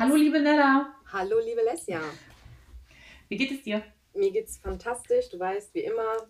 [0.00, 0.94] Hallo, liebe Nella.
[1.12, 2.00] Hallo, liebe Lesja.
[3.28, 3.82] Wie geht es dir?
[4.14, 5.28] Mir geht's fantastisch.
[5.28, 6.28] Du weißt, wie immer.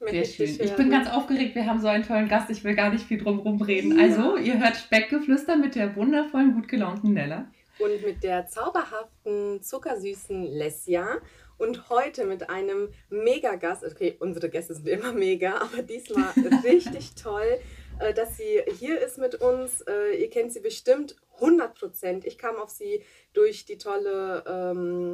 [0.10, 0.58] Sehr schön.
[0.60, 1.54] Ich bin ganz aufgeregt.
[1.54, 2.50] Wir haben so einen tollen Gast.
[2.50, 3.96] Ich will gar nicht viel drum reden.
[3.96, 4.02] Ja.
[4.02, 7.48] Also, ihr hört Speckgeflüster mit der wundervollen, gut gelaunten Nella.
[7.78, 11.18] Und mit der zauberhaften, zuckersüßen Lesja.
[11.56, 13.84] Und heute mit einem Mega-Gast.
[13.84, 16.32] Okay, unsere Gäste sind immer mega, aber diesmal
[16.64, 17.60] richtig toll.
[18.00, 19.80] Äh, dass sie hier ist mit uns.
[19.82, 22.24] Äh, ihr kennt sie bestimmt 100 Prozent.
[22.24, 23.02] Ich kam auf sie
[23.32, 25.12] durch die tolle ähm,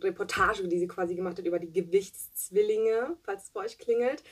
[0.00, 4.22] Reportage, die sie quasi gemacht hat über die Gewichtszwillinge, falls es bei euch klingelt.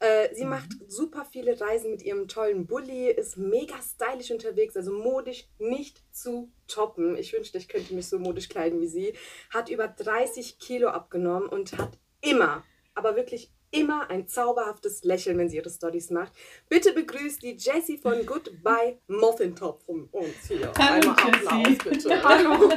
[0.00, 0.50] Äh, sie mhm.
[0.50, 6.02] macht super viele Reisen mit ihrem tollen Bulli, ist mega stylisch unterwegs, also modisch nicht
[6.14, 7.16] zu toppen.
[7.16, 9.14] Ich wünschte, ich könnte mich so modisch kleiden wie sie.
[9.50, 15.48] Hat über 30 Kilo abgenommen und hat immer, aber wirklich immer ein zauberhaftes Lächeln, wenn
[15.48, 16.32] sie ihre Stories macht.
[16.68, 20.72] Bitte begrüßt die Jessie von Goodbye Muffin Top von uns hier.
[20.78, 22.22] Hallo, Einmal Applaus, bitte.
[22.24, 22.70] Hallo.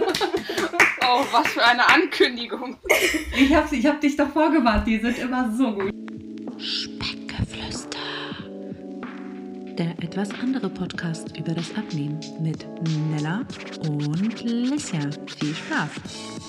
[1.01, 2.77] Oh, was für eine Ankündigung.
[3.35, 5.93] Ich habe ich hab dich doch vorgewarnt, die sind immer so gut.
[6.57, 7.97] Speckgeflüster.
[9.77, 12.65] Der etwas andere Podcast über das Abnehmen mit
[13.09, 13.45] Nella
[13.87, 15.09] und Lissia.
[15.39, 16.48] Viel Spaß.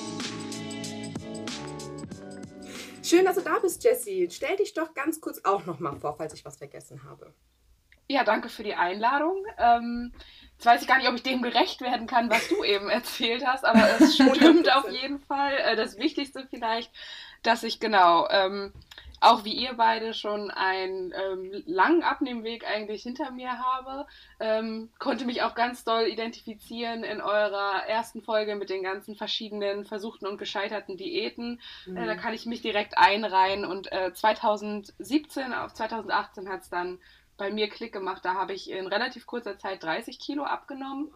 [3.10, 4.28] Schön, dass du da bist, Jessie.
[4.30, 7.34] Stell dich doch ganz kurz auch noch mal vor, falls ich was vergessen habe.
[8.06, 9.44] Ja, danke für die Einladung.
[9.58, 10.12] Ähm,
[10.52, 13.44] jetzt weiß ich gar nicht, ob ich dem gerecht werden kann, was du eben erzählt
[13.44, 15.54] hast, aber es stimmt auf jeden Fall.
[15.54, 16.92] Äh, das Wichtigste vielleicht,
[17.42, 18.72] dass ich genau ähm,
[19.20, 24.06] auch wie ihr beide schon einen ähm, langen Abnehmweg eigentlich hinter mir habe.
[24.40, 29.84] Ähm, konnte mich auch ganz doll identifizieren in eurer ersten Folge mit den ganzen verschiedenen
[29.84, 31.60] versuchten und gescheiterten Diäten.
[31.86, 31.96] Mhm.
[31.96, 36.98] Äh, da kann ich mich direkt einreihen und äh, 2017 auf 2018 hat es dann
[37.36, 38.24] bei mir Klick gemacht.
[38.24, 41.10] Da habe ich in relativ kurzer Zeit 30 Kilo abgenommen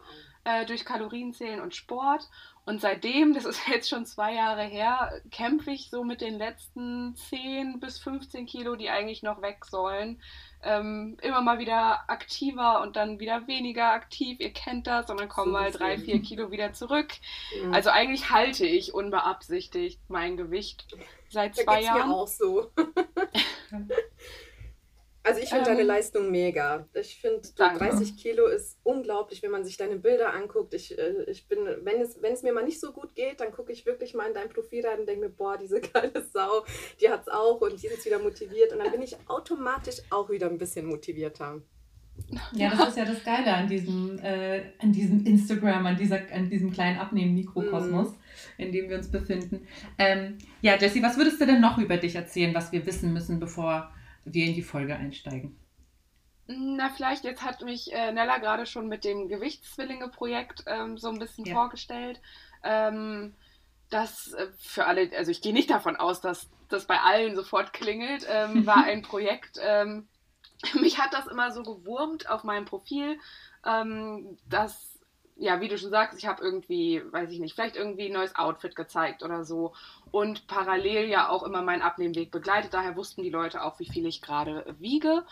[0.45, 2.29] äh, durch Kalorienzählen und Sport.
[2.67, 7.15] Und seitdem, das ist jetzt schon zwei Jahre her, kämpfe ich so mit den letzten
[7.17, 10.21] 10 bis 15 Kilo, die eigentlich noch weg sollen.
[10.63, 14.41] Ähm, immer mal wieder aktiver und dann wieder weniger aktiv.
[14.41, 17.13] Ihr kennt das und dann kommen so mal drei, vier Kilo wieder zurück.
[17.63, 17.75] Mhm.
[17.75, 20.87] Also eigentlich halte ich unbeabsichtigt mein Gewicht
[21.29, 22.09] seit zwei da Jahren.
[22.09, 22.71] Mir auch so.
[25.25, 26.87] Also ich finde ähm, deine Leistung mega.
[26.93, 30.75] Ich finde, 30 Kilo ist unglaublich, wenn man sich deine Bilder anguckt.
[30.75, 33.51] Ich, äh, ich bin, wenn es, wenn es mir mal nicht so gut geht, dann
[33.51, 36.67] gucke ich wirklich mal in dein Profil rein und denke mir, boah, diese geile Sau,
[37.01, 38.73] die hat es auch und die ist jetzt wieder motiviert.
[38.75, 41.63] Und dann bin ich automatisch auch wieder ein bisschen motivierter.
[42.53, 46.51] Ja, das ist ja das Geile an diesem, äh, an diesem Instagram, an, dieser, an
[46.51, 48.61] diesem kleinen Abnehmen-Mikrokosmos, mm.
[48.63, 49.67] in dem wir uns befinden.
[49.99, 53.41] Ähm, ja, Jessie, was würdest du denn noch über dich erzählen, was wir wissen müssen,
[53.41, 53.91] bevor
[54.25, 55.59] wir in die Folge einsteigen?
[56.47, 61.19] Na, vielleicht, jetzt hat mich äh, Nella gerade schon mit dem Gewichtszwillinge-Projekt ähm, so ein
[61.19, 61.55] bisschen ja.
[61.55, 62.21] vorgestellt.
[62.63, 63.35] Ähm,
[63.91, 67.73] das äh, für alle, also ich gehe nicht davon aus, dass das bei allen sofort
[67.73, 69.59] klingelt, ähm, war ein Projekt.
[69.63, 70.07] Ähm,
[70.81, 73.19] mich hat das immer so gewurmt auf meinem Profil,
[73.65, 74.94] ähm, dass
[75.37, 78.37] ja, wie du schon sagst, ich habe irgendwie, weiß ich nicht, vielleicht irgendwie ein neues
[78.37, 79.75] Outfit gezeigt oder so.
[80.11, 82.73] Und parallel ja auch immer meinen Abnehmweg begleitet.
[82.73, 85.25] Daher wussten die Leute auch, wie viel ich gerade wiege.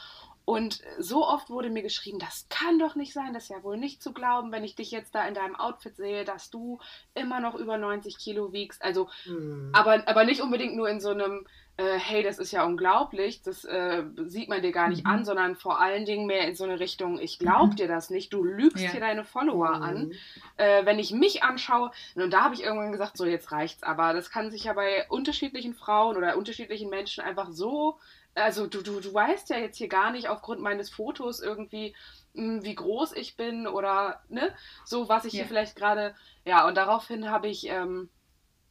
[0.45, 3.77] Und so oft wurde mir geschrieben, das kann doch nicht sein, das ist ja wohl
[3.77, 6.81] nicht zu glauben, wenn ich dich jetzt da in deinem Outfit sehe, dass du
[7.15, 8.83] immer noch über 90 Kilo wiegst.
[8.83, 9.71] Also, mhm.
[9.73, 11.47] aber, aber nicht unbedingt nur in so einem,
[11.79, 15.11] äh, hey, das ist ja unglaublich, das äh, sieht man dir gar nicht mhm.
[15.11, 17.77] an, sondern vor allen Dingen mehr in so eine Richtung, ich glaube mhm.
[17.77, 18.91] dir das nicht, du lügst ja.
[18.91, 19.83] hier deine Follower mhm.
[19.83, 20.13] an.
[20.59, 24.13] Äh, wenn ich mich anschaue, und da habe ich irgendwann gesagt, so jetzt reicht's, aber
[24.13, 27.99] das kann sich ja bei unterschiedlichen Frauen oder unterschiedlichen Menschen einfach so,
[28.35, 31.95] also du, du, du weißt ja jetzt hier gar nicht aufgrund meines Fotos irgendwie,
[32.35, 35.39] hm, wie groß ich bin oder ne, so was ich ja.
[35.39, 38.11] hier vielleicht gerade, ja, und daraufhin habe ich ähm,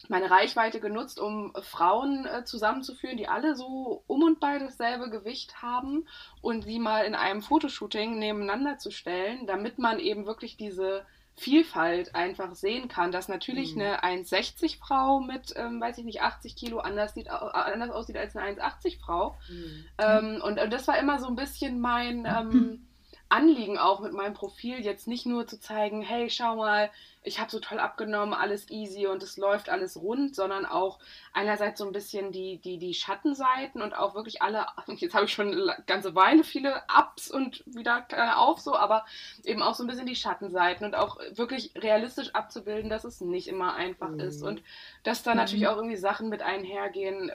[0.08, 5.62] meine Reichweite genutzt, um Frauen äh, zusammenzuführen, die alle so um und bei dasselbe Gewicht
[5.62, 6.06] haben
[6.40, 11.04] und sie mal in einem Fotoshooting nebeneinander zu stellen, damit man eben wirklich diese
[11.34, 13.82] Vielfalt einfach sehen kann, dass natürlich mhm.
[13.82, 18.36] eine 1,60 Frau mit, ähm, weiß ich nicht, 80 Kilo anders, sieht, anders aussieht als
[18.36, 19.36] eine 1,80 Frau.
[19.48, 19.84] Mhm.
[19.98, 22.86] Ähm, und, und, das war immer so ein bisschen mein ähm,
[23.30, 26.90] Anliegen auch mit meinem Profil, jetzt nicht nur zu zeigen, hey, schau mal,
[27.22, 30.98] ich habe so toll abgenommen, alles easy und es läuft alles rund, sondern auch
[31.32, 35.32] einerseits so ein bisschen die, die, die Schattenseiten und auch wirklich alle, jetzt habe ich
[35.32, 39.04] schon eine ganze Weile viele Ups und wieder kleine auf so, aber
[39.44, 43.48] eben auch so ein bisschen die Schattenseiten und auch wirklich realistisch abzubilden, dass es nicht
[43.48, 44.20] immer einfach mhm.
[44.20, 44.62] ist und
[45.04, 45.38] dass da mhm.
[45.38, 47.32] natürlich auch irgendwie Sachen mit einhergehen, äh,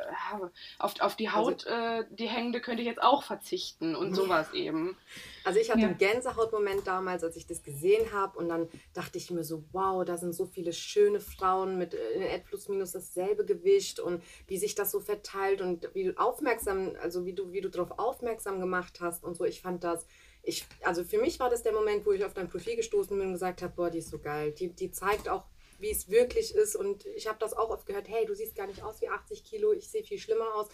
[0.80, 4.54] auf, auf die Haut, also, äh, die hängende könnte ich jetzt auch verzichten und sowas
[4.54, 4.98] eben.
[5.44, 5.88] Also ich hatte ja.
[5.88, 10.03] einen Gänsehautmoment damals, als ich das gesehen habe und dann dachte ich mir so, wow,
[10.03, 14.74] da sind so viele schöne Frauen mit äh, plus minus dasselbe Gewicht und wie sich
[14.74, 19.00] das so verteilt und wie du aufmerksam, also wie du, wie du darauf aufmerksam gemacht
[19.00, 19.45] hast und so.
[19.45, 20.06] Ich fand das,
[20.41, 23.27] ich, also für mich war das der Moment, wo ich auf dein Profil gestoßen bin
[23.27, 24.51] und gesagt habe, boah, die ist so geil.
[24.51, 25.45] Die, die zeigt auch,
[25.79, 26.75] wie es wirklich ist.
[26.75, 29.44] Und ich habe das auch oft gehört, hey, du siehst gar nicht aus wie 80
[29.44, 30.69] Kilo, ich sehe viel schlimmer aus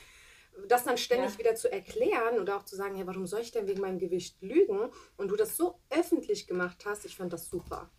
[0.67, 1.39] das dann ständig ja.
[1.39, 4.41] wieder zu erklären oder auch zu sagen, hey, warum soll ich denn wegen meinem Gewicht
[4.41, 4.91] lügen?
[5.17, 7.89] Und du das so öffentlich gemacht hast, ich fand das super.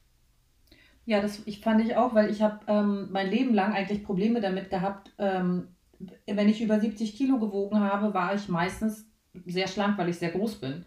[1.07, 4.41] Ja, das ich fand ich auch, weil ich habe ähm, mein Leben lang eigentlich Probleme
[4.41, 5.13] damit gehabt.
[5.19, 5.69] Ähm,
[6.27, 9.07] wenn ich über 70 Kilo gewogen habe, war ich meistens
[9.47, 10.85] sehr schlank, weil ich sehr groß bin.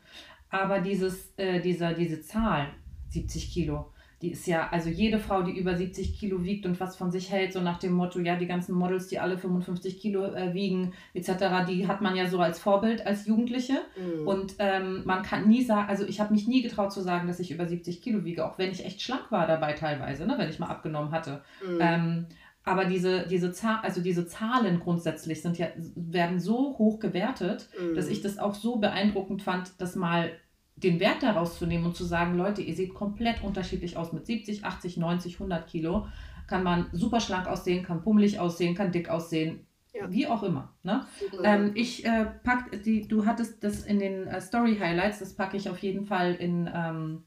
[0.50, 2.68] Aber dieses, äh, dieser, diese Zahl,
[3.10, 3.92] 70 Kilo,
[4.22, 7.32] die ist ja, also jede Frau, die über 70 Kilo wiegt und was von sich
[7.32, 10.94] hält, so nach dem Motto, ja, die ganzen Models, die alle 55 Kilo äh, wiegen,
[11.14, 13.80] etc., die hat man ja so als Vorbild als Jugendliche.
[13.96, 14.28] Mhm.
[14.28, 17.40] Und ähm, man kann nie sagen, also ich habe mich nie getraut zu sagen, dass
[17.40, 20.50] ich über 70 Kilo wiege, auch wenn ich echt schlank war dabei teilweise, ne, wenn
[20.50, 21.44] ich mal abgenommen hatte.
[21.64, 21.78] Mhm.
[21.80, 22.26] Ähm,
[22.64, 27.96] aber diese, diese, Zahl, also diese Zahlen grundsätzlich sind ja, werden so hoch gewertet, mhm.
[27.96, 30.32] dass ich das auch so beeindruckend fand, das mal
[30.78, 34.26] den Wert daraus zu nehmen und zu sagen, Leute, ihr seht komplett unterschiedlich aus mit
[34.26, 36.08] 70, 80, 90, 100 Kilo.
[36.48, 40.10] Kann man super schlank aussehen, kann pummelig aussehen, kann dick aussehen, ja.
[40.10, 40.74] wie auch immer.
[40.84, 41.06] Ne?
[41.44, 45.58] Ähm, ich äh, pack die, du hattest das in den äh, Story Highlights, das packe
[45.58, 47.24] ich auf jeden Fall in ähm,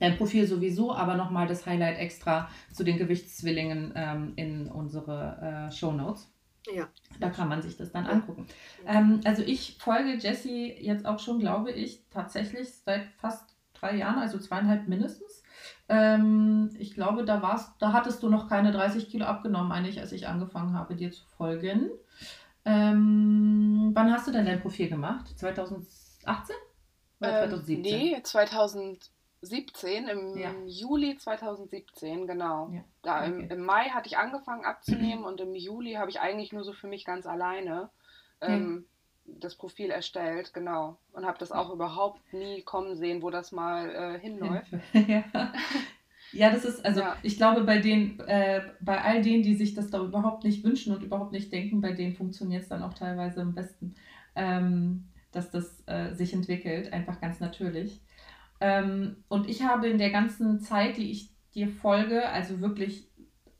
[0.00, 5.72] dein Profil sowieso, aber nochmal das Highlight extra zu den Gewichtszwillingen ähm, in unsere äh,
[5.72, 6.33] Show Notes.
[6.72, 6.88] Ja.
[7.20, 8.46] Da kann man sich das dann angucken.
[8.86, 14.18] Ähm, also ich folge Jessie jetzt auch schon, glaube ich, tatsächlich seit fast drei Jahren,
[14.18, 15.42] also zweieinhalb mindestens.
[15.88, 20.12] Ähm, ich glaube, da warst, da hattest du noch keine 30 Kilo abgenommen, eigentlich, als
[20.12, 21.90] ich angefangen habe, dir zu folgen.
[22.64, 25.38] Ähm, wann hast du denn dein Profil gemacht?
[25.38, 26.56] 2018?
[27.20, 27.84] Oder 2017?
[27.84, 29.10] Ähm, nee, 2000.
[29.44, 30.50] 17, im ja.
[30.66, 32.70] Juli 2017, genau.
[32.72, 32.84] Ja.
[33.02, 33.28] Da okay.
[33.28, 36.72] im, im, Mai hatte ich angefangen abzunehmen und im Juli habe ich eigentlich nur so
[36.72, 37.90] für mich ganz alleine
[38.40, 38.86] ähm,
[39.26, 39.34] ja.
[39.40, 40.98] das Profil erstellt, genau.
[41.12, 44.72] Und habe das auch überhaupt nie kommen sehen, wo das mal äh, hinläuft.
[44.92, 45.52] ja.
[46.32, 49.90] ja, das ist, also ich glaube, bei den, äh, bei all denen, die sich das
[49.90, 53.40] da überhaupt nicht wünschen und überhaupt nicht denken, bei denen funktioniert es dann auch teilweise
[53.40, 53.94] am besten.
[54.36, 55.04] Ähm,
[55.34, 58.00] dass das äh, sich entwickelt, einfach ganz natürlich.
[58.64, 63.06] Ähm, und ich habe in der ganzen Zeit, die ich dir folge, also wirklich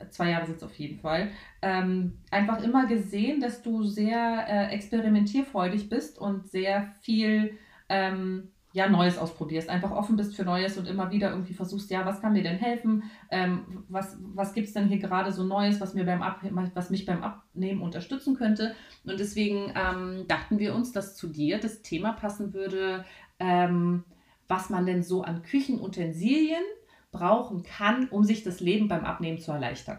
[0.09, 1.31] zwei Jahre sind es auf jeden Fall,
[1.61, 7.59] ähm, einfach immer gesehen, dass du sehr äh, experimentierfreudig bist und sehr viel
[7.91, 12.07] ähm, ja, Neues ausprobierst, einfach offen bist für Neues und immer wieder irgendwie versuchst, ja,
[12.07, 13.03] was kann mir denn helfen?
[13.31, 16.41] Ähm, was was gibt es denn hier gerade so Neues, was, mir beim Ab
[16.73, 18.75] was mich beim Abnehmen unterstützen könnte?
[19.05, 23.05] Und deswegen ähm, dachten wir uns, dass zu dir das Thema passen würde,
[23.39, 24.05] ähm,
[24.49, 26.62] was man denn so an Küchenutensilien
[27.11, 29.99] brauchen kann, um sich das Leben beim Abnehmen zu erleichtern.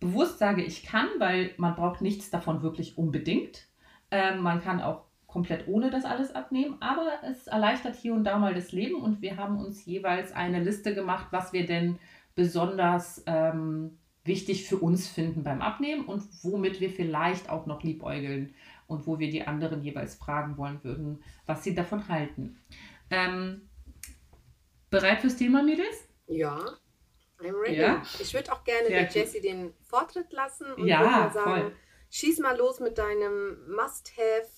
[0.00, 3.68] Bewusst sage ich kann, weil man braucht nichts davon wirklich unbedingt.
[4.10, 8.38] Ähm, man kann auch komplett ohne das alles abnehmen, aber es erleichtert hier und da
[8.38, 11.98] mal das Leben und wir haben uns jeweils eine Liste gemacht, was wir denn
[12.34, 18.54] besonders ähm, wichtig für uns finden beim Abnehmen und womit wir vielleicht auch noch liebäugeln
[18.86, 22.58] und wo wir die anderen jeweils fragen wollen würden, was sie davon halten.
[23.10, 23.68] Ähm,
[24.88, 26.08] bereit fürs Thema, Mädels?
[26.26, 26.78] Ja,
[27.40, 27.80] I'm ready.
[27.80, 28.02] Ja?
[28.18, 31.76] Ich würde auch gerne der Jessie den Vortritt lassen und ja, mal sagen, voll.
[32.10, 34.48] schieß mal los mit deinem Must-Have,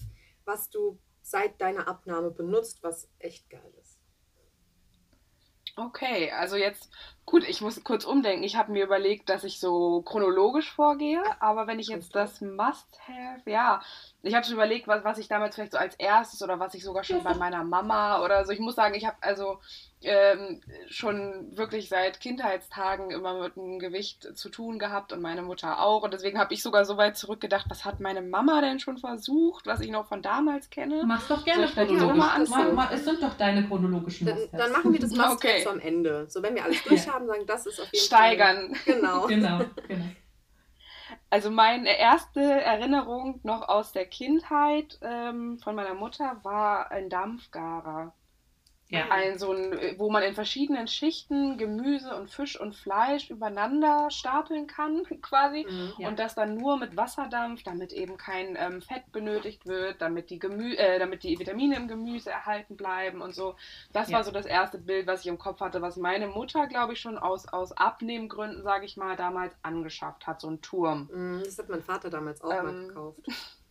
[0.44, 3.98] was du seit deiner Abnahme benutzt, was echt geil ist.
[5.76, 6.90] Okay, also jetzt,
[7.24, 8.44] gut, ich muss kurz umdenken.
[8.44, 13.48] Ich habe mir überlegt, dass ich so chronologisch vorgehe, aber wenn ich jetzt das Must-Have,
[13.48, 13.80] ja,
[14.22, 16.84] ich habe schon überlegt, was, was ich damals vielleicht so als erstes oder was ich
[16.84, 18.52] sogar schon bei meiner Mama oder so.
[18.52, 19.58] Ich muss sagen, ich habe also
[20.00, 25.80] ähm, schon wirklich seit Kindheitstagen immer mit dem Gewicht zu tun gehabt und meine Mutter
[25.80, 26.02] auch.
[26.02, 29.66] Und deswegen habe ich sogar so weit zurückgedacht, was hat meine Mama denn schon versucht,
[29.66, 31.02] was ich noch von damals kenne.
[31.04, 32.48] Mach's doch gerne chronologisch.
[32.48, 35.66] Mal es sind doch deine chronologischen dann, dann machen wir das Must okay.
[35.66, 36.26] am Ende.
[36.28, 38.74] So, wenn wir alles durch haben, sagen, das ist auf jeden Steigern.
[38.74, 38.94] Fall.
[38.94, 39.26] Genau.
[39.26, 40.04] genau, genau.
[41.32, 48.12] Also meine erste Erinnerung noch aus der Kindheit ähm, von meiner Mutter war ein Dampfgarer.
[48.92, 49.06] Ja.
[49.08, 54.66] Ein, so ein, wo man in verschiedenen Schichten Gemüse und Fisch und Fleisch übereinander stapeln
[54.66, 55.66] kann, quasi.
[55.66, 56.08] Mhm, ja.
[56.08, 60.38] Und das dann nur mit Wasserdampf, damit eben kein ähm, Fett benötigt wird, damit die,
[60.38, 63.56] Gemü äh, damit die Vitamine im Gemüse erhalten bleiben und so.
[63.94, 64.18] Das ja.
[64.18, 67.00] war so das erste Bild, was ich im Kopf hatte, was meine Mutter, glaube ich,
[67.00, 71.08] schon aus, aus Abnehmgründen, sage ich mal, damals angeschafft hat, so ein Turm.
[71.10, 73.20] Mhm, das hat mein Vater damals auch ähm, mal gekauft.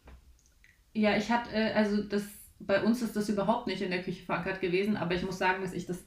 [0.93, 2.23] Ja, ich hatte, äh, also das
[2.65, 5.61] bei uns ist das überhaupt nicht in der Küche verankert gewesen, aber ich muss sagen,
[5.61, 6.03] dass ich das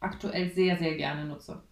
[0.00, 1.62] aktuell sehr, sehr gerne nutze.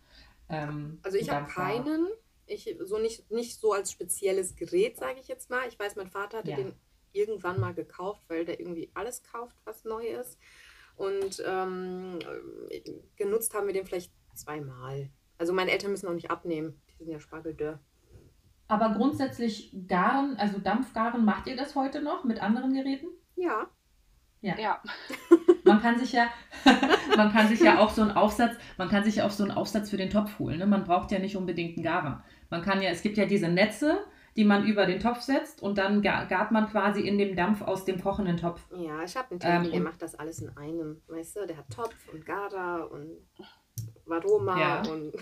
[0.49, 2.09] Ähm, also ich habe keinen.
[2.47, 5.67] Ich, so nicht, nicht so als spezielles Gerät, sage ich jetzt mal.
[5.69, 6.57] Ich weiß, mein Vater hatte ja.
[6.57, 6.75] den
[7.13, 10.39] irgendwann mal gekauft, weil der irgendwie alles kauft, was neu ist.
[10.97, 12.19] Und ähm,
[13.17, 15.11] genutzt haben wir den vielleicht zweimal.
[15.39, 16.81] Also meine Eltern müssen auch nicht abnehmen.
[16.91, 17.81] Die sind ja spargeldörr.
[18.69, 23.09] Aber grundsätzlich Garen, also Dampfgaren, macht ihr das heute noch mit anderen Geräten?
[23.37, 23.69] Ja.
[24.43, 24.59] Ja.
[24.59, 24.83] ja.
[25.65, 26.29] Man kann sich ja,
[27.17, 29.91] man kann sich ja auch so einen Aufsatz, man kann sich auch so einen Aufsatz
[29.91, 30.59] für den Topf holen.
[30.59, 30.67] Ne?
[30.67, 32.25] Man braucht ja nicht unbedingt einen Garer.
[32.51, 34.05] Man kann ja, es gibt ja diese Netze,
[34.37, 37.85] die man über den Topf setzt und dann gart man quasi in dem Dampf aus
[37.85, 38.61] dem kochenden Topf.
[38.77, 41.01] Ja, ich habe einen Termin, ähm, der macht das alles in einem.
[41.07, 43.19] Weißt du, der hat Topf und Garer und
[44.05, 44.83] Varoma ja.
[44.91, 45.13] und.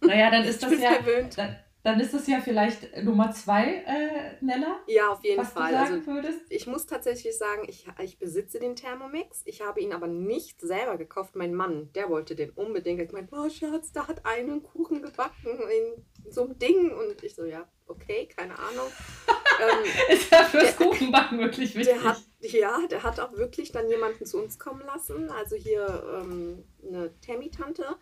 [0.00, 0.92] Naja, dann ist das ja.
[1.36, 1.56] Dann,
[1.88, 4.78] dann ist es ja vielleicht Nummer zwei, äh, Nella.
[4.86, 5.74] Ja, auf jeden Fall.
[5.74, 6.40] also, würdest.
[6.50, 9.40] Ich muss tatsächlich sagen, ich, ich besitze den Thermomix.
[9.46, 11.34] Ich habe ihn aber nicht selber gekauft.
[11.34, 13.00] Mein Mann, der wollte den unbedingt.
[13.00, 16.92] Ich meinte, oh Schatz, da hat einen Kuchen gebacken in so einem Ding.
[16.92, 18.88] Und ich so, ja, okay, keine Ahnung.
[19.58, 21.94] ähm, ist ja fürs der, Kuchenbacken wirklich wichtig.
[21.94, 25.30] Der hat, ja, der hat auch wirklich dann jemanden zu uns kommen lassen.
[25.30, 27.96] Also hier ähm, eine Tammy-Tante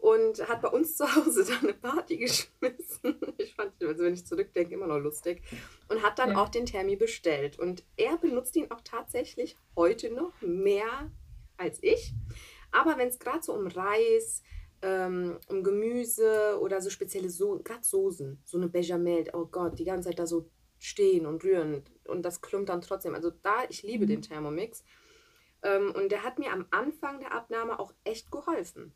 [0.00, 3.20] und hat bei uns zu Hause dann eine Party geschmissen.
[3.38, 5.42] Ich fand, also wenn ich zurückdenke, immer noch lustig.
[5.88, 6.36] Und hat dann ja.
[6.38, 7.58] auch den Thermi bestellt.
[7.58, 11.10] Und er benutzt ihn auch tatsächlich heute noch mehr
[11.56, 12.14] als ich.
[12.70, 14.42] Aber wenn es gerade so um Reis,
[14.82, 19.84] ähm, um Gemüse oder so spezielle so gerade Soßen, so eine Bechamel, oh Gott, die
[19.84, 23.14] ganze Zeit da so stehen und rühren und das klumpt dann trotzdem.
[23.14, 24.08] Also da, ich liebe mhm.
[24.08, 24.84] den Thermomix.
[25.62, 28.94] Ähm, und der hat mir am Anfang der Abnahme auch echt geholfen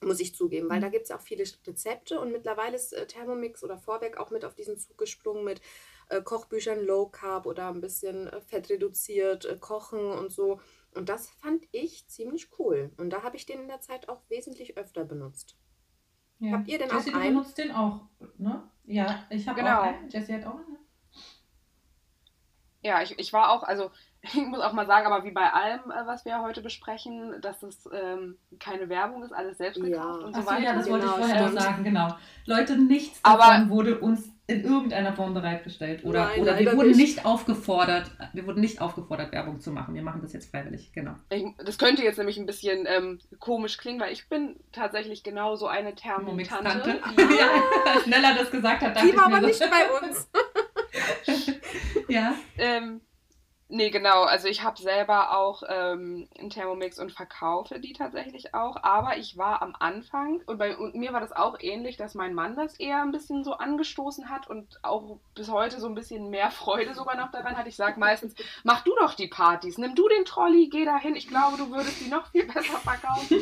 [0.00, 0.92] muss ich zugeben, weil da mhm.
[0.92, 4.54] gibt es auch viele Rezepte und mittlerweile ist äh, Thermomix oder Vorwerk auch mit auf
[4.54, 5.60] diesen Zug gesprungen mit
[6.08, 10.60] äh, Kochbüchern Low Carb oder ein bisschen äh, Fett reduziert, äh, Kochen und so.
[10.94, 12.92] Und das fand ich ziemlich cool.
[12.96, 15.56] Und da habe ich den in der Zeit auch wesentlich öfter benutzt.
[16.38, 16.52] Ja.
[16.52, 17.34] Habt ihr denn Jessie, auch einen?
[17.34, 18.00] du benutzt den auch,
[18.38, 18.70] ne?
[18.84, 19.80] Ja, ich habe genau.
[19.80, 20.08] auch einen.
[20.08, 20.78] Jessie hat auch einen.
[22.82, 23.90] Ja, ich, ich war auch, also
[24.22, 27.60] ich muss auch mal sagen, aber wie bei allem, äh, was wir heute besprechen, dass
[27.60, 30.26] das ähm, keine Werbung ist, alles selbst gekauft ja.
[30.26, 30.62] und so weiter.
[30.62, 31.60] Ja, das genau, wollte ich vorher stimmt.
[31.60, 32.16] sagen, genau.
[32.46, 36.04] Leute, nichts aber, davon wurde uns in irgendeiner Form bereitgestellt.
[36.04, 37.26] Oder, nein, oder wir wurden nicht.
[37.26, 39.94] aufgefordert, wir wurden nicht aufgefordert, Werbung zu machen.
[39.94, 41.12] Wir machen das jetzt freiwillig, genau.
[41.28, 45.54] Ich, das könnte jetzt nämlich ein bisschen ähm, komisch klingen, weil ich bin tatsächlich genau
[45.56, 46.98] so eine Thermotante.
[47.18, 50.30] Ja, schneller das gesagt hat, Die war aber nicht bei uns.
[52.08, 52.34] ja.
[52.56, 53.02] Ähm,
[53.70, 54.22] Nee, genau.
[54.22, 58.82] Also ich habe selber auch ähm, einen Thermomix und verkaufe die tatsächlich auch.
[58.82, 62.32] Aber ich war am Anfang, und bei und mir war das auch ähnlich, dass mein
[62.32, 66.30] Mann das eher ein bisschen so angestoßen hat und auch bis heute so ein bisschen
[66.30, 67.66] mehr Freude sogar noch daran hat.
[67.66, 68.34] Ich sage meistens,
[68.64, 71.14] mach du doch die Partys, nimm du den Trolley, geh dahin.
[71.14, 73.38] Ich glaube, du würdest die noch viel besser verkaufen.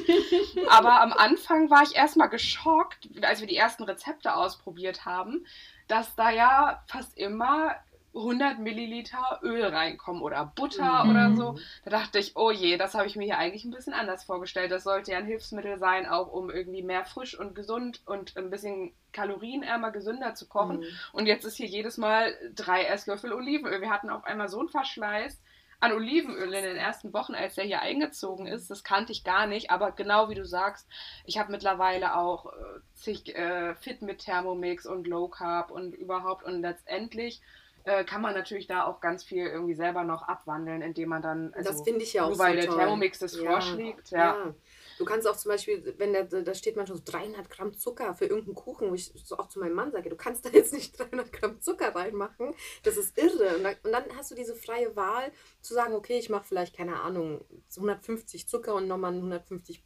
[0.69, 5.47] Aber am Anfang war ich erstmal geschockt, als wir die ersten Rezepte ausprobiert haben,
[5.87, 7.77] dass da ja fast immer
[8.17, 11.11] 100 Milliliter Öl reinkommen oder Butter mhm.
[11.11, 11.59] oder so.
[11.85, 14.73] Da dachte ich, oh je, das habe ich mir hier eigentlich ein bisschen anders vorgestellt.
[14.73, 18.51] Das sollte ja ein Hilfsmittel sein, auch um irgendwie mehr frisch und gesund und ein
[18.51, 20.79] bisschen kalorienärmer, gesünder zu kochen.
[20.79, 20.87] Mhm.
[21.13, 23.81] Und jetzt ist hier jedes Mal drei Esslöffel Olivenöl.
[23.81, 25.41] Wir hatten auf einmal so einen Verschleiß
[25.79, 28.71] an Olivenöl in den ersten Wochen, als der hier eingezogen ist.
[28.71, 30.89] Das kannte ich gar nicht, aber genau wie du sagst,
[31.25, 36.45] ich habe mittlerweile auch äh, zig äh, Fit mit Thermomix und Low Carb und überhaupt
[36.45, 37.43] und letztendlich
[37.87, 41.55] äh, kann man natürlich da auch ganz viel irgendwie selber noch abwandeln, indem man dann.
[41.55, 43.49] Also, das finde ich ja auch nur so weil der Thermomix das ja.
[43.49, 44.11] vorschlägt.
[44.11, 44.19] Ja.
[44.19, 44.55] ja.
[44.99, 48.25] Du kannst auch zum Beispiel, wenn da, da steht manchmal so 300 Gramm Zucker für
[48.25, 50.99] irgendeinen Kuchen, wo ich so auch zu meinem Mann sage, du kannst da jetzt nicht
[50.99, 52.55] 300 Gramm Zucker reinmachen.
[52.83, 53.57] Das ist irre.
[53.57, 56.77] Und dann, und dann hast du diese freie Wahl zu sagen, okay, ich mache vielleicht,
[56.77, 57.45] keine Ahnung,
[57.77, 59.85] 150 Zucker und nochmal 150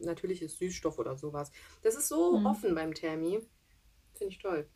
[0.00, 1.52] natürliches Süßstoff oder sowas.
[1.82, 2.46] Das ist so mhm.
[2.46, 3.46] offen beim Thermi.
[4.14, 4.68] Finde ich toll.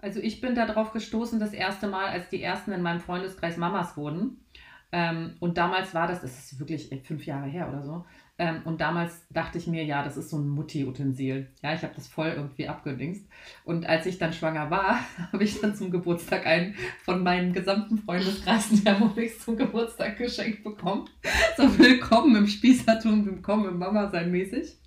[0.00, 3.96] Also ich bin darauf gestoßen das erste Mal, als die ersten in meinem Freundeskreis Mamas
[3.96, 4.44] wurden.
[4.92, 8.04] Ähm, und damals war das, das ist wirklich fünf Jahre her oder so.
[8.36, 11.48] Ähm, und damals dachte ich mir, ja, das ist so ein Mutti-Utensil.
[11.62, 13.26] Ja, ich habe das voll irgendwie abgedingst.
[13.64, 15.00] Und als ich dann schwanger war,
[15.32, 16.74] habe ich dann zum Geburtstag einen
[17.04, 21.08] von meinen gesamten Freundeskreis Thermomix zum Geburtstag geschenkt bekommen.
[21.56, 24.78] So willkommen im Spießertum, willkommen im Mama-Sein mäßig.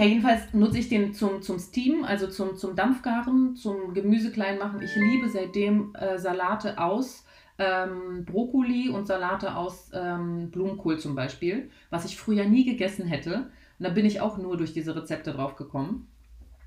[0.00, 4.56] Ja, jedenfalls nutze ich den zum, zum Steam, also zum, zum Dampfgaren, zum Gemüse klein
[4.56, 4.80] machen.
[4.80, 7.26] Ich liebe seitdem äh, Salate aus
[7.58, 13.50] ähm, Brokkoli und Salate aus ähm, Blumenkohl zum Beispiel, was ich früher nie gegessen hätte.
[13.78, 16.08] Und da bin ich auch nur durch diese Rezepte drauf gekommen.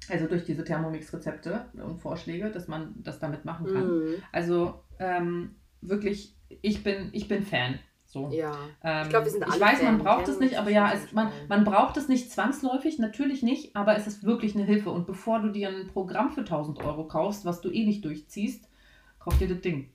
[0.09, 3.87] Also durch diese Thermomix-Rezepte und Vorschläge, dass man das damit machen kann.
[3.87, 4.15] Mhm.
[4.31, 7.79] Also ähm, wirklich, ich bin, ich bin Fan.
[8.13, 8.29] So.
[8.32, 8.55] Ja.
[8.84, 11.12] Ähm, ich glaube, wir sind alle Ich weiß, man braucht es nicht, aber ja, es,
[11.13, 14.91] man, man braucht es nicht zwangsläufig, natürlich nicht, aber es ist wirklich eine Hilfe.
[14.91, 18.70] Und bevor du dir ein Programm für 1000 Euro kaufst, was du eh nicht durchziehst,
[19.17, 19.89] kauf dir das Ding.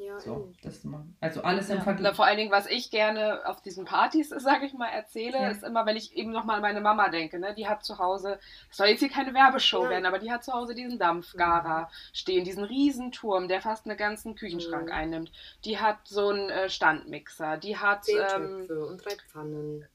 [0.00, 2.16] Ja, so, das man, also alles im Vergleich.
[2.16, 5.50] Vor allen Dingen, was ich gerne auf diesen Partys, sage ich mal, erzähle, ja.
[5.50, 7.38] ist immer, wenn ich eben nochmal an meine Mama denke.
[7.38, 7.54] Ne?
[7.54, 8.38] Die hat zu Hause,
[8.70, 9.90] es soll jetzt hier keine Werbeshow ja.
[9.90, 12.14] werden, aber die hat zu Hause diesen Dampfgarer mhm.
[12.14, 14.92] stehen, diesen Riesenturm, der fast einen ganzen Küchenschrank mhm.
[14.92, 15.32] einnimmt.
[15.66, 18.06] Die hat so einen äh, Standmixer, die hat...
[18.08, 19.86] Ähm, und drei Pfannen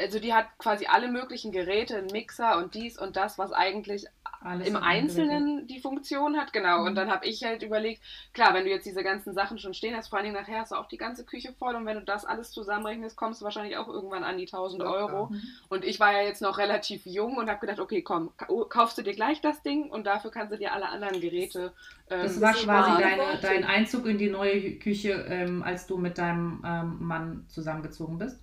[0.00, 4.06] also die hat quasi alle möglichen Geräte, einen Mixer und dies und das, was eigentlich
[4.44, 6.80] Alles im Einzelnen die Funktion hat, genau.
[6.80, 6.86] Mhm.
[6.88, 8.02] Und dann habe ich halt überlegt,
[8.34, 10.72] klar, wenn du jetzt diese ganzen Sachen schon stehen hast, vor allen Dingen nachher hast
[10.72, 13.78] du auch die ganze Küche voll und wenn du das alles zusammenrechnest, kommst du wahrscheinlich
[13.78, 15.30] auch irgendwann an die 1000 Euro.
[15.30, 15.42] Mhm.
[15.70, 18.32] Und ich war ja jetzt noch relativ jung und habe gedacht, okay, komm,
[18.68, 21.72] kaufst du dir gleich das Ding und dafür kannst du dir alle anderen Geräte.
[22.10, 26.18] Ähm, das war quasi deine, dein Einzug in die neue Küche, ähm, als du mit
[26.18, 28.38] deinem ähm, Mann zusammengezogen bist?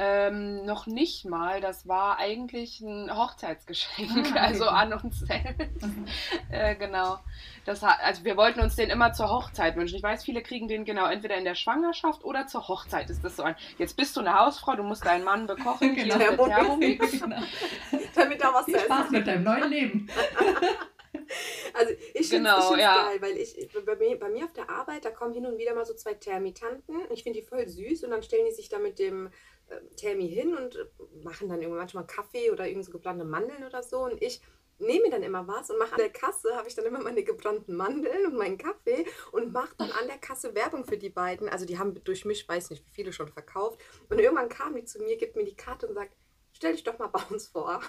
[0.00, 1.60] Ähm, noch nicht mal.
[1.60, 5.82] Das war eigentlich ein Hochzeitsgeschenk, ah, also an uns selbst.
[5.82, 6.06] Mhm.
[6.50, 7.18] äh, genau.
[7.64, 9.96] Das hat, also wir wollten uns den immer zur Hochzeit wünschen.
[9.96, 13.36] Ich weiß, viele kriegen den genau entweder in der Schwangerschaft oder zur Hochzeit ist das
[13.36, 13.56] so ein.
[13.76, 15.94] Jetzt bist du eine Hausfrau, du musst deinen Mann bekochen.
[15.96, 16.14] genau.
[16.16, 17.10] Hier ist der Thermomix.
[17.20, 17.42] genau.
[18.14, 20.08] Damit er was zu essen Spaß mit deinem neuen Leben.
[21.74, 23.08] Also ich finde es genau, ja.
[23.08, 25.74] geil, weil ich bei mir, bei mir auf der Arbeit, da kommen hin und wieder
[25.74, 26.96] mal so zwei Thermitanten.
[27.10, 29.30] Ich finde die voll süß und dann stellen die sich da mit dem
[29.68, 30.86] äh, Tammy hin und äh,
[31.22, 33.98] machen dann irgendwann manchmal Kaffee oder irgendwie so gebrannte Mandeln oder so.
[34.00, 34.40] Und ich
[34.78, 37.22] nehme mir dann immer was und mache an der Kasse, habe ich dann immer meine
[37.22, 41.48] gebrannten Mandeln und meinen Kaffee und mache dann an der Kasse Werbung für die beiden.
[41.48, 43.80] Also die haben durch mich, weiß nicht, wie viele schon verkauft.
[44.08, 46.16] Und irgendwann kam die zu mir, gibt mir die Karte und sagt,
[46.52, 47.80] stell dich doch mal bei uns vor.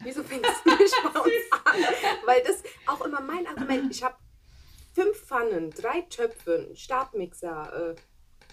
[0.00, 1.32] Wieso fängst du nicht bei uns
[1.64, 1.84] an?
[2.26, 4.16] Weil das auch immer mein Argument, ich habe
[4.94, 7.96] fünf Pfannen, drei Töpfe, einen Stabmixer,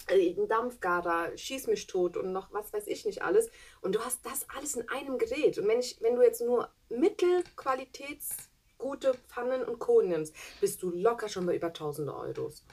[0.07, 3.51] äh, äh, ein Dampfgarer, schieß mich tot und noch was weiß ich nicht alles.
[3.81, 5.57] Und du hast das alles in einem Gerät.
[5.57, 10.01] Und wenn, ich, wenn du jetzt nur mittelqualitätsgute Pfannen und Co.
[10.01, 12.65] nimmst, bist du locker schon bei über 1000 Euros.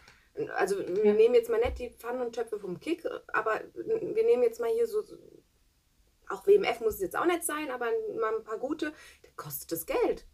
[0.57, 4.45] Also wir nehmen jetzt mal nicht die Pfannen und Töpfe vom Kick, aber wir nehmen
[4.45, 5.03] jetzt mal hier so,
[6.29, 7.87] auch WMF muss es jetzt auch nicht sein, aber
[8.21, 10.27] mal ein paar gute, dann kostet das Geld.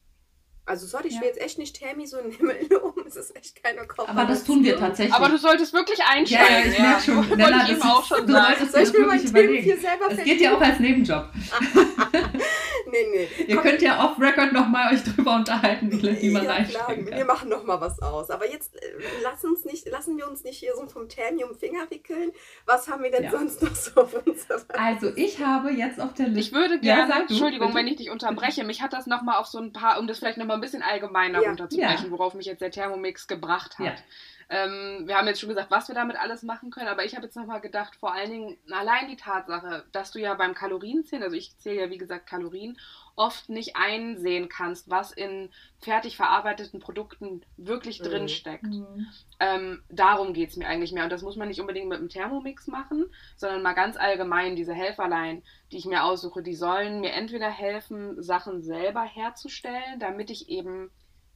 [0.67, 3.05] Also sorry, ich will jetzt echt nicht Tammy so in den Himmel loben.
[3.07, 4.17] Es ist echt keine Kooperation.
[4.17, 5.15] Aber das tun wir tatsächlich.
[5.15, 6.47] Aber du solltest wirklich einsteigen.
[6.49, 7.29] Ja, ja ich merke schon.
[7.31, 10.11] Ja, Nella, das ist, auch schon du solltest Soll ich mir mein Team hier selber
[10.11, 11.29] Es geht ja auch als Nebenjob.
[13.03, 13.45] nee, nee.
[13.45, 16.65] Ihr Komm, könnt ja off-Record nochmal euch drüber unterhalten, wie, man ja.
[16.99, 18.31] Wir machen nochmal was aus.
[18.31, 21.55] Aber jetzt äh, lass uns nicht, lassen wir uns nicht hier so vom Tammy um
[21.55, 22.33] Finger wickeln.
[22.67, 23.31] Was haben wir denn ja.
[23.31, 26.41] sonst noch so auf unserer Also ich habe jetzt auf der Liste...
[26.41, 27.79] Ich würde gerne, ja, Entschuldigung, bitte.
[27.79, 30.39] wenn ich dich unterbreche, mich hat das nochmal auf so ein paar, um das vielleicht
[30.39, 31.49] nochmal ein bisschen allgemeiner ja.
[31.49, 32.11] runterzubrechen, ja.
[32.11, 34.03] worauf mich jetzt der Thermomix gebracht hat.
[34.49, 37.25] Ähm, wir haben jetzt schon gesagt, was wir damit alles machen können, aber ich habe
[37.25, 41.37] jetzt nochmal gedacht, vor allen Dingen allein die Tatsache, dass du ja beim Kalorienzählen, also
[41.37, 42.77] ich zähle ja wie gesagt Kalorien,
[43.17, 48.05] oft nicht einsehen kannst, was in fertig verarbeiteten Produkten wirklich mhm.
[48.05, 48.65] drin steckt.
[48.65, 49.07] Mhm.
[49.41, 51.05] Ähm, darum geht es mir eigentlich mehr.
[51.05, 54.75] Und das muss man nicht unbedingt mit einem Thermomix machen, sondern mal ganz allgemein, diese
[54.75, 60.49] Helferlein, die ich mir aussuche, die sollen mir entweder helfen, Sachen selber herzustellen, damit ich
[60.49, 60.91] eben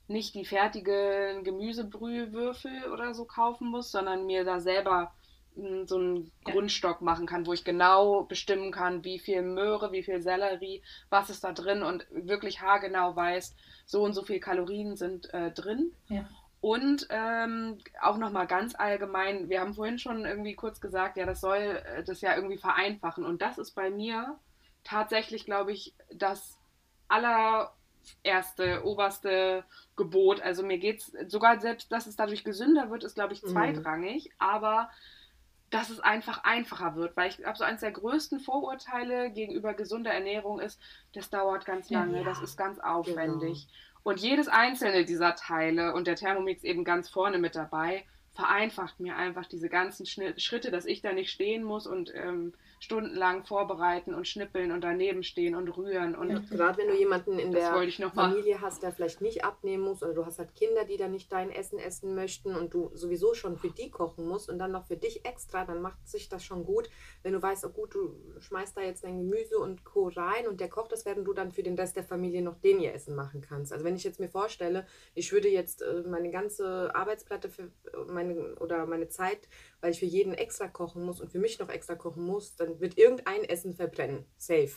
[0.09, 5.12] nicht die fertigen Gemüsebrühwürfel oder so kaufen muss, sondern mir da selber
[5.55, 6.53] hm, so einen ja.
[6.53, 11.31] Grundstock machen kann, wo ich genau bestimmen kann, wie viel Möhre, wie viel Sellerie, was
[11.31, 15.92] ist da drin und wirklich haargenau weiß, so und so viel Kalorien sind äh, drin.
[16.09, 16.29] Ja.
[16.61, 21.40] Und ähm, auch nochmal ganz allgemein, wir haben vorhin schon irgendwie kurz gesagt, ja, das
[21.40, 23.25] soll äh, das ja irgendwie vereinfachen.
[23.25, 24.38] Und das ist bei mir
[24.83, 26.59] tatsächlich, glaube ich, das
[27.07, 27.73] aller
[28.23, 29.64] erste, oberste
[29.97, 30.40] Gebot.
[30.40, 33.49] Also mir geht es sogar selbst, dass es dadurch gesünder wird, ist, glaube ich, mhm.
[33.49, 34.27] zweitrangig.
[34.27, 34.33] Mhm.
[34.38, 34.90] Aber
[35.71, 40.11] dass es einfach einfacher wird, weil ich glaube, so eines der größten Vorurteile gegenüber gesunder
[40.11, 40.81] Ernährung ist,
[41.12, 43.66] das dauert ganz lange, ja, das ist ganz aufwendig.
[43.66, 43.79] Genau.
[44.03, 49.16] Und jedes einzelne dieser Teile und der Thermomix eben ganz vorne mit dabei, vereinfacht mir
[49.16, 54.27] einfach diese ganzen Schritte, dass ich da nicht stehen muss und ähm, stundenlang vorbereiten und
[54.27, 56.14] schnippeln und daneben stehen und rühren.
[56.14, 57.73] Und ja, gerade wenn du jemanden in der
[58.14, 61.33] Familie hast, der vielleicht nicht abnehmen muss oder du hast halt Kinder, die dann nicht
[61.33, 64.87] dein Essen essen möchten und du sowieso schon für die kochen musst und dann noch
[64.87, 66.88] für dich extra, dann macht sich das schon gut,
[67.23, 70.09] wenn du weißt, oh gut, du schmeißt da jetzt dein Gemüse und Co.
[70.09, 72.81] rein und der kocht das, während du dann für den Rest der Familie noch den
[72.81, 73.73] ihr Essen machen kannst.
[73.73, 77.71] Also wenn ich jetzt mir vorstelle, ich würde jetzt äh, meine ganze Arbeitsplatte für
[78.07, 79.49] meine oder meine Zeit,
[79.81, 82.81] weil ich für jeden extra kochen muss und für mich noch extra kochen muss, dann
[82.81, 84.25] wird irgendein Essen verbrennen.
[84.37, 84.73] Safe.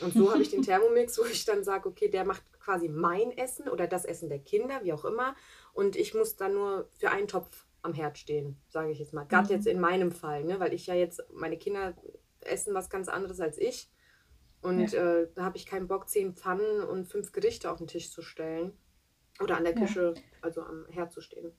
[0.00, 3.36] Und so habe ich den Thermomix, wo ich dann sage, okay, der macht quasi mein
[3.36, 5.34] Essen oder das Essen der Kinder, wie auch immer.
[5.72, 9.24] Und ich muss dann nur für einen Topf am Herd stehen, sage ich jetzt mal.
[9.24, 9.54] Gerade mhm.
[9.54, 10.60] jetzt in meinem Fall, ne?
[10.60, 11.94] weil ich ja jetzt, meine Kinder
[12.40, 13.90] essen was ganz anderes als ich.
[14.62, 15.20] Und ja.
[15.20, 18.20] äh, da habe ich keinen Bock, zehn Pfannen und fünf Gerichte auf den Tisch zu
[18.20, 18.76] stellen.
[19.40, 20.22] Oder an der Küche, ja.
[20.42, 21.52] also am Herd zu stehen.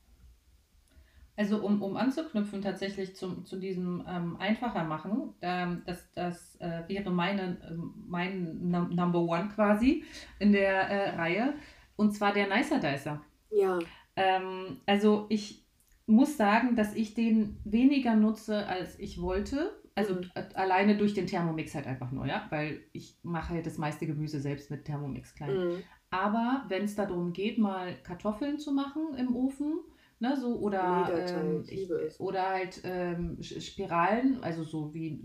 [1.37, 6.83] Also um, um anzuknüpfen tatsächlich zum, zu diesem ähm, einfacher machen, ähm, das, das äh,
[6.87, 7.73] wäre meine, äh,
[8.07, 10.03] mein Number One quasi
[10.39, 11.53] in der äh, Reihe.
[11.95, 13.21] Und zwar der Nicer Dicer.
[13.49, 13.79] Ja.
[14.15, 15.65] Ähm, also ich
[16.05, 19.71] muss sagen, dass ich den weniger nutze, als ich wollte.
[19.95, 20.31] Also mhm.
[20.55, 24.39] alleine durch den Thermomix halt einfach nur, ja, weil ich mache halt das meiste Gemüse
[24.41, 25.55] selbst mit Thermomix klein.
[25.55, 25.83] Mhm.
[26.09, 29.79] Aber wenn es darum geht, mal Kartoffeln zu machen im Ofen,
[30.21, 35.19] Ne, so, oder, ähm, ich, oder halt ähm, Spiralen, also so wie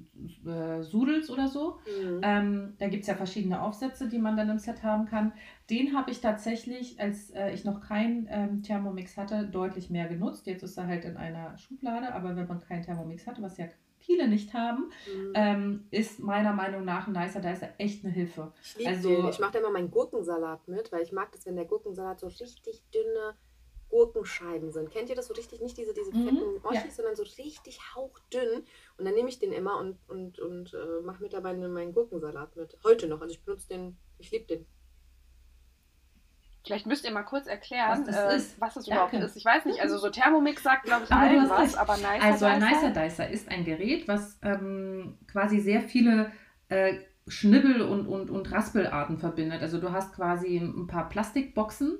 [0.46, 1.78] äh, Sudels oder so.
[1.84, 2.20] Mhm.
[2.22, 5.34] Ähm, da gibt es ja verschiedene Aufsätze, die man dann im Set haben kann.
[5.68, 10.46] Den habe ich tatsächlich, als äh, ich noch keinen ähm, Thermomix hatte, deutlich mehr genutzt.
[10.46, 13.66] Jetzt ist er halt in einer Schublade, aber wenn man keinen Thermomix hatte, was ja
[13.98, 15.32] viele nicht haben, mhm.
[15.34, 18.54] ähm, ist meiner Meinung nach ein Nicer Dicer echt eine Hilfe.
[18.78, 21.66] Ich, also, ich mache da immer meinen Gurkensalat mit, weil ich mag das, wenn der
[21.66, 23.34] Gurkensalat so richtig dünne
[23.96, 24.90] Gurkenscheiben sind.
[24.90, 25.62] Kennt ihr das so richtig?
[25.62, 26.90] Nicht diese, diese mhm, fetten Oschis, ja.
[26.90, 28.62] sondern so richtig hauchdünn.
[28.98, 32.56] Und dann nehme ich den immer und, und, und äh, mache mit dabei meinen Gurkensalat
[32.56, 32.76] mit.
[32.84, 33.22] Heute noch.
[33.22, 34.66] Also ich benutze den, ich liebe den.
[36.62, 38.60] Vielleicht müsst ihr mal kurz erklären, was das, äh, ist.
[38.60, 39.36] Was das überhaupt ist.
[39.36, 42.58] Ich weiß nicht, also so Thermomix sagt, glaube ich, allen was, aber Nicer Also ein
[42.58, 46.32] Nicer Dicer ist ein Gerät, was ähm, quasi sehr viele
[46.68, 49.62] äh, Schnibbel- und, und, und Raspelarten verbindet.
[49.62, 51.98] Also du hast quasi ein paar Plastikboxen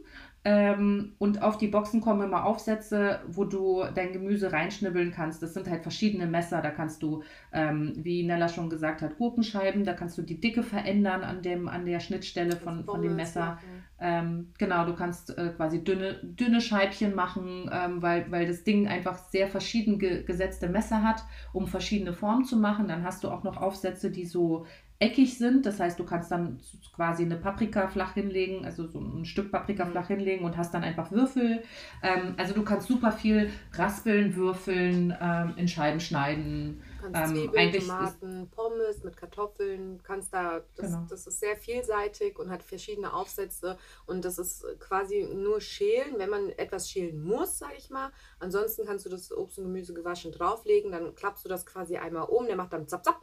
[0.49, 5.43] ähm, und auf die Boxen kommen immer Aufsätze, wo du dein Gemüse reinschnibbeln kannst.
[5.43, 6.63] Das sind halt verschiedene Messer.
[6.63, 9.83] Da kannst du, ähm, wie Nella schon gesagt hat, Gurkenscheiben.
[9.83, 13.59] Da kannst du die Dicke verändern an, dem, an der Schnittstelle von, von dem Messer.
[13.99, 18.87] Ähm, genau, du kannst äh, quasi dünne, dünne Scheibchen machen, ähm, weil, weil das Ding
[18.87, 22.87] einfach sehr verschieden ge gesetzte Messer hat, um verschiedene Formen zu machen.
[22.87, 24.67] Dann hast du auch noch Aufsätze, die so
[24.99, 25.67] eckig sind.
[25.67, 26.59] Das heißt, du kannst dann
[26.95, 29.91] quasi eine Paprika flach hinlegen, also so ein Stück Paprika mhm.
[29.91, 31.63] flach hinlegen und hast dann einfach Würfel.
[32.03, 36.83] Ähm, also du kannst super viel raspeln, würfeln, ähm, in Scheiben schneiden.
[37.03, 41.07] Du kannst ähm, Zwiebeln, Tomaten, Pommes mit Kartoffeln, kannst da, das, genau.
[41.11, 46.31] das ist sehr vielseitig und hat verschiedene Aufsätze und das ist quasi nur schälen, wenn
[46.31, 48.11] man etwas schälen muss, sag ich mal.
[48.41, 52.25] Ansonsten kannst du das Obst und Gemüse gewaschen drauflegen, dann klappst du das quasi einmal
[52.25, 53.21] um, der macht dann zap zap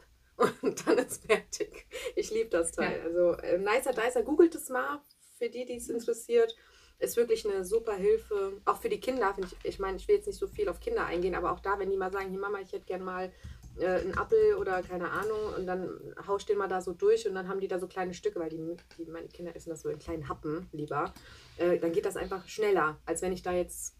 [0.62, 1.86] und dann ist fertig.
[2.16, 2.98] Ich liebe das Teil.
[2.98, 3.04] Ja.
[3.04, 5.00] Also äh, Nicer Dicer, googelt es mal
[5.38, 6.54] für die, die es interessiert.
[6.98, 8.60] Ist wirklich eine super Hilfe.
[8.64, 11.04] Auch für die Kinder, ich, ich meine, ich will jetzt nicht so viel auf Kinder
[11.04, 13.32] eingehen, aber auch da, wenn die mal sagen, hier Mama, ich hätte gerne mal
[13.78, 17.34] äh, einen Apfel oder keine Ahnung und dann haust den mal da so durch und
[17.34, 19.88] dann haben die da so kleine Stücke, weil die, die meine Kinder essen das so
[19.88, 21.12] in kleinen Happen lieber.
[21.56, 23.96] Äh, dann geht das einfach schneller, als wenn ich da jetzt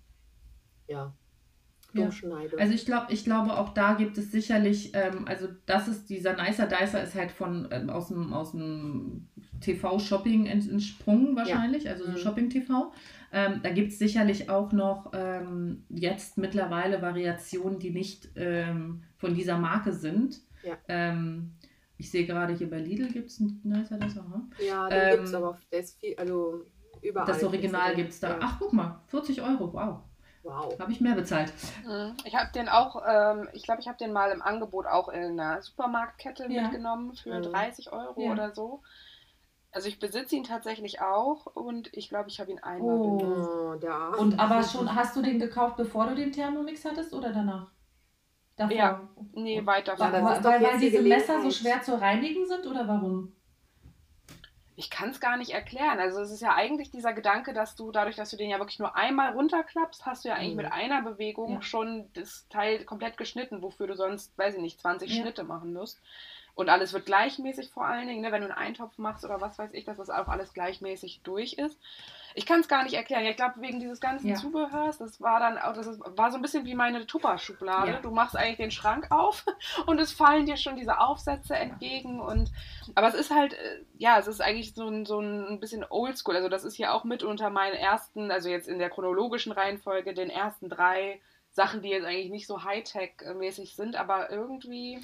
[0.86, 1.16] ja,
[1.94, 2.56] durchschneide.
[2.56, 2.62] Ja.
[2.62, 6.34] Also ich glaube, ich glaube auch da gibt es sicherlich, ähm, also das ist dieser
[6.34, 9.28] Nicer Dicer ist halt von ähm, aus dem aus dem
[9.60, 11.92] TV-Shopping entsprungen wahrscheinlich, ja.
[11.92, 12.16] also so mhm.
[12.18, 12.92] Shopping-TV.
[13.32, 19.34] Ähm, da gibt es sicherlich auch noch ähm, jetzt mittlerweile Variationen, die nicht ähm, von
[19.34, 20.40] dieser Marke sind.
[20.62, 20.76] Ja.
[20.88, 21.54] Ähm,
[21.96, 24.24] ich sehe gerade hier bei Lidl gibt es einen Nicer Dicer.
[24.24, 24.50] Hm?
[24.66, 26.64] Ja, den gibt es aber, der ist viel, also
[27.02, 27.26] überall.
[27.26, 28.38] Das Original gibt es da.
[28.40, 30.00] Ach, guck mal, 40 Euro, wow.
[30.44, 30.78] Wow.
[30.78, 31.52] Habe ich mehr bezahlt.
[31.86, 32.16] Mhm.
[32.24, 35.40] Ich habe den auch, ähm, ich glaube, ich habe den mal im Angebot auch in
[35.40, 36.62] einer Supermarktkette ja.
[36.62, 37.42] mitgenommen für mhm.
[37.44, 38.32] 30 Euro ja.
[38.32, 38.82] oder so.
[39.72, 43.16] Also ich besitze ihn tatsächlich auch und ich glaube, ich habe ihn einmal oh.
[43.16, 43.50] benutzt.
[43.50, 47.68] Oh, und aber schon, hast du den gekauft, bevor du den Thermomix hattest oder danach?
[48.56, 48.76] Davor?
[48.76, 49.96] Ja, nee, weiter.
[49.98, 53.32] Ja, weil, weil, weil diese Messer so schwer zu reinigen sind oder warum?
[54.76, 56.00] Ich kann es gar nicht erklären.
[56.00, 58.78] Also es ist ja eigentlich dieser Gedanke, dass du dadurch, dass du den ja wirklich
[58.78, 60.62] nur einmal runterklappst, hast du ja eigentlich mhm.
[60.62, 61.62] mit einer Bewegung ja.
[61.62, 65.22] schon das Teil komplett geschnitten, wofür du sonst, weiß ich nicht, 20 ja.
[65.22, 66.00] Schnitte machen musst.
[66.56, 68.30] Und alles wird gleichmäßig vor allen Dingen, ne?
[68.32, 71.54] wenn du einen Eintopf machst oder was weiß ich, dass das auch alles gleichmäßig durch
[71.54, 71.78] ist.
[72.36, 73.24] Ich kann es gar nicht erklären.
[73.24, 74.34] ich glaube, wegen dieses ganzen ja.
[74.34, 77.92] Zubehörs, das war dann auch, das war so ein bisschen wie meine Tupper-Schublade.
[77.92, 78.00] Ja.
[78.00, 79.46] Du machst eigentlich den Schrank auf
[79.86, 82.20] und es fallen dir schon diese Aufsätze entgegen.
[82.20, 82.50] Und
[82.96, 86.34] aber es ist halt, äh, ja, es ist eigentlich so ein, so ein bisschen oldschool.
[86.36, 90.12] Also das ist hier auch mit unter meinen ersten, also jetzt in der chronologischen Reihenfolge,
[90.12, 91.20] den ersten drei
[91.50, 95.00] Sachen, die jetzt eigentlich nicht so Hightech-mäßig sind, aber irgendwie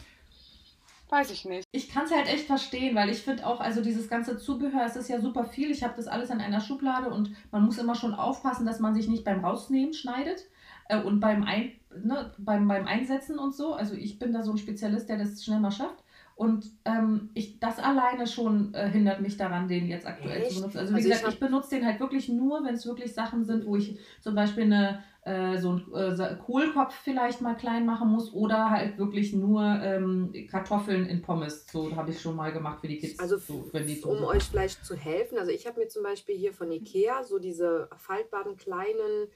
[1.11, 1.65] Weiß ich nicht.
[1.73, 4.95] Ich kann es halt echt verstehen, weil ich finde auch, also dieses ganze Zubehör, es
[4.95, 5.71] ist ja super viel.
[5.71, 8.95] Ich habe das alles in einer Schublade und man muss immer schon aufpassen, dass man
[8.95, 10.45] sich nicht beim Rausnehmen schneidet
[10.89, 13.75] äh, und beim, Ein, ne, beim, beim Einsetzen und so.
[13.75, 16.05] Also ich bin da so ein Spezialist, der das schnell mal schafft.
[16.37, 20.53] Und ähm, ich, das alleine schon äh, hindert mich daran, den jetzt aktuell Echt?
[20.53, 20.79] zu benutzen.
[20.79, 23.45] Also wie also gesagt, ich, ich benutze den halt wirklich nur, wenn es wirklich Sachen
[23.45, 28.09] sind, wo ich zum Beispiel eine äh, so einen äh, Kohlkopf vielleicht mal klein machen
[28.09, 31.67] muss oder halt wirklich nur ähm, Kartoffeln in Pommes.
[31.71, 33.19] So habe ich schon mal gemacht für die Kids.
[33.19, 36.55] Also so, die um euch vielleicht zu helfen, also ich habe mir zum Beispiel hier
[36.55, 39.29] von Ikea so diese faltbaren kleinen,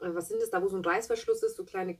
[0.00, 1.98] äh, was sind das da, wo so ein Reißverschluss ist, so kleine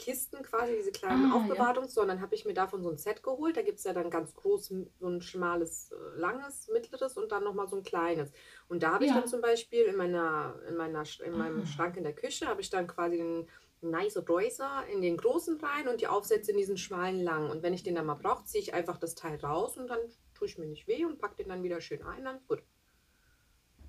[0.00, 2.00] Kisten quasi, diese kleinen ah, Aufbewahrungs, ja.
[2.00, 3.56] sondern habe ich mir davon so ein Set geholt.
[3.56, 7.44] Da gibt es ja dann ganz groß, so ein schmales, äh, langes, mittleres und dann
[7.44, 8.32] nochmal so ein kleines.
[8.68, 9.20] Und da habe ich ja.
[9.20, 11.66] dann zum Beispiel in, meiner, in, meiner, in meinem ah.
[11.66, 13.46] Schrank in der Küche, habe ich dann quasi den
[13.82, 17.50] Nice Reuser in den großen rein und die Aufsätze in diesen schmalen langen.
[17.50, 20.00] Und wenn ich den dann mal brauche, ziehe ich einfach das Teil raus und dann
[20.34, 22.24] tue ich mir nicht weh und packe den dann wieder schön ein.
[22.24, 22.62] Dann gut.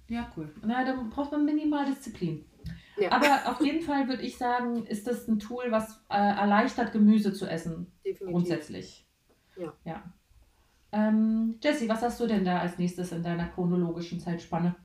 [0.10, 0.54] Ja, cool.
[0.62, 2.46] Na, da braucht man minimal Disziplin.
[2.98, 3.12] Ja.
[3.12, 7.34] Aber auf jeden Fall würde ich sagen, ist das ein Tool, was äh, erleichtert, Gemüse
[7.34, 7.92] zu essen.
[8.06, 8.28] Definitiv.
[8.28, 9.08] Grundsätzlich.
[9.56, 9.74] Ja.
[9.86, 10.04] ja.
[10.92, 14.76] Ähm, Jessie, was hast du denn da als nächstes in deiner chronologischen Zeitspanne?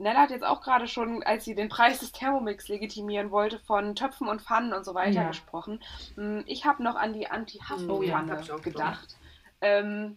[0.00, 3.96] Nella hat jetzt auch gerade schon, als sie den Preis des Thermomix legitimieren wollte, von
[3.96, 5.28] Töpfen und Pfannen und so weiter ja.
[5.28, 5.80] gesprochen.
[6.14, 8.22] Hm, ich habe noch an die Anti-Haftpfanne oh, ja,
[8.62, 9.16] gedacht.
[9.60, 10.16] Ähm,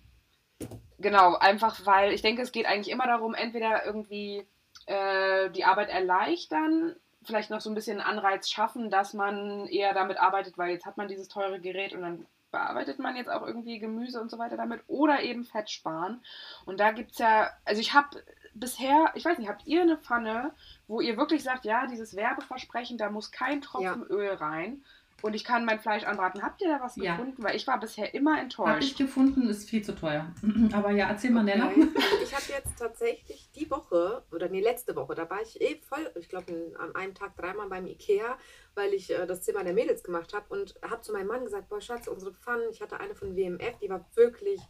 [1.00, 4.46] genau, einfach weil ich denke, es geht eigentlich immer darum, entweder irgendwie
[4.86, 10.18] äh, die Arbeit erleichtern vielleicht noch so ein bisschen Anreiz schaffen, dass man eher damit
[10.20, 13.80] arbeitet, weil jetzt hat man dieses teure Gerät und dann bearbeitet man jetzt auch irgendwie
[13.80, 16.22] Gemüse und so weiter damit oder eben Fett sparen.
[16.66, 19.98] Und da gibt es ja, also ich habe bisher, ich weiß nicht, habt ihr eine
[19.98, 20.54] Pfanne,
[20.88, 24.16] wo ihr wirklich sagt, ja, dieses Werbeversprechen, da muss kein Tropfen ja.
[24.16, 24.84] Öl rein
[25.22, 26.42] und ich kann mein Fleisch anbraten.
[26.42, 27.16] Habt ihr da was ja.
[27.16, 27.44] gefunden?
[27.44, 28.70] Weil ich war bisher immer enttäuscht.
[28.70, 30.28] Habe ich gefunden, ist viel zu teuer.
[30.74, 31.58] Aber ja, erzähl mal, okay.
[31.58, 31.72] Nella.
[32.24, 36.10] Ich habe jetzt tatsächlich die Woche, oder nee, letzte Woche, da war ich eh voll,
[36.20, 38.38] ich glaube, an einem Tag dreimal beim Ikea,
[38.76, 41.70] weil ich äh, das Zimmer der Mädels gemacht habe und habe zu meinem Mann gesagt,
[41.70, 44.62] boah Schatz, unsere Pfannen, ich hatte eine von WMF, die war wirklich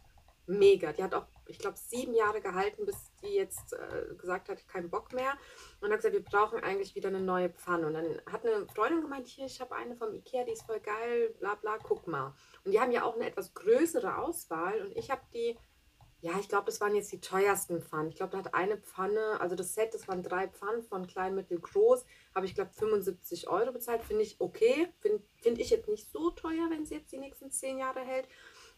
[0.46, 0.92] mega.
[0.92, 4.90] Die hat auch, ich glaube, sieben Jahre gehalten, bis die jetzt äh, gesagt hat, keinen
[4.90, 5.32] Bock mehr.
[5.80, 7.86] Und hat gesagt, wir brauchen eigentlich wieder eine neue Pfanne.
[7.86, 10.80] Und dann hat eine Freundin gemeint, hier, ich habe eine vom Ikea, die ist voll
[10.80, 12.34] geil, bla bla, guck mal.
[12.64, 14.80] Und die haben ja auch eine etwas größere Auswahl.
[14.82, 15.56] Und ich habe die,
[16.22, 18.08] ja, ich glaube, das waren jetzt die teuersten Pfannen.
[18.08, 21.34] Ich glaube, da hat eine Pfanne, also das Set, das waren drei Pfannen von klein,
[21.34, 24.04] mittel, groß, habe ich, glaube 75 Euro bezahlt.
[24.04, 24.88] Finde ich okay.
[25.00, 28.28] Finde find ich jetzt nicht so teuer, wenn sie jetzt die nächsten zehn Jahre hält.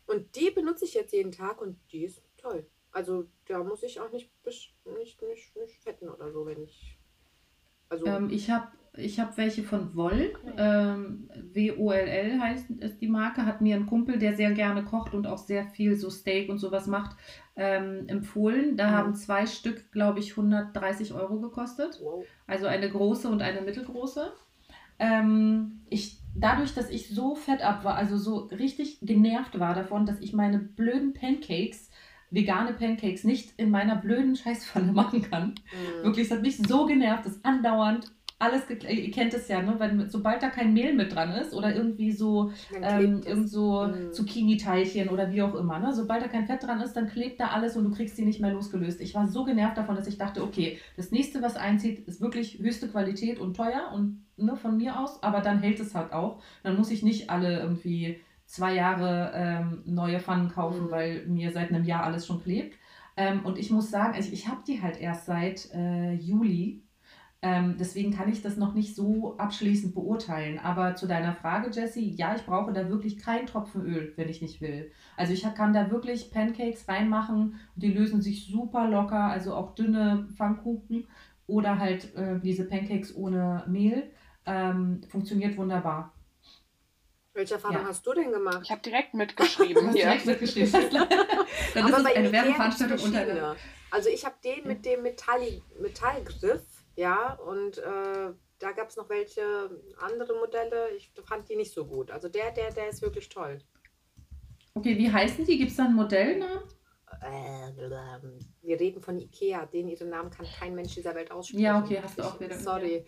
[0.07, 2.67] Und die benutze ich jetzt jeden Tag und die ist toll.
[2.93, 6.97] Also da muss ich auch nicht, nicht, nicht, nicht fetten oder so, wenn ich.
[7.89, 10.33] Also ähm, ich habe ich hab welche von Woll.
[10.57, 13.45] Ähm, W-O-L-L heißt ist die Marke.
[13.45, 16.59] Hat mir ein Kumpel, der sehr gerne kocht und auch sehr viel so Steak und
[16.59, 17.17] sowas macht,
[17.57, 18.77] ähm, empfohlen.
[18.77, 18.93] Da mhm.
[18.93, 21.99] haben zwei Stück, glaube ich, 130 Euro gekostet.
[22.01, 22.25] Wow.
[22.47, 24.33] Also eine große und eine mittelgroße.
[25.01, 30.07] Ähm, ich dadurch, dass ich so fett ab war, also so richtig genervt war davon,
[30.07, 31.91] dass ich meine blöden Pancakes,
[32.31, 35.55] vegane Pancakes, nicht in meiner blöden Scheißpfanne machen kann.
[35.73, 36.05] Mhm.
[36.05, 39.77] Wirklich, es hat mich so genervt, dass andauernd alles, ihr kennt es ja, ne?
[39.79, 42.51] Wenn, sobald da kein Mehl mit dran ist oder irgendwie so,
[42.83, 44.13] ähm, irgend so mm.
[44.13, 45.93] Zucchini-Teilchen oder wie auch immer, ne?
[45.95, 48.41] sobald da kein Fett dran ist, dann klebt da alles und du kriegst die nicht
[48.41, 49.01] mehr losgelöst.
[49.01, 52.59] Ich war so genervt davon, dass ich dachte, okay, das nächste, was einzieht, ist wirklich
[52.59, 56.43] höchste Qualität und teuer und ne, von mir aus, aber dann hält es halt auch.
[56.63, 60.91] Dann muss ich nicht alle irgendwie zwei Jahre ähm, neue Pfannen kaufen, mm.
[60.91, 62.77] weil mir seit einem Jahr alles schon klebt.
[63.17, 66.84] Ähm, und ich muss sagen, also ich habe die halt erst seit äh, Juli
[67.45, 70.59] ähm, deswegen kann ich das noch nicht so abschließend beurteilen.
[70.59, 74.41] Aber zu deiner Frage, Jessie, ja, ich brauche da wirklich keinen Tropfen Öl, wenn ich
[74.41, 74.91] nicht will.
[75.19, 79.75] Also ich kann da wirklich Pancakes reinmachen und die lösen sich super locker, also auch
[79.75, 81.07] dünne Pfannkuchen
[81.47, 84.11] oder halt äh, diese Pancakes ohne Mehl.
[84.47, 86.15] Ähm, funktioniert wunderbar.
[87.35, 87.85] Welche Erfahrung ja.
[87.89, 88.61] hast du denn gemacht?
[88.63, 90.05] Ich habe direkt mitgeschrieben hier.
[90.05, 90.73] direkt mitgeschrieben.
[91.75, 93.57] Dann ist es eine Werbeveranstaltung unter.
[93.91, 99.09] Also ich habe den mit dem Metall Metallgriff ja, und äh, da gab es noch
[99.09, 99.43] welche
[99.99, 100.91] andere Modelle.
[100.97, 102.11] Ich fand die nicht so gut.
[102.11, 103.59] Also der, der, der ist wirklich toll.
[104.75, 105.59] Okay, wie heißen die?
[105.59, 106.63] Gibt es da einen Modellnamen?
[107.21, 107.71] Äh,
[108.63, 109.67] wir reden von Ikea.
[109.67, 111.63] Den ihren Namen kann kein Mensch dieser Welt aussprechen.
[111.63, 112.59] Ja, okay, hast du auch wieder.
[112.59, 113.05] Sorry.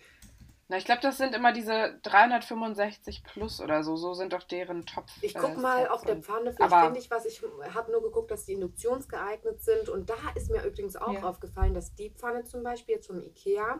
[0.69, 3.95] Na, ich glaube, das sind immer diese 365 plus oder so.
[3.95, 5.05] So sind doch deren Top.
[5.21, 7.25] Ich guck mal äh, auf der Pfanne, vielleicht finde ich was.
[7.25, 7.41] Ich
[7.73, 9.87] habe nur geguckt, dass die induktionsgeeignet sind.
[9.87, 11.23] Und da ist mir übrigens auch ja.
[11.23, 13.79] aufgefallen, dass die Pfanne zum Beispiel zum Ikea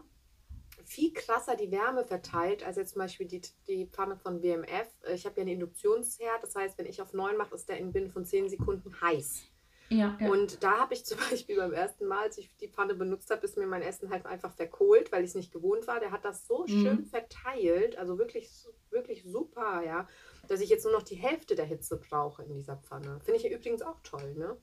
[0.85, 4.87] viel krasser die Wärme verteilt, als jetzt zum Beispiel die, die Pfanne von WMF.
[5.13, 7.91] Ich habe ja einen Induktionsherd, das heißt, wenn ich auf 9 mache, ist der in
[7.91, 9.43] binnen von 10 Sekunden heiß.
[9.89, 10.29] Ja, ja.
[10.31, 13.45] Und da habe ich zum Beispiel beim ersten Mal, als ich die Pfanne benutzt habe,
[13.45, 15.99] ist mir mein Essen halt einfach verkohlt, weil ich es nicht gewohnt war.
[15.99, 16.67] Der hat das so Mhm.
[16.67, 20.07] schön verteilt, also wirklich, wirklich super, ja,
[20.47, 23.19] dass ich jetzt nur noch die Hälfte der Hitze brauche in dieser Pfanne.
[23.21, 24.57] Finde ich ja übrigens auch toll, ne?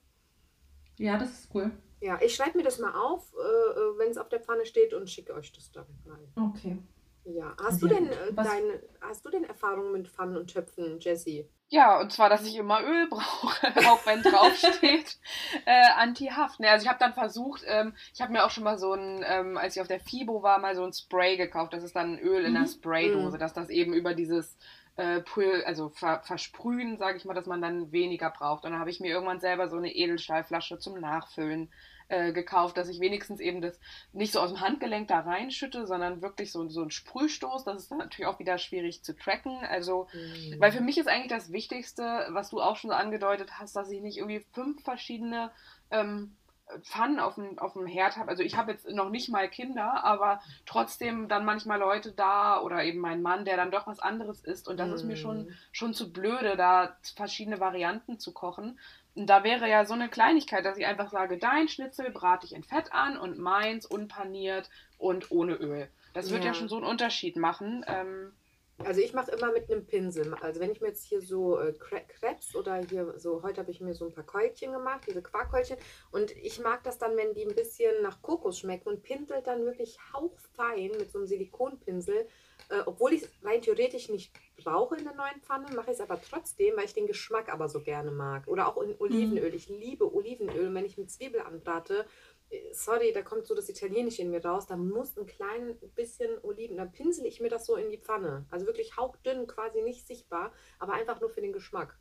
[0.97, 1.71] ja, das ist cool.
[2.01, 3.37] Ja, ich schreibe mir das mal auf, äh,
[3.79, 6.19] äh, wenn es auf der Pfanne steht und schicke euch das dann mal.
[6.35, 6.77] Okay.
[7.25, 10.99] Ja, hast Sehr du denn äh, deine, hast du denn Erfahrungen mit Pfannen und Töpfen,
[11.01, 11.49] Jessie?
[11.69, 15.17] Ja, und zwar, dass ich immer Öl brauche, auch wenn draufsteht
[15.65, 16.59] äh, Anti-Haft.
[16.59, 19.23] Ne, also ich habe dann versucht, ähm, ich habe mir auch schon mal so ein,
[19.27, 21.73] ähm, als ich auf der FIBO war, mal so ein Spray gekauft.
[21.73, 22.55] Das ist dann Öl in Mhm.
[22.55, 23.39] einer Spraydose, Mhm.
[23.39, 24.57] dass das eben über dieses
[24.95, 28.63] äh, Pul also ver versprühen, sage ich mal, dass man dann weniger braucht.
[28.63, 31.69] Und dann habe ich mir irgendwann selber so eine Edelstahlflasche zum Nachfüllen äh,
[32.09, 33.79] gekauft, dass ich wenigstens eben das
[34.13, 37.63] nicht so aus dem Handgelenk da reinschütte, sondern wirklich so, so ein Sprühstoß.
[37.63, 39.57] Das ist dann natürlich auch wieder schwierig zu tracken.
[39.65, 40.59] Also Mhm.
[40.59, 43.89] weil für mich ist eigentlich das Wichtigste, was du auch schon so angedeutet hast, dass
[43.89, 45.51] ich nicht irgendwie fünf verschiedene
[45.91, 46.35] ähm,
[46.81, 48.29] Pfannen auf dem, auf dem Herd habe.
[48.29, 52.83] Also ich habe jetzt noch nicht mal Kinder, aber trotzdem dann manchmal Leute da oder
[52.83, 54.67] eben mein Mann, der dann doch was anderes isst.
[54.67, 55.53] Und das ist mir schon, Mhm.
[55.71, 58.79] schon zu blöde, da verschiedene Varianten zu kochen.
[59.15, 62.53] Und da wäre ja so eine Kleinigkeit, dass ich einfach sage, dein Schnitzel brate ich
[62.53, 65.87] in Fett an und meins unpaniert und ohne Öl.
[66.13, 66.53] Das wird ja, Ja.
[66.53, 67.83] schon so einen Unterschied machen.
[67.87, 68.33] Ähm,
[68.79, 70.33] Also ich mache immer mit einem Pinsel.
[70.41, 73.79] Also wenn ich mir jetzt hier so äh, Crepes oder hier so, heute habe ich
[73.79, 75.77] mir so ein paar Keulchen gemacht, diese Quarkkeulchen.
[76.11, 79.63] Und ich mag das dann, wenn die ein bisschen nach Kokos schmecken und pinsel dann
[79.63, 82.27] wirklich hauchfein mit so einem Silikonpinsel.
[82.67, 84.33] Äh, obwohl ich es rein theoretisch nicht
[84.65, 87.69] brauche in der neuen Pfanne, mache ich es aber trotzdem, weil ich den Geschmack aber
[87.69, 88.47] so gerne mag.
[88.47, 89.53] Oder auch in Olivenöl.
[89.53, 90.67] Ich liebe Olivenöl.
[90.67, 92.05] Und wenn ich mit Zwiebel anbrate,
[92.49, 96.31] äh, sorry, da kommt so das Italienische in mir raus, da muss ein klein bisschen
[96.43, 98.45] Oliven, dann pinsel ich mir das so in die Pfanne.
[98.49, 101.97] Also wirklich hauchdünn, quasi nicht sichtbar, aber einfach nur für den Geschmack.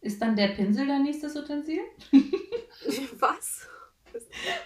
[0.00, 1.80] Ist dann der Pinsel dein nächstes Utensil?
[3.18, 3.66] Was?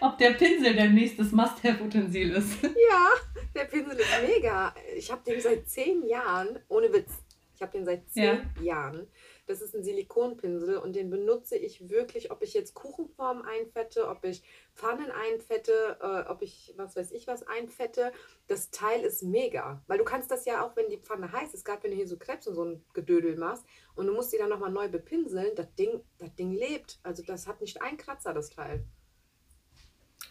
[0.01, 2.63] Ob der Pinsel dein nächstes Must-Have-Utensil ist?
[2.63, 3.09] Ja,
[3.55, 4.75] der Pinsel ist mega.
[4.97, 7.11] Ich habe den seit zehn Jahren, ohne Witz.
[7.55, 9.07] Ich habe den seit zehn Jahren.
[9.47, 14.25] Das ist ein Silikonpinsel und den benutze ich wirklich, ob ich jetzt Kuchenform einfette, ob
[14.25, 14.43] ich
[14.75, 18.13] Pfannen einfette, äh, ob ich was weiß ich was einfette.
[18.47, 19.83] Das Teil ist mega.
[19.89, 22.09] Weil du kannst das ja auch, wenn die Pfanne heiß ist, gerade wenn du hier
[22.09, 25.55] so Krebs und so ein Gedödel machst und du musst die dann nochmal neu bepinseln,
[25.55, 26.99] das Ding, das Ding lebt.
[27.03, 28.87] Also das hat nicht einen Kratzer, das Teil.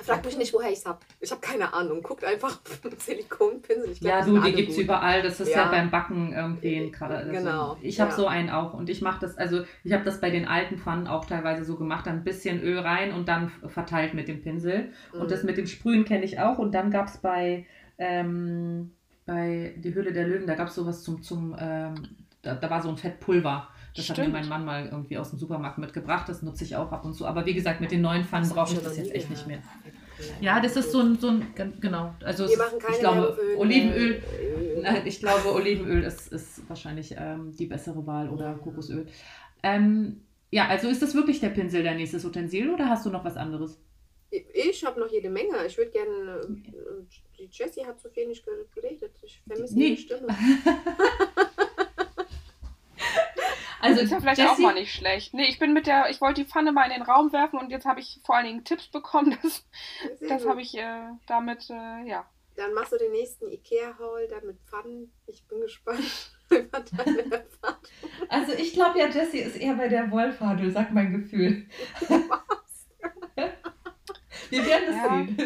[0.02, 0.99] Frag mich nicht, woher ich es habe.
[1.19, 2.02] Ich habe keine Ahnung.
[2.02, 2.60] Guckt einfach
[2.99, 3.91] Silikonpinsel.
[3.91, 5.21] Ich glaub, Ja, du, die gibt es überall.
[5.21, 5.71] Das ist ja, Ja.
[5.71, 7.17] beim Backen irgendwie ein gerade.
[7.17, 8.15] Also Genau, Ich habe ja.
[8.15, 11.08] so einen auch und ich mache das, also ich habe das bei den alten Pfannen
[11.08, 14.93] auch teilweise so gemacht, dann ein bisschen Öl rein und dann verteilt mit dem Pinsel.
[15.12, 15.47] Und das Mhm.
[15.47, 16.58] mit dem Sprühen kenne ich auch.
[16.60, 17.65] Und dann gab es bei,
[17.97, 18.91] ähm,
[19.25, 21.95] bei Die Höhle der Löwen, da gab es sowas zum, zum ähm,
[22.41, 23.67] da, da war so ein Fettpulver.
[23.99, 24.33] Das hat mir Stimmt.
[24.33, 26.27] mein Mann mal irgendwie aus dem Supermarkt mitgebracht.
[26.29, 27.25] Das nutze ich auch ab und zu.
[27.25, 29.59] Aber wie gesagt, mit den neuen Pfannen brauche ich das jetzt echt nicht mehr.
[30.41, 32.13] Ja, das ist so ein, so ein gen- genau.
[32.23, 34.21] Also Wir machen keine ich glaube, Olivenöl.
[34.81, 39.07] Nein, ich glaube, Olivenöl ist, ist wahrscheinlich ähm, die bessere Wahl oder Kokosöl.
[39.63, 43.23] Ähm, ja, also ist das wirklich der Pinsel dein nächstes Utensil oder hast du noch
[43.23, 43.79] was anderes?
[44.53, 45.65] Ich habe noch jede Menge.
[45.65, 46.41] Ich würde gerne.
[46.41, 49.12] äh, Die Jessie hat so viel nicht geredet.
[49.23, 49.88] Ich vermisse Nee.
[49.89, 50.27] ihre Stimme.
[53.81, 55.33] Also ist ja vielleicht Jessie- auch mal nicht schlecht.
[55.33, 57.69] Nee, ich bin mit der, ich wollte die Pfanne mal in den Raum werfen und
[57.71, 59.37] jetzt habe ich vor allen Dingen Tipps bekommen.
[59.43, 59.65] Das,
[60.19, 62.25] Sehr das habe ich äh, damit, äh, ja.
[62.55, 65.13] Dann machst du den nächsten Ikea-Haul da mit Pfannen.
[65.27, 66.01] Ich bin gespannt
[66.49, 67.77] über deine Erfahrung.
[68.27, 71.67] Also ich glaube ja, Jessie ist eher bei der Wollfadel, sagt mein Gefühl.
[74.49, 75.09] Wir werden es Ja.
[75.09, 75.37] sehen.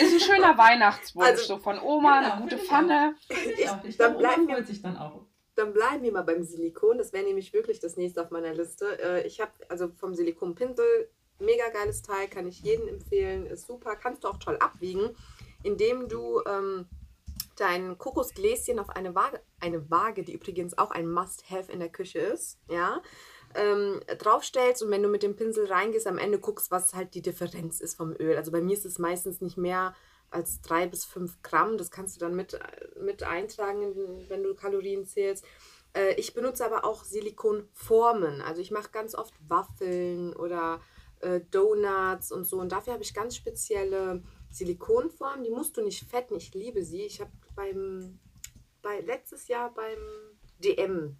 [0.00, 3.14] Ist ein schöner Weihnachtswunsch, Also, so von Oma, genau, eine gute Pfanne.
[3.28, 3.82] Ich auch.
[3.84, 5.26] Ich Dann glaube, Oma bleiben wir- freut sich dann auch.
[5.56, 6.98] Dann bleiben wir mal beim Silikon.
[6.98, 8.98] Das wäre nämlich wirklich das nächste auf meiner Liste.
[9.00, 13.46] Äh, Ich habe also vom Silikonpinsel mega geiles Teil, kann ich jedem empfehlen.
[13.46, 13.96] Ist super.
[13.96, 15.10] Kannst du auch toll abwiegen,
[15.62, 16.86] indem du ähm,
[17.56, 22.18] dein Kokosgläschen auf eine Waage, eine Waage, die übrigens auch ein Must-Have in der Küche
[22.18, 23.02] ist, ja,
[23.54, 27.22] ähm, draufstellst und wenn du mit dem Pinsel reingehst, am Ende guckst, was halt die
[27.22, 28.36] Differenz ist vom Öl.
[28.36, 29.94] Also bei mir ist es meistens nicht mehr
[30.34, 31.78] als drei bis fünf Gramm.
[31.78, 32.58] Das kannst du dann mit,
[33.00, 33.94] mit eintragen,
[34.28, 35.44] wenn du Kalorien zählst.
[35.94, 38.40] Äh, Ich benutze aber auch Silikonformen.
[38.42, 40.80] Also ich mache ganz oft Waffeln oder
[41.20, 42.58] äh, Donuts und so.
[42.58, 45.44] Und dafür habe ich ganz spezielle Silikonformen.
[45.44, 46.36] Die musst du nicht fetten.
[46.36, 47.02] Ich liebe sie.
[47.02, 48.18] Ich habe beim
[48.84, 49.98] bei letztes Jahr beim
[50.58, 51.16] DM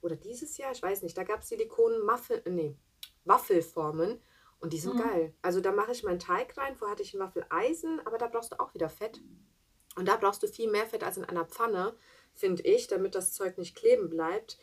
[0.00, 2.76] oder dieses Jahr, ich weiß nicht, da gab es Silikon Muffel, nee,
[3.24, 4.20] Waffelformen
[4.60, 5.02] und die sind Mhm.
[5.02, 5.34] geil.
[5.42, 6.76] Also da mache ich meinen Teig rein.
[6.76, 9.20] Vorher hatte ich ein Waffeleisen, aber da brauchst du auch wieder Fett.
[9.96, 11.96] Und da brauchst du viel mehr Fett als in einer Pfanne,
[12.34, 14.58] finde ich, damit das Zeug nicht kleben bleibt.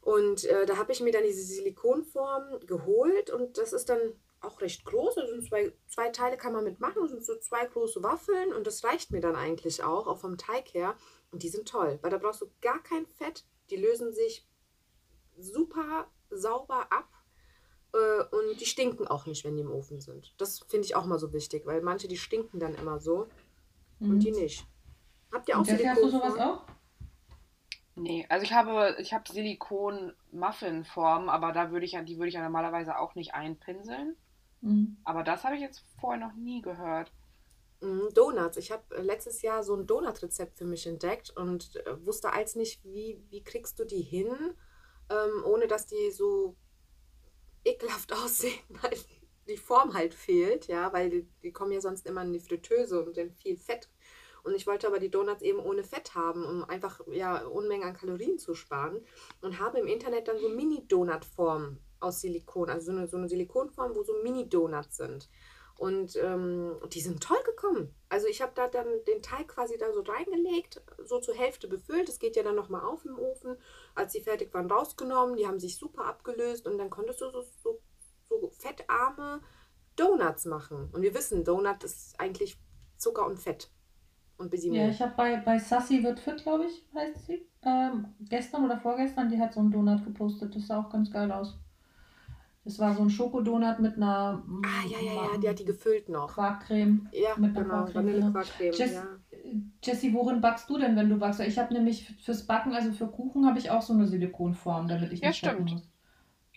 [0.00, 4.00] Und äh, da habe ich mir dann diese Silikonform geholt und das ist dann
[4.40, 5.16] auch recht groß.
[5.18, 7.02] Also zwei, zwei Teile kann man mitmachen.
[7.02, 10.36] Das sind so zwei große Waffeln und das reicht mir dann eigentlich auch, auch vom
[10.38, 10.96] Teig her.
[11.30, 13.44] Und die sind toll, weil da brauchst du gar kein Fett.
[13.70, 14.46] Die lösen sich
[15.36, 17.08] super sauber ab
[17.94, 20.34] und die stinken auch nicht, wenn die im Ofen sind.
[20.38, 23.28] Das finde ich auch mal so wichtig, weil manche, die stinken dann immer so
[24.00, 24.10] mhm.
[24.10, 24.66] und die nicht.
[25.32, 25.90] Habt ihr auch Silikon?
[25.90, 26.64] Hast du sowas auch?
[27.96, 32.34] Nee, also ich habe, ich habe Silikon-Muffin-Form, aber da würde ich ja, die würde ich
[32.34, 34.16] ja normalerweise auch nicht einpinseln.
[34.62, 34.96] Mhm.
[35.04, 37.12] Aber das habe ich jetzt vorher noch nie gehört.
[37.80, 38.56] Mhm, Donuts.
[38.56, 42.56] Ich habe äh, letztes Jahr so ein Donut-Rezept für mich entdeckt und äh, wusste als
[42.56, 44.34] nicht, wie, wie kriegst du die hin,
[45.10, 46.56] ähm, ohne dass die so
[47.64, 48.96] ekelhaft aussehen, weil
[49.48, 53.04] die Form halt fehlt, ja, weil die, die kommen ja sonst immer in die Fritteuse
[53.04, 53.88] und dann viel Fett.
[54.42, 57.94] Und ich wollte aber die Donuts eben ohne Fett haben, um einfach ja Unmengen an
[57.94, 59.00] Kalorien zu sparen.
[59.40, 63.94] Und habe im Internet dann so Mini-Donut-Formen aus Silikon, also so eine, so eine Silikonform,
[63.94, 65.30] wo so Mini-Donuts sind.
[65.76, 67.92] Und ähm, die sind toll gekommen.
[68.08, 72.08] Also ich habe da dann den Teig quasi da so reingelegt, so zur Hälfte befüllt.
[72.08, 73.56] Das geht ja dann nochmal auf im Ofen.
[73.94, 75.36] Als sie fertig waren, rausgenommen.
[75.36, 77.80] Die haben sich super abgelöst und dann konntest du so, so,
[78.28, 79.40] so fettarme
[79.96, 80.90] Donuts machen.
[80.92, 82.56] Und wir wissen, Donut ist eigentlich
[82.96, 83.70] Zucker und Fett.
[84.36, 87.46] Und Ja, ich habe bei, bei Sassy wird fit, glaube ich, heißt sie.
[87.62, 90.54] Ähm, gestern oder vorgestern, die hat so einen Donut gepostet.
[90.54, 91.56] Das sah auch ganz geil aus.
[92.64, 94.42] Das war so ein Schokodonut mit einer.
[94.64, 96.32] Ah, ja, ja, ja, die hat die gefüllt noch.
[96.32, 97.08] Quarkcreme.
[97.12, 98.72] Ja, mit einer genau, Vanillequarkcreme.
[98.72, 99.04] Jess, ja.
[99.82, 101.40] Jessie, worin backst du denn, wenn du backst?
[101.40, 105.12] Ich habe nämlich fürs Backen, also für Kuchen, habe ich auch so eine Silikonform, damit
[105.12, 105.72] ich nicht Ja, stimmt.
[105.72, 105.93] Muss.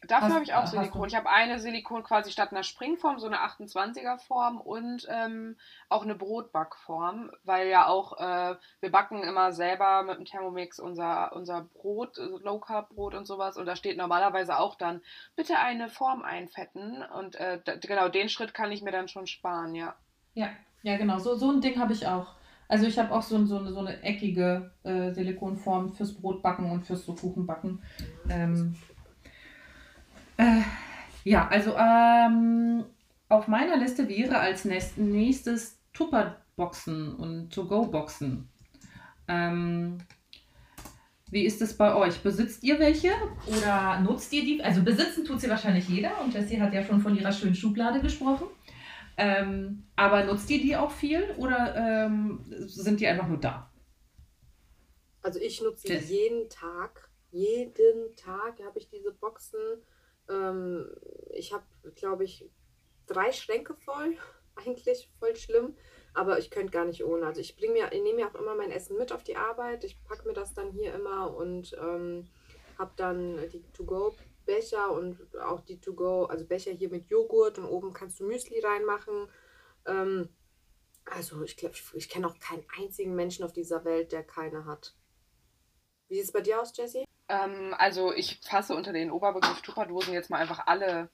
[0.08, 1.08] Dafür habe ich auch Silikon.
[1.08, 5.58] Ich habe eine Silikon quasi statt einer Springform, so eine 28er Form und ähm,
[5.90, 11.36] auch eine Brotbackform, weil ja auch äh, wir backen immer selber mit dem Thermomix unser,
[11.36, 15.02] unser Brot, also Low Carb Brot und sowas und da steht normalerweise auch dann
[15.36, 19.76] bitte eine Form einfetten und äh, genau den Schritt kann ich mir dann schon sparen,
[19.76, 19.96] ja.
[20.34, 20.50] Ja,
[20.84, 22.36] ja genau, so, so ein Ding habe ich auch.
[22.70, 26.86] Also ich habe auch so, so, eine, so eine eckige äh, Silikonform fürs Brotbacken und
[26.86, 27.82] fürs so Kuchenbacken.
[28.30, 28.76] Ähm,
[30.38, 30.62] äh,
[31.24, 32.86] ja, also ähm,
[33.30, 38.48] auf meiner Liste wäre als nächstes Tupperboxen und To-Go-Boxen.
[39.28, 39.98] Ähm,
[41.30, 42.22] wie ist es bei euch?
[42.22, 43.12] Besitzt ihr welche
[43.48, 44.64] oder nutzt ihr die?
[44.64, 48.02] Also besitzen tut sie wahrscheinlich jeder und Jessie hat ja schon von ihrer schönen Schublade
[48.02, 48.48] gesprochen.
[49.18, 53.70] Ähm, aber nutzt ihr die auch viel oder ähm, sind die einfach nur da?
[55.22, 56.10] Also ich nutze Jess.
[56.10, 59.60] jeden Tag, jeden Tag habe ich diese Boxen
[60.30, 60.90] ähm,
[61.32, 61.66] ich habe,
[61.96, 62.50] glaube ich,
[63.06, 64.18] drei Schränke voll.
[64.56, 65.76] Eigentlich voll schlimm.
[66.14, 67.26] Aber ich könnte gar nicht ohne.
[67.28, 69.84] Also ich bringe mir, ich nehme mir auch immer mein Essen mit auf die Arbeit.
[69.84, 72.28] Ich packe mir das dann hier immer und ähm,
[72.78, 77.94] habe dann die To-Go-Becher und auch die To-Go, also Becher hier mit Joghurt und oben
[77.94, 79.28] kannst du Müsli reinmachen.
[79.86, 80.30] Ähm,
[81.06, 84.66] also ich glaube, ich, ich kenne auch keinen einzigen Menschen auf dieser Welt, der keine
[84.66, 84.96] hat.
[86.08, 87.06] Wie sieht es bei dir aus, Jessie?
[87.30, 91.10] Ähm, also ich fasse unter den Oberbegriff Tupperdosen jetzt mal einfach alle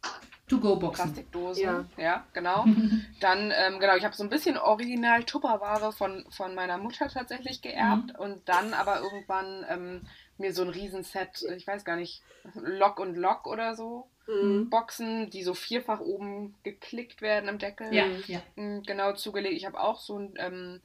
[0.47, 1.05] To-Go-Boxen.
[1.05, 1.63] Plastikdosen.
[1.63, 2.65] Ja, ja genau.
[3.19, 7.61] Dann, ähm, genau, ich habe so ein bisschen original Tupperware von, von meiner Mutter tatsächlich
[7.61, 8.19] geerbt mhm.
[8.19, 10.01] und dann aber irgendwann ähm,
[10.37, 12.21] mir so ein Riesenset, ich weiß gar nicht,
[12.55, 14.07] Lock und Lock oder so.
[14.27, 14.69] Mhm.
[14.69, 17.93] Boxen, die so vierfach oben geklickt werden am Deckel.
[17.93, 18.41] Ja, ja.
[18.55, 19.55] Mm, genau zugelegt.
[19.55, 20.81] Ich habe auch so ein ähm,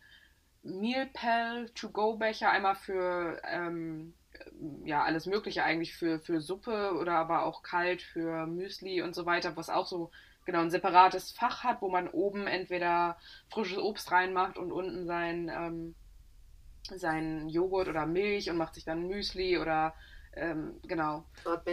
[0.62, 4.14] Meal Pal To-Go-Becher, einmal für ähm,
[4.84, 9.26] ja, alles Mögliche eigentlich für, für Suppe oder aber auch kalt für Müsli und so
[9.26, 10.11] weiter, was auch so
[10.45, 13.18] genau ein separates Fach hat, wo man oben entweder
[13.51, 15.95] frisches Obst reinmacht und unten sein, ähm,
[16.82, 19.95] sein Joghurt oder Milch und macht sich dann Müsli oder
[20.34, 21.24] ähm, genau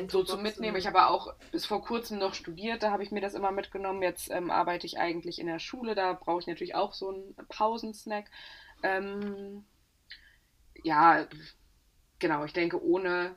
[0.07, 0.78] so zum Mitnehmen.
[0.78, 4.01] Ich habe auch bis vor kurzem noch studiert, da habe ich mir das immer mitgenommen.
[4.01, 7.36] Jetzt ähm, arbeite ich eigentlich in der Schule, da brauche ich natürlich auch so einen
[7.47, 8.30] Pausensnack.
[8.84, 9.66] Ähm,
[10.84, 11.28] ja,
[12.20, 13.36] genau, ich denke, ohne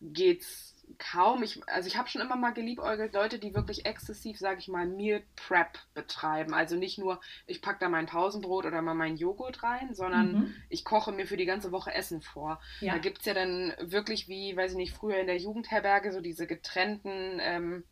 [0.00, 1.42] geht's kaum.
[1.42, 4.86] Ich, also ich habe schon immer mal geliebäugelt, Leute, die wirklich exzessiv, sage ich mal,
[4.86, 6.54] Meal Prep betreiben.
[6.54, 10.54] Also nicht nur, ich packe da mein Pausenbrot oder mal meinen Joghurt rein, sondern mhm.
[10.68, 12.60] ich koche mir für die ganze Woche Essen vor.
[12.80, 12.94] Ja.
[12.94, 16.20] Da gibt es ja dann wirklich wie, weiß ich nicht, früher in der Jugendherberge so
[16.20, 17.84] diese getrennten, ähm,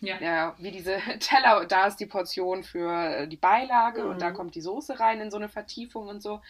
[0.00, 0.18] ja.
[0.20, 0.56] ja.
[0.58, 4.10] wie diese Teller, da ist die Portion für äh, die Beilage mhm.
[4.10, 4.34] und da mhm.
[4.34, 6.40] kommt die Soße rein in so eine Vertiefung und so.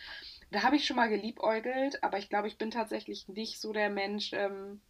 [0.55, 3.91] Da habe ich schon mal geliebäugelt, aber ich glaube, ich bin tatsächlich nicht so der
[3.91, 4.81] Mensch, ähm,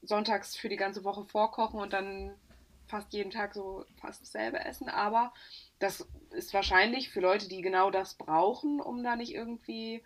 [0.00, 2.34] sonntags für die ganze Woche vorkochen und dann
[2.86, 4.88] fast jeden Tag so fast dasselbe essen.
[4.88, 5.34] Aber
[5.78, 10.02] das ist wahrscheinlich für Leute, die genau das brauchen, um da nicht irgendwie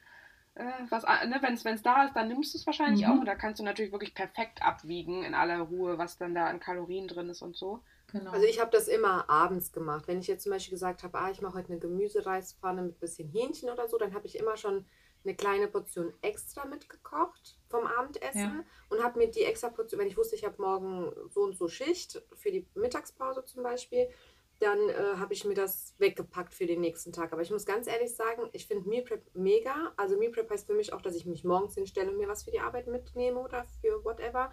[0.57, 3.13] äh, was, ne, wenn es da ist, dann nimmst du es wahrscheinlich mhm.
[3.13, 3.21] auch.
[3.21, 6.59] Und da kannst du natürlich wirklich perfekt abwiegen in aller Ruhe, was dann da an
[6.59, 7.85] Kalorien drin ist und so.
[8.13, 8.31] Genau.
[8.31, 10.07] Also ich habe das immer abends gemacht.
[10.07, 13.29] Wenn ich jetzt zum Beispiel gesagt habe, ah, ich mache heute eine Gemüsereispfanne mit bisschen
[13.29, 14.85] Hähnchen oder so, dann habe ich immer schon
[15.25, 18.65] eine kleine Portion extra mitgekocht vom Abendessen ja.
[18.91, 21.69] und habe mir die extra Portion, wenn ich wusste, ich habe morgen so und so
[21.69, 24.09] Schicht für die Mittagspause zum Beispiel,
[24.63, 27.33] dann äh, habe ich mir das weggepackt für den nächsten Tag.
[27.33, 29.93] Aber ich muss ganz ehrlich sagen, ich finde Meal Prep mega.
[29.97, 32.45] Also Meal Prep heißt für mich auch, dass ich mich morgens hinstelle und mir was
[32.45, 34.53] für die Arbeit mitnehme oder für whatever.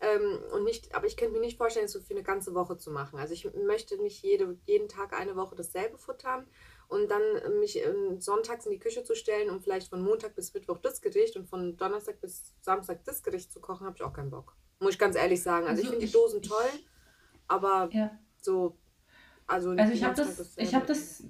[0.00, 2.76] Ähm, und nicht, aber ich könnte mir nicht vorstellen, das so für eine ganze Woche
[2.76, 3.18] zu machen.
[3.18, 6.46] Also ich möchte nicht jede, jeden Tag eine Woche dasselbe futtern
[6.86, 10.54] und dann mich ähm, sonntags in die Küche zu stellen und vielleicht von Montag bis
[10.54, 14.12] Mittwoch das Gericht und von Donnerstag bis Samstag das Gericht zu kochen, habe ich auch
[14.12, 14.56] keinen Bock.
[14.78, 15.66] Muss ich ganz ehrlich sagen.
[15.66, 16.70] Also, ich also finde die Dosen toll,
[17.48, 18.16] aber ja.
[18.40, 18.78] so
[19.48, 21.24] also, also ich habe das, ich habe das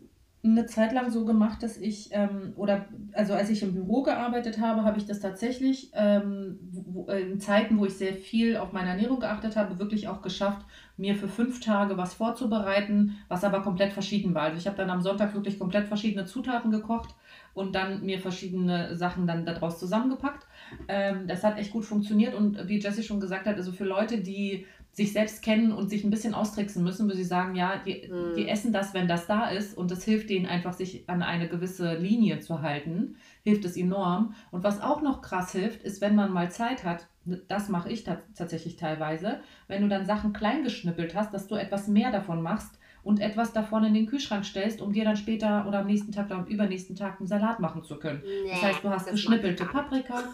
[0.45, 4.61] eine Zeit lang so gemacht, dass ich, ähm, oder also als ich im Büro gearbeitet
[4.61, 8.91] habe, habe ich das tatsächlich ähm, wo, in Zeiten, wo ich sehr viel auf meine
[8.91, 10.65] Ernährung geachtet habe, wirklich auch geschafft,
[10.97, 14.43] mir für fünf Tage was vorzubereiten, was aber komplett verschieden war.
[14.45, 17.15] Also ich habe dann am Sonntag wirklich komplett verschiedene Zutaten gekocht
[17.55, 20.47] und dann mir verschiedene Sachen dann daraus zusammengepackt.
[20.87, 24.21] Ähm, das hat echt gut funktioniert und wie Jessie schon gesagt hat, also für Leute,
[24.21, 24.67] die
[24.99, 28.35] sich selbst kennen und sich ein bisschen austricksen müssen, wo sie sagen, ja, die, mhm.
[28.35, 31.49] die essen das, wenn das da ist und das hilft denen einfach, sich an eine
[31.49, 34.35] gewisse Linie zu halten, hilft es enorm.
[34.51, 37.07] Und was auch noch krass hilft, ist, wenn man mal Zeit hat,
[37.47, 39.39] das mache ich tatsächlich teilweise,
[39.69, 43.53] wenn du dann Sachen klein geschnippelt hast, dass du etwas mehr davon machst und etwas
[43.53, 46.47] davon in den Kühlschrank stellst, um dir dann später oder am nächsten Tag oder am
[46.47, 48.21] übernächsten Tag einen Salat machen zu können.
[48.25, 50.25] Nee, das heißt, du hast geschnippelte Paprika,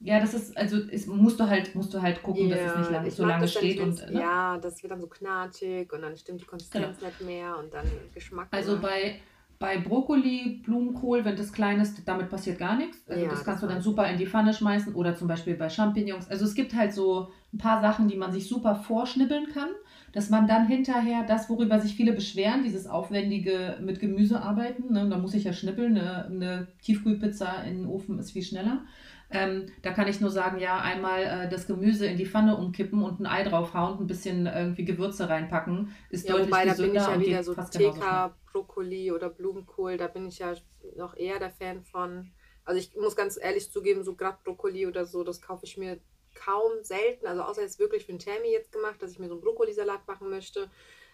[0.00, 2.78] ja, das ist, also ist, musst du halt, musst du halt gucken, yeah, dass es
[2.78, 3.80] nicht lang, so lange steht.
[3.80, 4.20] Und, ne?
[4.20, 7.08] Ja, das wird dann so knatschig und dann stimmt die Konsistenz genau.
[7.08, 8.48] nicht mehr und dann Geschmack.
[8.50, 9.20] Also bei,
[9.58, 13.08] bei Brokkoli, Blumenkohl, wenn das klein ist, damit passiert gar nichts.
[13.08, 15.54] Also ja, das kannst das du dann super in die Pfanne schmeißen oder zum Beispiel
[15.54, 16.28] bei Champignons.
[16.28, 19.70] Also es gibt halt so ein paar Sachen, die man sich super vorschnibbeln kann,
[20.12, 25.08] dass man dann hinterher das, worüber sich viele beschweren, dieses aufwendige mit Gemüse arbeiten, ne,
[25.08, 28.84] da muss ich ja schnippeln, eine, eine Tiefkühlpizza in den Ofen ist viel schneller
[29.30, 33.02] ähm, da kann ich nur sagen, ja, einmal äh, das Gemüse in die Pfanne umkippen
[33.02, 37.10] und ein Ei draufhauen, ein bisschen irgendwie Gewürze reinpacken, ist ja, deutlich wobei, gesünder da
[37.12, 40.54] bin ich ja wieder so TK, Brokkoli oder Blumenkohl, da bin ich ja
[40.96, 42.30] noch eher der Fan von.
[42.64, 45.98] Also ich muss ganz ehrlich zugeben, so gerade Brokkoli oder so, das kaufe ich mir
[46.34, 47.26] kaum selten.
[47.26, 50.06] Also außer jetzt wirklich für einen Termi jetzt gemacht, dass ich mir so einen Brokkolisalat
[50.06, 50.70] machen möchte,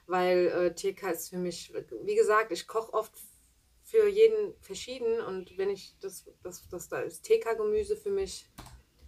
[0.07, 1.73] weil äh, TK ist für mich,
[2.05, 3.13] wie gesagt, ich koche oft
[3.91, 5.21] für jeden verschieden.
[5.21, 8.47] Und wenn ich das, das, das da ist TK-Gemüse für mich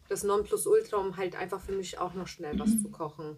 [0.09, 2.83] das Nonplusultra, um halt einfach für mich auch noch schnell was mhm.
[2.83, 3.37] zu kochen.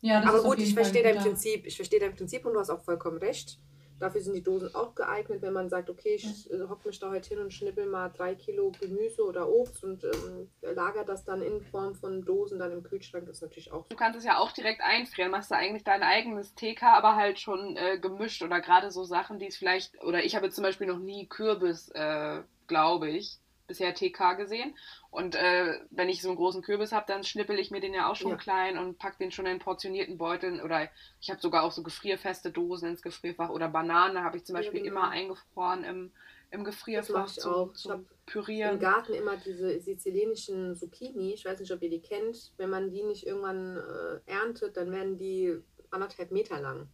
[0.00, 1.64] Ja, Aber gut, ich verstehe dein Prinzip.
[1.64, 3.58] Ich verstehe dein Prinzip und du hast auch vollkommen recht.
[3.98, 7.10] Dafür sind die Dosen auch geeignet, wenn man sagt, okay, ich äh, hocke mich da
[7.10, 11.42] heute hin und schnippel mal drei Kilo Gemüse oder Obst und ähm, lager das dann
[11.42, 13.26] in Form von Dosen dann im Kühlschrank.
[13.26, 13.86] Das ist natürlich auch.
[13.88, 15.30] Du kannst es ja auch direkt einfrieren.
[15.30, 19.38] Machst du eigentlich dein eigenes TK, aber halt schon äh, gemischt oder gerade so Sachen,
[19.38, 20.02] die es vielleicht.
[20.02, 24.76] Oder ich habe zum Beispiel noch nie Kürbis, äh, glaube ich, bisher TK gesehen.
[25.10, 28.10] Und äh, wenn ich so einen großen Kürbis habe, dann schnippel ich mir den ja
[28.10, 28.36] auch schon ja.
[28.36, 30.60] klein und packe den schon in portionierten Beuteln.
[30.60, 30.88] Oder
[31.20, 33.50] ich habe sogar auch so gefrierfeste Dosen ins Gefrierfach.
[33.50, 35.00] Oder Bananen habe ich zum Beispiel ja, genau.
[35.00, 36.12] immer eingefroren im,
[36.50, 38.74] im Gefrierfach das zum, ich zum Pürieren.
[38.74, 41.32] Im Garten immer diese sizilianischen Zucchini.
[41.32, 42.52] Ich weiß nicht, ob ihr die kennt.
[42.56, 45.56] Wenn man die nicht irgendwann äh, erntet, dann werden die
[45.90, 46.88] anderthalb Meter lang.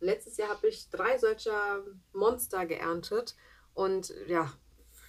[0.00, 3.36] Und letztes Jahr habe ich drei solcher Monster geerntet.
[3.74, 4.52] Und ja,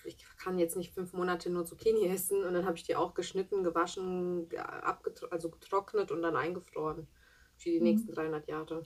[0.06, 2.44] ich kann jetzt nicht fünf Monate nur Zucchini essen.
[2.44, 4.48] Und dann habe ich die auch geschnitten, gewaschen,
[5.30, 7.08] also getrocknet und dann eingefroren
[7.58, 7.84] für die mhm.
[7.84, 8.84] nächsten 300 Jahre.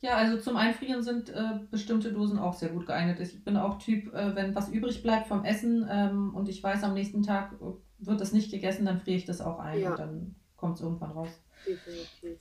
[0.00, 3.18] Ja, also zum Einfrieren sind äh, bestimmte Dosen auch sehr gut geeignet.
[3.20, 6.84] Ich bin auch Typ, äh, wenn was übrig bleibt vom Essen ähm, und ich weiß,
[6.84, 9.90] am nächsten Tag äh, wird das nicht gegessen, dann friere ich das auch ein ja.
[9.90, 11.30] und dann kommt es irgendwann raus.
[11.66, 12.38] Definitiv.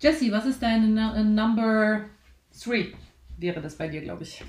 [0.00, 2.06] Jessie, was ist deine Number
[2.64, 2.92] 3?
[3.38, 4.42] Wäre das bei dir, glaube ich.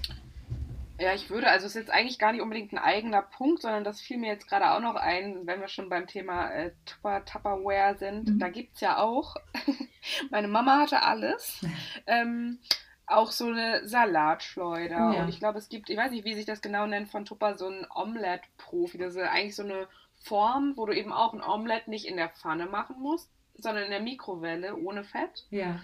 [1.02, 3.84] Ja, ich würde, also es ist jetzt eigentlich gar nicht unbedingt ein eigener Punkt, sondern
[3.84, 7.26] das fiel mir jetzt gerade auch noch ein, wenn wir schon beim Thema äh, Tupper,
[7.26, 8.28] Tupperware sind.
[8.28, 8.39] Mhm.
[8.39, 9.36] Da gibt es ja auch,
[10.30, 11.66] meine Mama hatte alles,
[12.06, 12.60] ähm,
[13.08, 15.10] auch so eine Salatschleuder.
[15.10, 15.24] Oh, ja.
[15.24, 17.58] Und ich glaube, es gibt, ich weiß nicht, wie sich das genau nennt von Tupper,
[17.58, 18.99] so ein Omelette-Profi.
[18.99, 19.88] Das ist eigentlich so eine
[20.24, 23.91] Form, wo du eben auch ein Omelette nicht in der Pfanne machen musst, sondern in
[23.91, 25.47] der Mikrowelle ohne Fett.
[25.49, 25.80] Ja.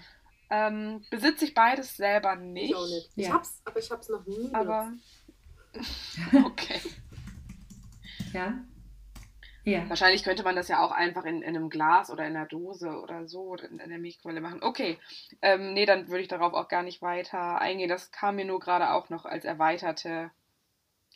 [0.50, 2.70] Ähm, besitze ich beides selber nicht.
[2.70, 3.10] Ich auch nicht.
[3.16, 4.94] Ich hab's, aber ich hab's noch nie Aber
[6.46, 6.80] okay.
[8.34, 8.54] ja.
[9.64, 9.90] Ja.
[9.90, 13.02] Wahrscheinlich könnte man das ja auch einfach in, in einem Glas oder in einer Dose
[13.02, 14.64] oder so oder in, in der Mikrowelle machen.
[14.64, 14.98] Okay,
[15.42, 17.90] ähm, nee, dann würde ich darauf auch gar nicht weiter eingehen.
[17.90, 20.32] Das kam mir nur gerade auch noch als erweiterte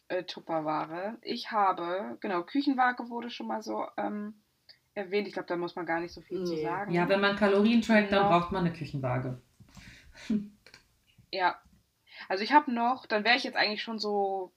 [0.09, 1.17] äh, Tupperware.
[1.21, 4.41] Ich habe, genau, Küchenwaage wurde schon mal so ähm,
[4.93, 5.27] erwähnt.
[5.27, 6.45] Ich glaube, da muss man gar nicht so viel nee.
[6.45, 6.91] zu sagen.
[6.91, 9.41] Ja, wenn man Kalorien trackt, dann braucht man eine Küchenwaage.
[11.31, 11.61] Ja.
[12.27, 14.53] Also ich habe noch, dann wäre ich jetzt eigentlich schon so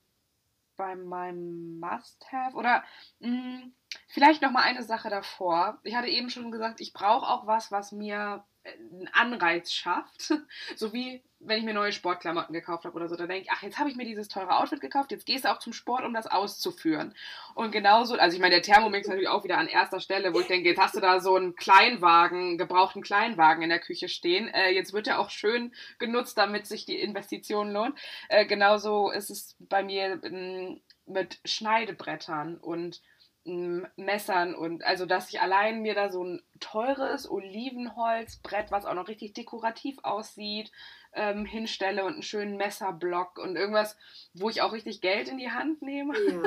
[0.76, 2.82] bei meinem Must-Have oder
[3.20, 3.72] mh, mm,
[4.08, 5.78] vielleicht noch mal eine Sache davor.
[5.84, 10.32] Ich hatte eben schon gesagt, ich brauche auch was, was mir einen Anreiz schafft.
[10.76, 13.62] so wie wenn ich mir neue Sportklamotten gekauft habe oder so, da denke ich, ach,
[13.62, 16.14] jetzt habe ich mir dieses teure Outfit gekauft, jetzt gehst du auch zum Sport, um
[16.14, 17.14] das auszuführen.
[17.54, 20.46] Und genauso, also ich meine, der Thermomix natürlich auch wieder an erster Stelle, wo ich
[20.46, 24.48] denke, jetzt hast du da so einen Kleinwagen, gebrauchten Kleinwagen in der Küche stehen.
[24.48, 27.98] Äh, jetzt wird er auch schön genutzt, damit sich die Investition lohnt.
[28.28, 33.02] Äh, genauso ist es bei mir m, mit Schneidebrettern und
[33.44, 39.08] Messern und also dass ich allein mir da so ein teures Olivenholzbrett, was auch noch
[39.08, 40.72] richtig dekorativ aussieht,
[41.12, 43.96] ähm, hinstelle und einen schönen Messerblock und irgendwas,
[44.32, 46.42] wo ich auch richtig Geld in die Hand nehme, ja.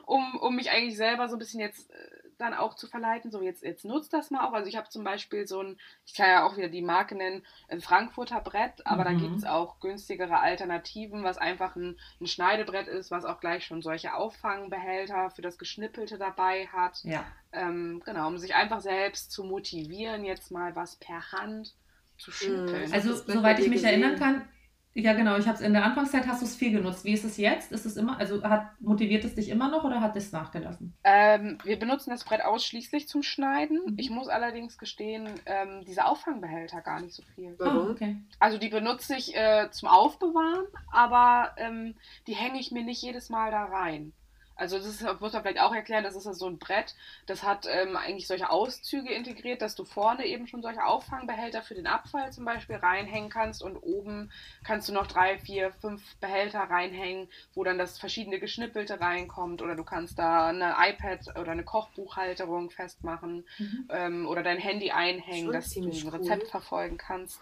[0.06, 3.42] um, um mich eigentlich selber so ein bisschen jetzt äh, dann auch zu verleiten, so
[3.42, 4.52] jetzt, jetzt nutzt das mal auch.
[4.52, 7.44] Also ich habe zum Beispiel so ein, ich kann ja auch wieder die Marke nennen,
[7.68, 9.04] ein Frankfurter Brett, aber mhm.
[9.04, 13.64] da gibt es auch günstigere Alternativen, was einfach ein, ein, Schneidebrett ist, was auch gleich
[13.64, 17.02] schon solche Auffangbehälter für das Geschnippelte dabei hat.
[17.04, 17.24] Ja.
[17.52, 21.74] Ähm, genau, um sich einfach selbst zu motivieren, jetzt mal was per Hand
[22.16, 22.88] zu schnippeln.
[22.88, 22.94] Mhm.
[22.94, 24.02] Also soweit ich mich gesehen.
[24.02, 24.48] erinnern kann,
[24.94, 25.36] ja, genau.
[25.36, 27.04] Ich habe es in der Anfangszeit hast du es viel genutzt.
[27.04, 27.70] Wie ist es jetzt?
[27.70, 30.94] Ist es immer, also hat motiviert es dich immer noch oder hat es nachgelassen?
[31.04, 33.80] Ähm, wir benutzen das Brett ausschließlich zum Schneiden.
[33.86, 33.94] Mhm.
[33.98, 37.54] Ich muss allerdings gestehen, ähm, diese Auffangbehälter gar nicht so viel.
[37.58, 37.86] Warum?
[37.86, 38.16] Oh, okay.
[38.40, 41.94] Also die benutze ich äh, zum Aufbewahren, aber ähm,
[42.26, 44.12] die hänge ich mir nicht jedes Mal da rein.
[44.60, 46.94] Also das ist, muss man vielleicht auch erklären, das ist so ein Brett,
[47.24, 51.74] das hat ähm, eigentlich solche Auszüge integriert, dass du vorne eben schon solche Auffangbehälter für
[51.74, 54.30] den Abfall zum Beispiel reinhängen kannst und oben
[54.62, 59.76] kannst du noch drei, vier, fünf Behälter reinhängen, wo dann das verschiedene Geschnippelte reinkommt oder
[59.76, 63.88] du kannst da eine iPad oder eine Kochbuchhalterung festmachen mhm.
[63.88, 66.50] ähm, oder dein Handy einhängen, dass du ein Rezept cool.
[66.50, 67.40] verfolgen kannst.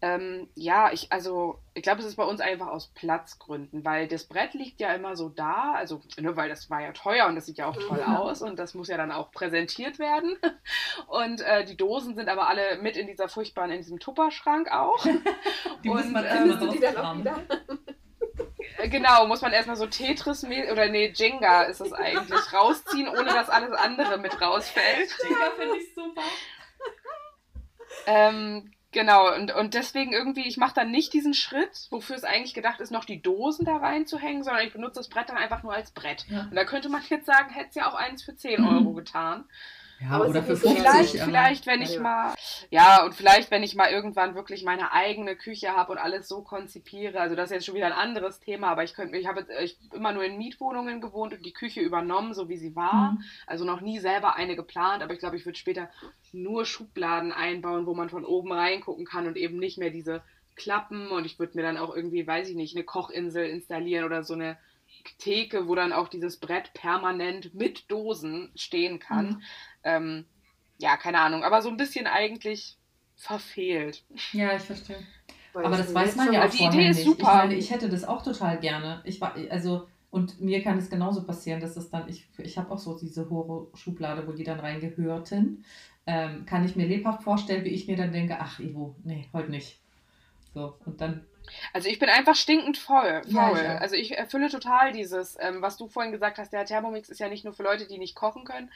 [0.00, 4.24] Ähm, ja, ich, also, ich glaube, es ist bei uns einfach aus Platzgründen, weil das
[4.24, 7.46] Brett liegt ja immer so da, also, ne, weil das war ja teuer und das
[7.46, 8.18] sieht ja auch toll ja.
[8.18, 10.36] aus und das muss ja dann auch präsentiert werden.
[11.06, 15.04] Und äh, die Dosen sind aber alle mit in dieser furchtbaren, in diesem Tupperschrank auch.
[15.84, 17.42] die und, muss man ähm, du die dann auch wieder?
[18.78, 23.24] Äh, genau, muss man erstmal so Tetris oder nee, Jenga ist es eigentlich, rausziehen, ohne
[23.24, 25.16] dass alles andere mit rausfällt.
[25.22, 26.22] Jenga finde ich super.
[28.06, 32.54] Ähm, Genau, und, und deswegen irgendwie, ich mache dann nicht diesen Schritt, wofür es eigentlich
[32.54, 35.74] gedacht ist, noch die Dosen da reinzuhängen, sondern ich benutze das Brett dann einfach nur
[35.74, 36.24] als Brett.
[36.30, 36.44] Ja.
[36.44, 38.68] Und da könnte man jetzt sagen, hätte es ja auch eins für 10 mhm.
[38.68, 39.44] Euro getan.
[40.00, 40.80] Ja, Aber oder für 50.
[40.80, 42.34] Vielleicht, vielleicht, wenn ich mal,
[42.70, 46.42] ja, und vielleicht, wenn ich mal irgendwann wirklich meine eigene Küche habe und alles so
[46.42, 49.46] konzipiere, also das ist jetzt schon wieder ein anderes Thema, aber ich könnte, ich habe
[49.60, 53.12] ich immer nur in Mietwohnungen gewohnt und die Küche übernommen, so wie sie war.
[53.12, 53.24] Mhm.
[53.46, 55.90] Also noch nie selber eine geplant, aber ich glaube, ich würde später
[56.32, 60.22] nur Schubladen einbauen, wo man von oben reingucken kann und eben nicht mehr diese
[60.54, 64.22] Klappen und ich würde mir dann auch irgendwie, weiß ich nicht, eine Kochinsel installieren oder
[64.22, 64.58] so eine
[65.18, 69.26] Theke, wo dann auch dieses Brett permanent mit Dosen stehen kann.
[69.26, 69.42] Mhm.
[69.88, 70.24] Ähm,
[70.78, 72.76] ja, keine Ahnung, aber so ein bisschen eigentlich
[73.16, 74.04] verfehlt.
[74.32, 74.98] Ja, ich verstehe.
[75.54, 77.20] aber das weiß man ja auch die Idee ist super.
[77.20, 79.02] Ich meine, ich hätte das auch total gerne.
[79.04, 82.70] Ich war, also, und mir kann es genauso passieren, dass es dann, ich, ich habe
[82.70, 85.64] auch so diese hohe Schublade, wo die dann reingehörten.
[86.06, 89.50] Ähm, kann ich mir lebhaft vorstellen, wie ich mir dann denke, ach Ivo, nee, heute
[89.50, 89.78] nicht.
[90.54, 91.26] So, und dann
[91.72, 93.22] also ich bin einfach stinkend voll.
[93.24, 93.56] faul.
[93.56, 93.78] Ja, ja.
[93.78, 97.28] Also ich erfülle total dieses, ähm, was du vorhin gesagt hast, der Thermomix ist ja
[97.28, 98.70] nicht nur für Leute, die nicht kochen können.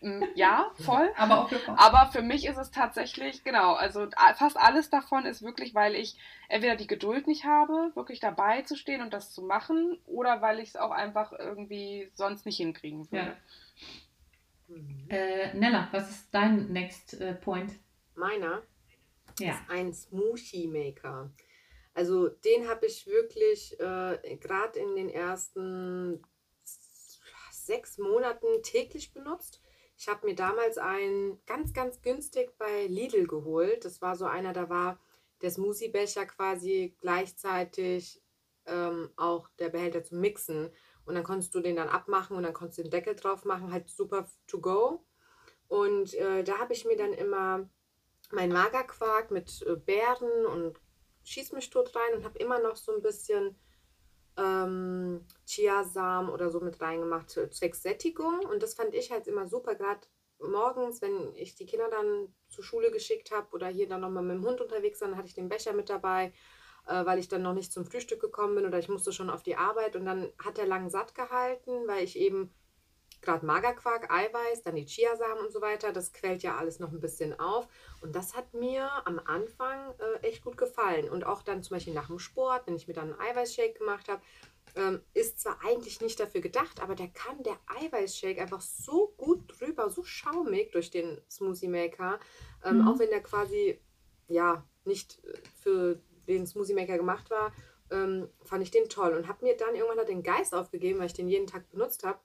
[0.00, 1.10] Mm, ja, voll.
[1.16, 5.42] Aber auch für Aber für mich ist es tatsächlich, genau, also fast alles davon ist
[5.42, 6.16] wirklich, weil ich
[6.48, 10.60] entweder die Geduld nicht habe, wirklich dabei zu stehen und das zu machen, oder weil
[10.60, 13.36] ich es auch einfach irgendwie sonst nicht hinkriegen würde.
[14.68, 15.16] Ja.
[15.16, 17.72] Äh, Nella, was ist dein Next äh, Point?
[18.14, 18.62] Meiner?
[19.38, 19.52] Ja.
[19.52, 21.30] Ist ein Smoothie Maker.
[21.94, 26.22] Also den habe ich wirklich äh, gerade in den ersten
[27.50, 29.62] sechs Monaten täglich benutzt.
[29.98, 33.84] Ich habe mir damals einen ganz, ganz günstig bei Lidl geholt.
[33.84, 35.00] Das war so einer, da war
[35.42, 38.22] der Smoothie-Becher quasi gleichzeitig
[38.66, 40.70] ähm, auch der Behälter zum Mixen.
[41.04, 43.72] Und dann konntest du den dann abmachen und dann konntest du den Deckel drauf machen.
[43.72, 45.04] Halt super to go.
[45.66, 47.68] Und äh, da habe ich mir dann immer
[48.30, 50.80] mein Magerquark mit äh, Beeren und
[51.24, 53.56] schieß mich tot rein und habe immer noch so ein bisschen
[54.38, 58.40] ähm, Chiasamen oder so mit reingemacht zur Sättigung.
[58.40, 60.00] Und das fand ich halt immer super, gerade
[60.40, 64.36] morgens, wenn ich die Kinder dann zur Schule geschickt habe oder hier dann nochmal mit
[64.36, 66.32] dem Hund unterwegs war, dann hatte ich den Becher mit dabei,
[66.86, 69.42] äh, weil ich dann noch nicht zum Frühstück gekommen bin oder ich musste schon auf
[69.42, 72.54] die Arbeit und dann hat er lang satt gehalten, weil ich eben
[73.20, 77.00] gerade Magerquark, Eiweiß, dann die Chiasamen und so weiter, das quält ja alles noch ein
[77.00, 77.68] bisschen auf.
[78.00, 81.08] Und das hat mir am Anfang äh, echt gut gefallen.
[81.08, 84.08] Und auch dann zum Beispiel nach dem Sport, wenn ich mir dann einen Eiweißshake gemacht
[84.08, 84.22] habe,
[84.76, 89.58] ähm, ist zwar eigentlich nicht dafür gedacht, aber der kann der Eiweißshake einfach so gut
[89.58, 92.20] drüber, so schaumig durch den Smoothie Maker,
[92.64, 92.88] ähm, mhm.
[92.88, 93.80] auch wenn der quasi
[94.28, 95.20] ja nicht
[95.62, 97.52] für den Smoothie Maker gemacht war,
[97.90, 101.14] ähm, fand ich den toll und habe mir dann irgendwann den Geist aufgegeben, weil ich
[101.14, 102.18] den jeden Tag benutzt habe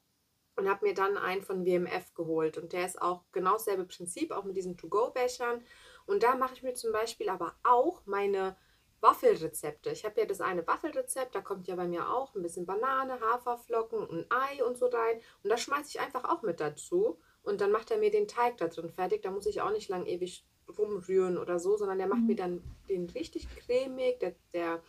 [0.55, 4.31] und habe mir dann einen von WMF geholt und der ist auch genau dasselbe Prinzip,
[4.31, 5.63] auch mit diesen To-Go-Bechern
[6.05, 8.55] und da mache ich mir zum Beispiel aber auch meine
[9.03, 9.91] Waffelrezepte.
[9.91, 13.19] Ich habe ja das eine Waffelrezept, da kommt ja bei mir auch ein bisschen Banane,
[13.19, 15.19] Haferflocken, ein Ei und so rein.
[15.43, 17.19] Und das schmeiße ich einfach auch mit dazu.
[17.43, 19.21] Und dann macht er mir den Teig da drin fertig.
[19.21, 20.45] Da muss ich auch nicht lang ewig
[20.77, 22.27] rumrühren oder so, sondern der macht mhm.
[22.27, 24.21] mir dann den richtig cremig.
[24.21, 24.81] Der, der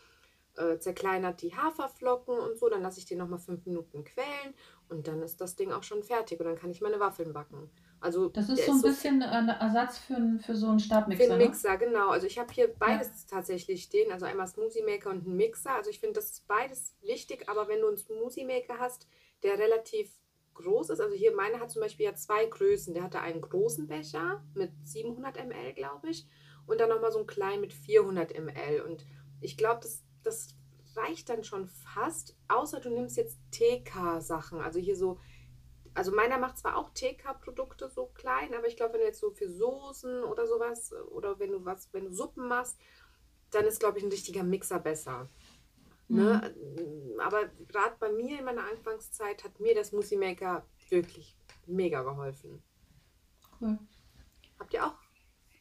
[0.55, 2.69] äh, zerkleinert die Haferflocken und so.
[2.69, 4.55] Dann lasse ich den nochmal fünf Minuten quälen.
[4.89, 6.39] Und dann ist das Ding auch schon fertig.
[6.39, 7.69] Und dann kann ich meine Waffeln backen.
[7.99, 11.23] Also das ist so ein ist bisschen so ein Ersatz für, für so einen Stabmixer.
[11.23, 11.45] Für einen ne?
[11.47, 11.77] Mixer, ne?
[11.79, 12.09] genau.
[12.09, 13.37] Also ich habe hier beides ja.
[13.37, 14.11] tatsächlich stehen.
[14.11, 15.73] Also einmal Smoothie Maker und einen Mixer.
[15.73, 17.49] Also ich finde, das ist beides wichtig.
[17.49, 19.07] Aber wenn du einen Smoothie Maker hast,
[19.41, 20.11] der relativ
[20.53, 22.93] groß ist, also hier meine hat zum Beispiel ja zwei Größen.
[22.93, 26.27] Der hatte einen großen Becher mit 700 ml, glaube ich.
[26.67, 28.81] Und dann nochmal so einen kleinen mit 400 ml.
[28.81, 29.03] Und
[29.41, 30.55] ich glaube, das, das
[30.95, 32.35] reicht dann schon fast.
[32.47, 34.61] Außer du nimmst jetzt TK-Sachen.
[34.61, 35.19] Also hier so
[35.95, 39.31] also meiner macht zwar auch TK-Produkte so klein, aber ich glaube, wenn du jetzt so
[39.31, 42.77] für Soßen oder sowas oder wenn du was, wenn du Suppen machst,
[43.51, 45.29] dann ist, glaube ich, ein richtiger Mixer besser.
[46.09, 46.53] Ne?
[46.53, 47.15] Mhm.
[47.15, 47.23] Ne?
[47.23, 52.61] Aber gerade bei mir in meiner Anfangszeit hat mir das Smoothie Maker wirklich mega geholfen.
[53.61, 53.79] Cool.
[54.59, 55.04] Habt ihr auch?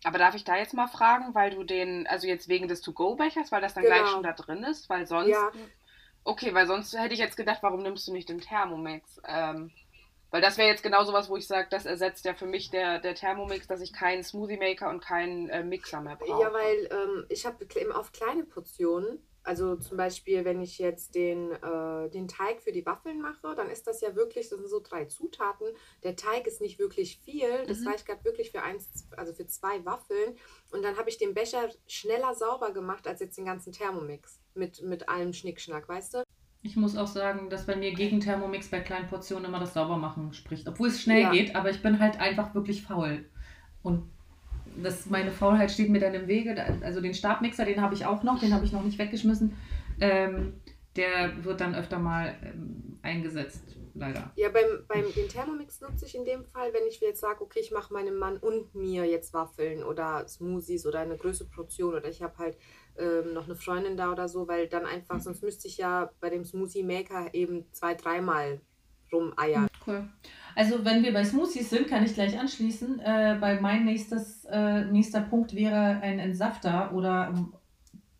[0.04, 3.50] Aber darf ich da jetzt mal fragen, weil du den, also jetzt wegen des To-Go-Bechers,
[3.50, 3.96] weil das dann genau.
[3.96, 5.30] gleich schon da drin ist, weil sonst.
[5.30, 5.50] Ja.
[6.26, 9.20] Okay, weil sonst hätte ich jetzt gedacht, warum nimmst du nicht den Thermomix?
[9.26, 9.70] Ähm,
[10.30, 12.98] weil das wäre jetzt genau sowas, wo ich sage, das ersetzt ja für mich der,
[12.98, 16.42] der Thermomix, dass ich keinen Smoothie Maker und keinen äh, Mixer mehr brauche.
[16.42, 21.52] Ja, weil ähm, ich habe auf kleine Portionen, also zum Beispiel, wenn ich jetzt den,
[21.52, 24.80] äh, den Teig für die Waffeln mache, dann ist das ja wirklich, das sind so
[24.80, 25.66] drei Zutaten.
[26.02, 27.88] Der Teig ist nicht wirklich viel, das mhm.
[27.88, 30.36] reicht gerade wirklich für eins, also für zwei Waffeln.
[30.72, 34.82] Und dann habe ich den Becher schneller sauber gemacht als jetzt den ganzen Thermomix mit,
[34.82, 36.22] mit allem Schnickschnack, weißt du?
[36.62, 40.32] Ich muss auch sagen, dass bei mir gegen Thermomix bei kleinen Portionen immer das Saubermachen
[40.32, 40.66] spricht.
[40.66, 41.30] Obwohl es schnell ja.
[41.30, 43.26] geht, aber ich bin halt einfach wirklich faul.
[43.82, 44.10] Und
[44.82, 46.54] das, meine Faulheit steht mir dann im Wege.
[46.82, 49.56] Also den Stabmixer, den habe ich auch noch, den habe ich noch nicht weggeschmissen.
[50.00, 50.54] Ähm,
[50.96, 54.32] der wird dann öfter mal ähm, eingesetzt leider.
[54.36, 57.60] Ja, beim, beim den Thermomix nutze ich in dem Fall, wenn ich jetzt sage, okay,
[57.60, 62.08] ich mache meinem Mann und mir jetzt Waffeln oder Smoothies oder eine größere Portion oder
[62.08, 62.58] ich habe halt
[62.96, 66.30] ähm, noch eine Freundin da oder so, weil dann einfach, sonst müsste ich ja bei
[66.30, 68.60] dem Smoothie Maker eben zwei, dreimal
[69.12, 69.68] rumeiern.
[69.86, 70.08] Cool.
[70.54, 73.00] Also wenn wir bei Smoothies sind, kann ich gleich anschließen.
[73.00, 77.34] Äh, bei mein nächstes, äh, nächster Punkt wäre ein Entsafter oder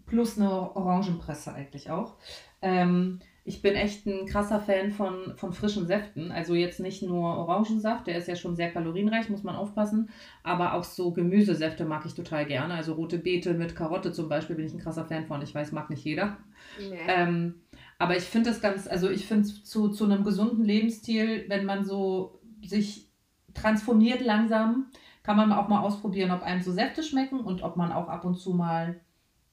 [0.06, 2.14] plus eine Orangenpresse eigentlich auch.
[2.62, 6.32] Ähm, ich bin echt ein krasser Fan von, von frischen Säften.
[6.32, 10.08] Also jetzt nicht nur Orangensaft, der ist ja schon sehr kalorienreich, muss man aufpassen.
[10.42, 12.72] Aber auch so Gemüsesäfte mag ich total gerne.
[12.72, 15.42] Also rote Beete mit Karotte zum Beispiel bin ich ein krasser Fan von.
[15.42, 16.38] Ich weiß, mag nicht jeder.
[16.78, 16.98] Nee.
[17.06, 17.56] Ähm,
[17.98, 21.64] aber ich finde es ganz, also ich finde es zu, zu einem gesunden Lebensstil, wenn
[21.64, 23.08] man so sich
[23.54, 24.86] transformiert langsam,
[25.22, 28.24] kann man auch mal ausprobieren, ob einem so Säfte schmecken und ob man auch ab
[28.24, 29.00] und zu mal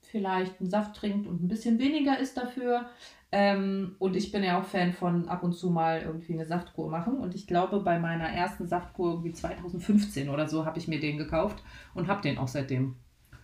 [0.02, 2.89] vielleicht einen Saft trinkt und ein bisschen weniger isst dafür.
[3.32, 6.89] Ähm, und ich bin ja auch Fan von ab und zu mal irgendwie eine Saftkur
[6.89, 7.18] machen.
[7.18, 11.18] Und ich glaube, bei meiner ersten Saftkur, irgendwie 2015 oder so, habe ich mir den
[11.18, 11.64] gekauft
[11.94, 12.98] und habe den auch seitdem.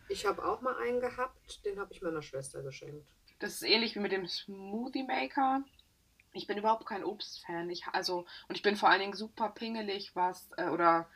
[0.09, 3.07] Ich habe auch mal einen gehabt, den habe ich meiner Schwester geschenkt.
[3.39, 5.63] Das ist ähnlich wie mit dem Smoothie Maker.
[6.33, 7.69] Ich bin überhaupt kein Obstfan.
[7.69, 11.07] Ich, also, und ich bin vor allen Dingen super pingelig, was, äh, oder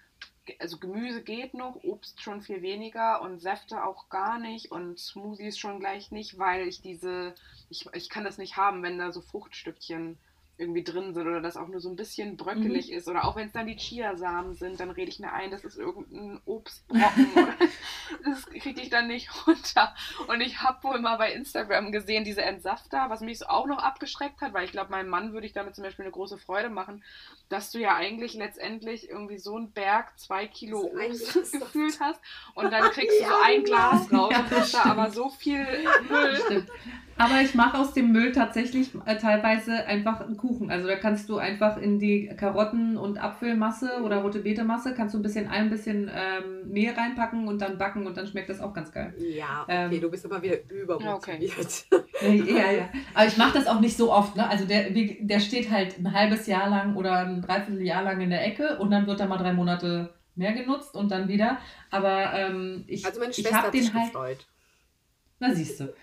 [0.59, 5.57] also Gemüse geht noch, Obst schon viel weniger und Säfte auch gar nicht und Smoothies
[5.57, 7.35] schon gleich nicht, weil ich diese,
[7.69, 10.17] ich, ich kann das nicht haben, wenn da so Fruchtstückchen
[10.61, 12.97] irgendwie drin sind oder das auch nur so ein bisschen bröckelig mhm.
[12.97, 15.65] ist oder auch wenn es dann die Chiasamen sind, dann rede ich mir ein, das
[15.65, 17.27] ist irgendein Obstbrocken
[18.23, 19.93] das kriege ich dann nicht runter.
[20.27, 23.79] Und ich habe wohl mal bei Instagram gesehen, diese Entsafter, was mich so auch noch
[23.79, 26.69] abgeschreckt hat, weil ich glaube, meinem Mann würde ich damit zum Beispiel eine große Freude
[26.69, 27.03] machen,
[27.49, 32.21] dass du ja eigentlich letztendlich irgendwie so einen Berg, zwei Kilo Obst gefühlt hast
[32.55, 35.65] und dann kriegst du so ein Glas raus ja, und hast da aber so viel
[36.07, 36.35] Müll.
[36.45, 36.69] Stimmt.
[37.17, 40.50] Aber ich mache aus dem Müll tatsächlich äh, teilweise einfach einen Kuchen.
[40.69, 45.19] Also da kannst du einfach in die Karotten- und Apfelmasse oder rote Beete-Masse, kannst du
[45.19, 48.73] ein bisschen ein bisschen ähm, Mehl reinpacken und dann backen und dann schmeckt das auch
[48.73, 49.13] ganz geil.
[49.17, 51.85] Ja, okay, ähm, du bist aber wieder übermotiviert.
[51.91, 52.43] Okay.
[52.47, 52.89] ja, ja.
[53.13, 54.35] Aber ich mache das auch nicht so oft.
[54.35, 54.47] Ne?
[54.47, 58.45] Also der, der steht halt ein halbes Jahr lang oder ein Dreivierteljahr lang in der
[58.45, 61.57] Ecke und dann wird er mal drei Monate mehr genutzt und dann wieder.
[61.89, 64.45] Aber ähm, ich, also meine Schwester ich hat sich halt, gefreut.
[65.39, 65.93] Na siehst du.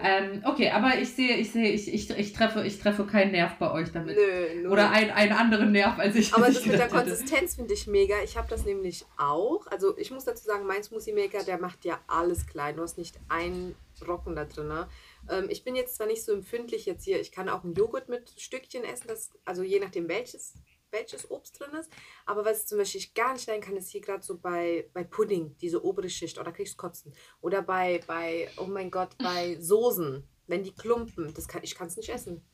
[0.00, 3.56] Ähm, okay, aber ich sehe, ich sehe, ich, ich, ich, treffe, ich treffe keinen Nerv
[3.58, 4.16] bei euch damit.
[4.16, 4.68] Nö, nö.
[4.68, 6.34] Oder ein, einen anderen Nerv, als ich.
[6.34, 8.16] Aber das mit der Konsistenz finde ich mega.
[8.22, 9.66] Ich habe das nämlich auch.
[9.68, 12.76] Also ich muss dazu sagen, mein Smoothie Maker, der macht ja alles klein.
[12.76, 14.68] Du hast nicht einen Brocken da drin.
[14.68, 14.88] Ne?
[15.30, 18.08] Ähm, ich bin jetzt zwar nicht so empfindlich jetzt hier, ich kann auch einen Joghurt
[18.08, 20.54] mit Stückchen essen, das, also je nachdem welches
[20.96, 21.90] welches Obst drin ist.
[22.24, 25.04] Aber was ich zum Beispiel gar nicht leiden kann, ist hier gerade so bei, bei
[25.04, 27.12] Pudding, diese obere Schicht, oder kriegst kotzen.
[27.40, 31.88] Oder bei, bei, oh mein Gott, bei Soßen, wenn die klumpen, das kann, ich kann
[31.88, 32.44] es nicht essen.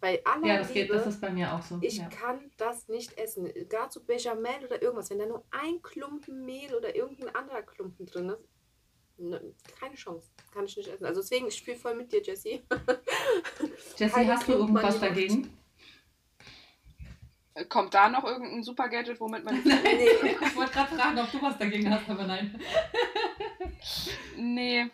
[0.00, 1.78] Bei aller ja, das, Liebe, geht, das ist bei mir auch so.
[1.80, 2.08] Ich ja.
[2.08, 3.50] kann das nicht essen.
[3.68, 8.04] Gerade so Bechamel oder irgendwas, wenn da nur ein Klumpen Mehl oder irgendein anderer Klumpen
[8.04, 8.44] drin ist,
[9.16, 10.28] ne, keine Chance.
[10.52, 11.06] Kann ich nicht essen.
[11.06, 12.62] Also deswegen, ich spiele voll mit dir, Jessie.
[13.96, 15.56] Jessie, hast du irgendwas dagegen?
[17.68, 19.62] Kommt da noch irgendein super Gadget, womit man.
[19.64, 20.36] nein, nee.
[20.40, 22.60] Ich wollte gerade fragen, ob du was dagegen hast, aber nein.
[24.36, 24.90] nee.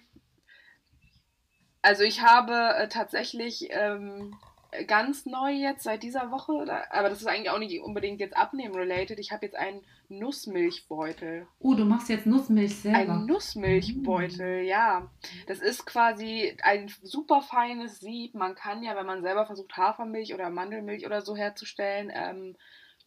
[1.80, 4.36] Also ich habe äh, tatsächlich ähm,
[4.86, 6.52] ganz neu jetzt seit dieser Woche,
[6.90, 9.18] aber das ist eigentlich auch nicht unbedingt jetzt abnehmen-related.
[9.18, 11.46] Ich habe jetzt einen Nussmilchbeutel.
[11.58, 13.14] Oh, du machst jetzt Nussmilch selber.
[13.14, 14.66] Ein Nussmilchbeutel, mm.
[14.66, 15.10] ja.
[15.46, 18.34] Das ist quasi ein super feines Sieb.
[18.34, 22.56] Man kann ja, wenn man selber versucht, Hafermilch oder Mandelmilch oder so herzustellen, ähm,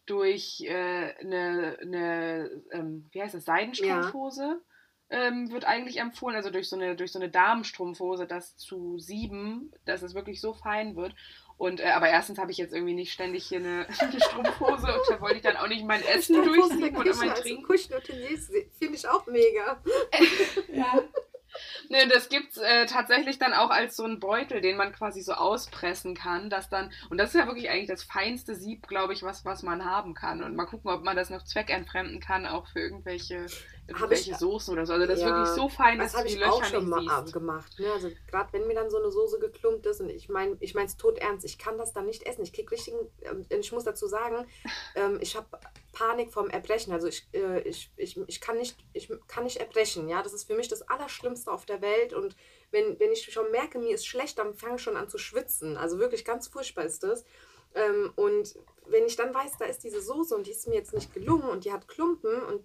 [0.06, 4.42] durch äh, eine, eine ähm, wie heißt das, Seidenstrumpfhose.
[4.42, 4.74] Ja
[5.10, 9.72] ähm, wird eigentlich empfohlen, also durch so eine, durch so eine Damenstrumpfhose, das zu sieben,
[9.84, 11.14] dass es wirklich so fein wird.
[11.56, 15.08] Und, äh, aber erstens habe ich jetzt irgendwie nicht ständig hier eine, eine Strumpfhose und
[15.08, 17.64] da wollte ich dann auch nicht mein Essen durchsieben oder mein Trinken.
[18.78, 19.80] Finde ich auch mega.
[20.72, 21.02] ja.
[21.88, 25.32] Ne, das gibt's äh, tatsächlich dann auch als so ein Beutel, den man quasi so
[25.32, 29.22] auspressen kann, dass dann und das ist ja wirklich eigentlich das feinste Sieb, glaube ich,
[29.22, 32.66] was was man haben kann und mal gucken, ob man das noch zweckentfremden kann, auch
[32.68, 33.46] für irgendwelche
[33.86, 34.94] irgendwelche ich, Soßen oder so.
[34.94, 37.24] Also das ja, ist wirklich so fein, dass du die Löcher auch schon nicht mal
[37.24, 37.78] gemacht.
[37.78, 37.92] Ne?
[37.92, 40.86] Also gerade wenn mir dann so eine Soße geklumpt ist und ich meine, ich meine
[40.86, 42.42] es tot ernst, ich kann das dann nicht essen.
[42.42, 44.46] Ich krieg richtigen, äh, ich muss dazu sagen,
[44.94, 45.46] ähm, ich habe
[45.94, 46.92] Panik vom Erbrechen.
[46.92, 50.08] Also ich, äh, ich, ich, ich, kann nicht, ich kann nicht erbrechen.
[50.08, 52.12] Ja, das ist für mich das Allerschlimmste auf der Welt.
[52.12, 52.36] Und
[52.70, 55.76] wenn, wenn ich schon merke, mir ist schlecht, dann fange ich schon an zu schwitzen.
[55.78, 57.24] Also wirklich ganz furchtbar ist das.
[57.74, 60.92] Ähm, und wenn ich dann weiß, da ist diese Soße und die ist mir jetzt
[60.92, 62.64] nicht gelungen und die hat Klumpen und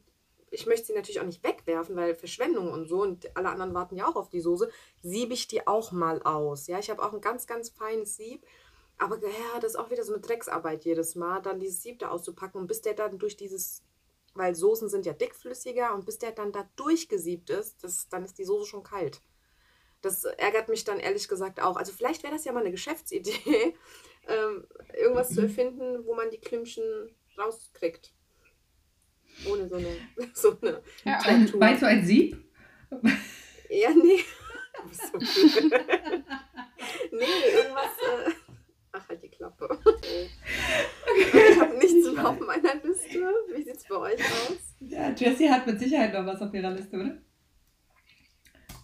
[0.52, 3.96] ich möchte sie natürlich auch nicht wegwerfen, weil Verschwendung und so und alle anderen warten
[3.96, 4.70] ja auch auf die Soße,
[5.04, 6.68] siebe ich die auch mal aus.
[6.68, 8.44] Ja, ich habe auch ein ganz, ganz feines Sieb
[9.00, 12.10] aber ja, das ist auch wieder so eine Drecksarbeit jedes Mal, dann dieses Sieb da
[12.10, 13.82] auszupacken und bis der dann durch dieses,
[14.34, 18.38] weil Soßen sind ja dickflüssiger und bis der dann da durchgesiebt ist, das, dann ist
[18.38, 19.22] die Soße schon kalt.
[20.02, 21.78] Das ärgert mich dann ehrlich gesagt auch.
[21.78, 23.76] Also vielleicht wäre das ja mal eine Geschäftsidee,
[24.28, 26.84] ähm, irgendwas zu erfinden, wo man die Klümpchen
[27.38, 28.14] rauskriegt.
[29.50, 29.96] Ohne so eine,
[30.34, 31.20] so eine ja.
[31.24, 32.38] Weißt du ein Sieb?
[33.70, 34.20] Ja, nee.
[37.12, 37.92] nee, irgendwas.
[38.02, 38.32] Äh,
[39.00, 39.70] Ach, halt die Klappe.
[41.12, 41.52] Okay.
[41.52, 43.20] Ich habe nichts mehr auf meiner Liste.
[43.54, 44.76] Wie sieht es bei euch aus?
[44.80, 47.18] Ja, Jessie hat mit Sicherheit noch was auf ihrer Liste, oder?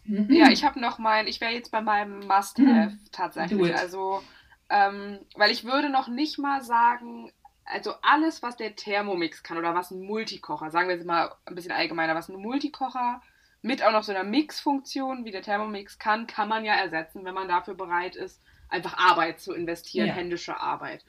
[0.05, 2.99] Ja, ich habe noch mein, ich wäre jetzt bei meinem Must-Have mhm.
[3.11, 3.75] tatsächlich.
[3.75, 4.21] Also,
[4.69, 7.31] ähm, weil ich würde noch nicht mal sagen,
[7.65, 11.55] also alles, was der Thermomix kann oder was ein Multikocher, sagen wir jetzt mal ein
[11.55, 13.21] bisschen allgemeiner, was ein Multikocher
[13.61, 17.33] mit auch noch so einer Mix-Funktion wie der Thermomix kann, kann man ja ersetzen, wenn
[17.33, 20.13] man dafür bereit ist, einfach Arbeit zu investieren, ja.
[20.13, 21.03] händische Arbeit.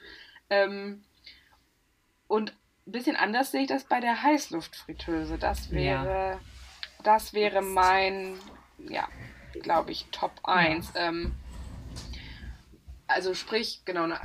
[0.49, 1.03] Ähm,
[2.27, 2.53] und
[2.85, 5.37] ein bisschen anders sehe ich das bei der Heißluftfritteuse.
[5.37, 6.39] Das wäre, ja.
[7.03, 8.39] das wäre mein,
[8.77, 9.07] ja,
[9.61, 10.93] glaube ich, Top 1.
[10.93, 11.07] Ja.
[11.07, 11.35] Ähm,
[13.07, 14.19] also sprich, genau, na,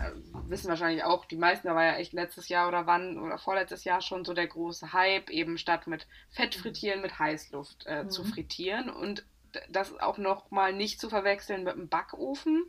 [0.48, 3.84] wissen wahrscheinlich auch die meisten, da war ja echt letztes Jahr oder wann oder vorletztes
[3.84, 8.10] Jahr schon so der große Hype, eben statt mit Fett frittieren, mit Heißluft äh, mhm.
[8.10, 9.24] zu frittieren und
[9.68, 12.64] das auch noch mal nicht zu verwechseln mit dem Backofen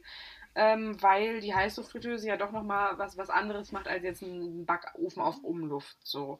[0.55, 5.21] ähm, weil die Heißluftfritteuse ja doch nochmal was, was anderes macht als jetzt ein Backofen
[5.21, 5.97] auf Umluft.
[6.03, 6.39] So.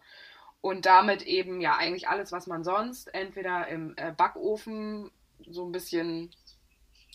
[0.61, 5.11] Und damit eben ja eigentlich alles, was man sonst entweder im äh, Backofen
[5.49, 6.31] so ein bisschen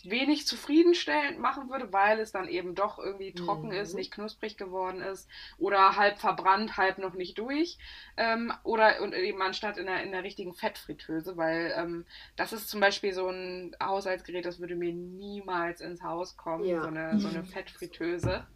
[0.04, 3.74] wenig zufriedenstellend machen würde, weil es dann eben doch irgendwie trocken mhm.
[3.74, 5.28] ist, nicht knusprig geworden ist
[5.58, 7.78] oder halb verbrannt, halb noch nicht durch.
[8.16, 12.04] Ähm, oder und eben anstatt in der, in der richtigen Fettfritteuse, weil ähm,
[12.36, 16.82] das ist zum Beispiel so ein Haushaltsgerät, das würde mir niemals ins Haus kommen, ja.
[16.82, 18.46] so, eine, so eine Fettfritteuse.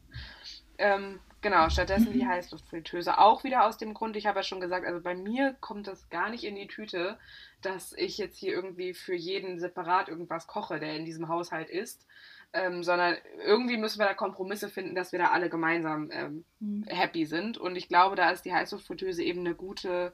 [0.79, 3.19] Ähm, genau, stattdessen die Heißluftfritteuse.
[3.19, 6.09] Auch wieder aus dem Grund, ich habe ja schon gesagt, also bei mir kommt das
[6.11, 7.19] gar nicht in die Tüte,
[7.61, 12.07] dass ich jetzt hier irgendwie für jeden separat irgendwas koche, der in diesem Haushalt ist.
[12.55, 13.17] Ähm, sondern
[13.47, 16.85] irgendwie müssen wir da Kompromisse finden, dass wir da alle gemeinsam ähm, mhm.
[16.87, 17.57] happy sind.
[17.57, 20.13] Und ich glaube, da ist die Heißluftfritteuse eben eine gute,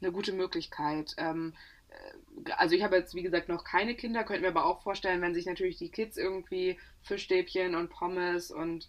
[0.00, 1.14] eine gute Möglichkeit.
[1.16, 1.52] Ähm,
[1.88, 5.20] äh, also ich habe jetzt, wie gesagt, noch keine Kinder, könnte mir aber auch vorstellen,
[5.20, 8.88] wenn sich natürlich die Kids irgendwie Fischstäbchen und Pommes und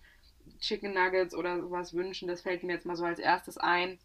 [0.60, 3.99] Chicken Nuggets oder sowas wünschen, das fällt mir jetzt mal so als erstes ein,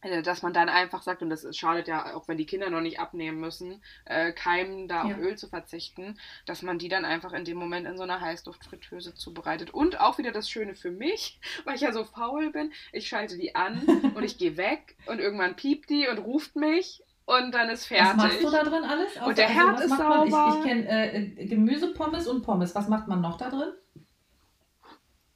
[0.00, 2.80] äh, dass man dann einfach sagt, und das schadet ja auch, wenn die Kinder noch
[2.80, 5.14] nicht abnehmen müssen, äh, keimen da ja.
[5.14, 8.20] auf Öl zu verzichten, dass man die dann einfach in dem Moment in so einer
[8.20, 9.70] Heißluftfritteuse zubereitet.
[9.70, 13.36] Und auch wieder das Schöne für mich, weil ich ja so faul bin, ich schalte
[13.36, 13.82] die an
[14.14, 18.06] und ich gehe weg und irgendwann piept die und ruft mich und dann ist fertig.
[18.06, 19.16] Was machst du da drin alles?
[19.16, 20.54] und der also, Herd ist sauber.
[20.54, 22.74] Ich, ich kenne äh, Gemüsepommes und Pommes.
[22.74, 23.72] Was macht man noch da drin?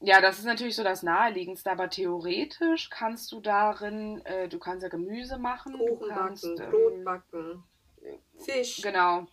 [0.05, 4.83] Ja, das ist natürlich so das Naheliegendste, aber theoretisch kannst du darin, äh, du kannst
[4.83, 7.65] ja Gemüse machen, Kuchen du kannst backen, ähm, Brot backen,
[8.39, 8.83] Fisch.
[8.83, 9.29] Genau,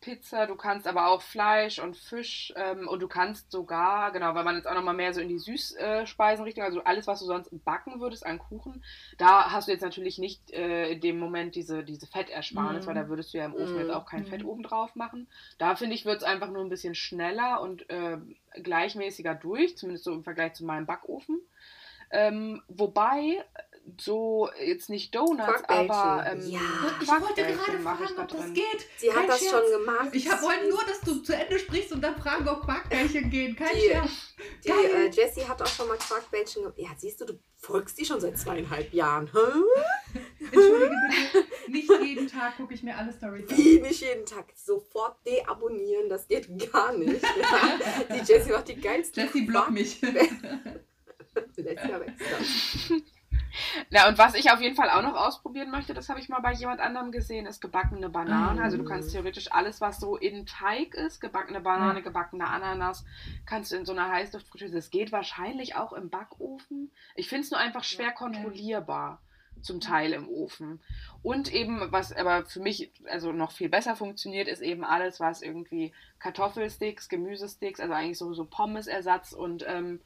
[0.00, 4.44] Pizza, du kannst aber auch Fleisch und Fisch ähm, und du kannst sogar, genau, weil
[4.44, 8.00] man jetzt auch nochmal mehr so in die Süßspeisenrichtung, also alles, was du sonst backen
[8.00, 8.84] würdest an Kuchen,
[9.18, 12.88] da hast du jetzt natürlich nicht äh, in dem Moment diese, diese Fettersparnis, mm.
[12.88, 13.08] weil da mhm.
[13.08, 13.80] würdest du ja im Ofen mm.
[13.80, 14.26] jetzt auch kein mm.
[14.26, 15.28] Fett oben drauf machen.
[15.58, 18.18] Da finde ich, wird es einfach nur ein bisschen schneller und äh,
[18.62, 21.40] gleichmäßiger durch, zumindest so im Vergleich zu meinem Backofen.
[22.10, 23.44] Ähm, wobei
[23.98, 26.60] so jetzt nicht Donuts, aber ähm, ja.
[27.00, 28.86] ich wollte gerade fragen, ob das geht.
[28.96, 29.50] Sie Kein hat das Scherz.
[29.52, 30.08] schon gemacht.
[30.12, 33.56] Ich wollte nur, dass du zu Ende sprichst und dann fragen, ob Quarkbällchen gehen.
[33.56, 34.10] Kein die, Scherz.
[34.64, 36.78] Die äh, Jessie hat auch schon mal Quarkbällchen gemacht.
[36.78, 39.28] Ja, siehst du, du folgst die schon seit zweieinhalb Jahren.
[40.40, 40.94] Entschuldige
[41.32, 43.56] bitte, nicht jeden Tag gucke ich mir alle Storys an.
[43.56, 44.46] Wie, nicht jeden Tag.
[44.54, 47.22] Sofort deabonnieren, das geht gar nicht.
[48.10, 50.00] die Jessie macht die geilste Jessie blockt mich.
[51.56, 52.06] Letzter aber
[53.90, 56.40] na, und was ich auf jeden Fall auch noch ausprobieren möchte, das habe ich mal
[56.40, 58.58] bei jemand anderem gesehen, ist gebackene Bananen.
[58.58, 58.62] Mm.
[58.62, 59.12] Also du kannst mm.
[59.12, 63.04] theoretisch alles, was so in Teig ist, gebackene Banane, gebackene Ananas,
[63.46, 64.74] kannst du in so einer Heißluftfritteuse.
[64.74, 66.90] Das geht wahrscheinlich auch im Backofen.
[67.14, 69.20] Ich finde es nur einfach schwer kontrollierbar
[69.60, 70.80] zum Teil im Ofen.
[71.22, 75.42] Und eben, was aber für mich also noch viel besser funktioniert, ist eben alles, was
[75.42, 80.00] irgendwie Kartoffelsticks, Gemüsesticks, also eigentlich so, so Pommesersatz und ähm,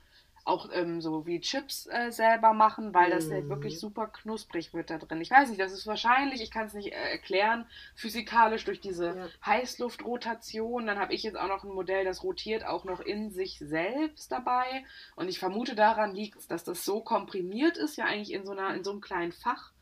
[0.45, 3.79] auch ähm, so wie Chips äh, selber machen, weil das halt wirklich mhm.
[3.79, 5.21] super knusprig wird da drin.
[5.21, 9.17] Ich weiß nicht, das ist wahrscheinlich, ich kann es nicht äh, erklären, physikalisch durch diese
[9.17, 9.29] ja.
[9.47, 10.87] Heißluftrotation.
[10.87, 14.33] Dann habe ich jetzt auch noch ein Modell, das rotiert auch noch in sich selbst
[14.33, 14.85] dabei.
[15.15, 18.53] Und ich vermute, daran liegt es, dass das so komprimiert ist, ja eigentlich in so,
[18.53, 19.73] einer, in so einem kleinen Fach,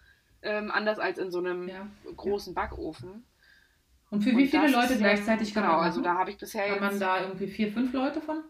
[0.43, 1.87] ähm, anders als in so einem ja.
[2.15, 3.25] großen Backofen.
[4.11, 6.81] Und für wie Und viele Leute ist, gleichzeitig genau, also da habe ich bisher Kann
[6.81, 8.43] man da irgendwie vier, fünf Leute von?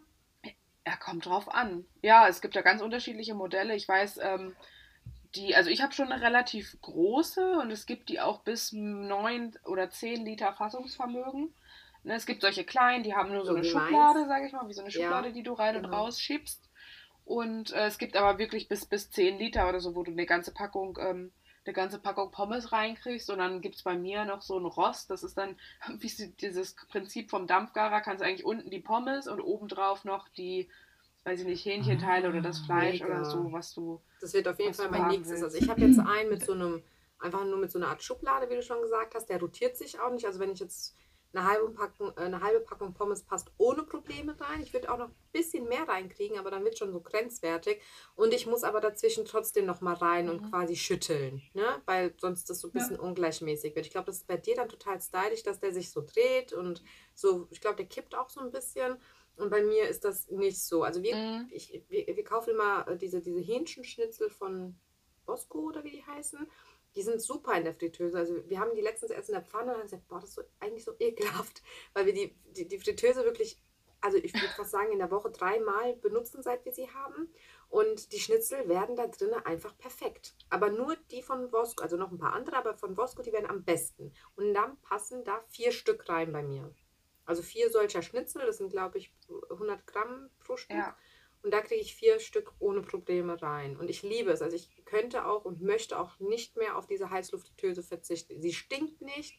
[0.91, 1.84] Ja, kommt drauf an.
[2.03, 3.76] Ja, es gibt ja ganz unterschiedliche Modelle.
[3.76, 4.57] Ich weiß, ähm,
[5.36, 9.57] die, also ich habe schon eine relativ große und es gibt die auch bis 9
[9.66, 11.55] oder 10 Liter Fassungsvermögen.
[12.03, 14.66] Ne, es gibt solche kleinen, die haben nur so, so eine Schublade, sage ich mal,
[14.68, 15.88] wie so eine Schublade, ja, die du rein genau.
[15.88, 16.68] und raus schiebst.
[17.24, 20.26] Und äh, es gibt aber wirklich bis, bis 10 Liter oder so, wo du eine
[20.26, 21.30] ganze Packung ähm,
[21.71, 25.09] eine ganze Packung Pommes reinkriegst und dann gibt es bei mir noch so ein Rost.
[25.11, 25.57] Das ist dann
[25.99, 30.68] wie dieses Prinzip vom Dampfgarer, kannst eigentlich unten die Pommes und obendrauf noch die,
[31.25, 33.07] weiß ich nicht, Hähnchenteile oder das ah, Fleisch mega.
[33.07, 34.01] oder so, was du.
[34.21, 35.43] Das wird auf jeden Fall mein nächstes.
[35.43, 36.83] Also ich habe jetzt einen mit so einem,
[37.21, 40.01] einfach nur mit so einer Art Schublade, wie du schon gesagt hast, der rotiert sich
[40.01, 40.27] auch nicht.
[40.27, 40.97] Also wenn ich jetzt
[41.33, 44.62] eine halbe, Packung, äh, eine halbe Packung Pommes passt ohne Probleme rein.
[44.62, 47.81] Ich würde auch noch ein bisschen mehr reinkriegen, aber dann wird schon so grenzwertig.
[48.16, 50.51] Und ich muss aber dazwischen trotzdem noch mal rein und mhm.
[50.51, 51.83] quasi schütteln, ne?
[51.87, 53.03] weil sonst das so ein bisschen ja.
[53.03, 53.87] ungleichmäßig wird.
[53.87, 56.83] Ich glaube, das ist bei dir dann total stylisch, dass der sich so dreht und
[57.14, 58.97] so, ich glaube, der kippt auch so ein bisschen.
[59.37, 60.83] Und bei mir ist das nicht so.
[60.83, 61.49] Also wir, mhm.
[61.51, 64.76] ich, wir, wir kaufen immer äh, diese, diese Hähnchenschnitzel von
[65.24, 66.47] Bosco oder wie die heißen.
[66.95, 68.18] Die sind super in der Fritteuse.
[68.18, 70.34] Also wir haben die letztens erst in der Pfanne und haben gesagt, boah, das ist
[70.36, 71.62] so, eigentlich so ekelhaft,
[71.95, 73.62] weil wir die, die, die Fritteuse wirklich,
[74.01, 77.32] also ich würde fast sagen, in der Woche dreimal benutzen, seit wir sie haben.
[77.68, 80.34] Und die Schnitzel werden da drinnen einfach perfekt.
[80.49, 83.49] Aber nur die von Vosco, also noch ein paar andere, aber von Vosco, die werden
[83.49, 84.12] am besten.
[84.34, 86.74] Und dann passen da vier Stück rein bei mir.
[87.24, 89.14] Also vier solcher Schnitzel, das sind glaube ich
[89.51, 90.76] 100 Gramm pro Stück.
[90.76, 90.97] Ja.
[91.43, 93.76] Und da kriege ich vier Stück ohne Probleme rein.
[93.76, 94.43] Und ich liebe es.
[94.43, 98.43] Also ich könnte auch und möchte auch nicht mehr auf diese Heißlufttöse verzichten.
[98.43, 99.38] Sie stinkt nicht.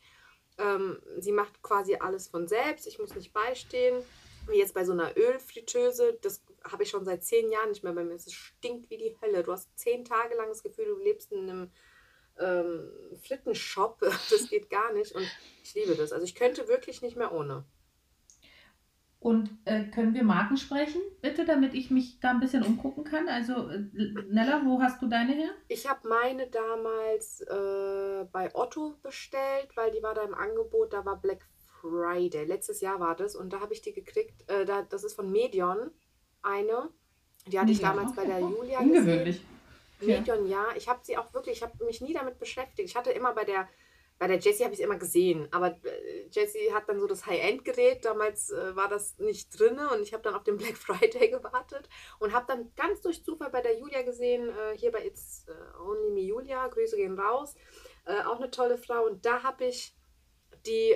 [0.58, 2.88] Ähm, sie macht quasi alles von selbst.
[2.88, 4.04] Ich muss nicht beistehen.
[4.48, 7.94] Wie jetzt bei so einer Ölfritteuse, das habe ich schon seit zehn Jahren nicht mehr
[7.94, 8.16] bei mir.
[8.16, 9.44] Es stinkt wie die Hölle.
[9.44, 11.72] Du hast zehn Tage lang das Gefühl, du lebst in einem
[12.40, 12.92] ähm,
[13.22, 14.00] Flittenshop.
[14.32, 15.14] Das geht gar nicht.
[15.14, 15.28] Und
[15.64, 16.12] ich liebe das.
[16.12, 17.66] Also ich könnte wirklich nicht mehr ohne.
[19.22, 23.30] Und äh, können wir Marken sprechen, bitte, damit ich mich da ein bisschen umgucken kann?
[23.30, 23.78] Also, äh,
[24.32, 25.52] Nella, wo hast du deine her?
[25.68, 30.94] Ich habe meine damals äh, bei Otto bestellt, weil die war da im Angebot.
[30.94, 31.48] Da war Black
[31.82, 32.46] Friday.
[32.46, 33.36] Letztes Jahr war das.
[33.36, 34.50] Und da habe ich die gekriegt.
[34.50, 35.92] Äh, da, das ist von Medion.
[36.42, 36.90] Eine.
[37.46, 39.46] Die hatte ich damals bei der Julia Ungewöhnlich.
[40.00, 40.18] Gesehen.
[40.18, 40.66] Medion, ja.
[40.76, 42.90] Ich habe sie auch wirklich, ich habe mich nie damit beschäftigt.
[42.90, 43.68] Ich hatte immer bei der
[44.22, 47.26] bei der Jessie habe ich es immer gesehen, aber äh, Jessie hat dann so das
[47.26, 48.06] High-End-Gerät.
[48.06, 51.90] Damals äh, war das nicht drin und ich habe dann auf den Black Friday gewartet
[52.20, 55.82] und habe dann ganz durch Zufall bei der Julia gesehen, äh, hier bei It's äh,
[55.82, 57.56] Only Me Julia, Grüße gehen raus.
[58.06, 59.98] Äh, auch eine tolle Frau und da habe ich
[60.68, 60.96] die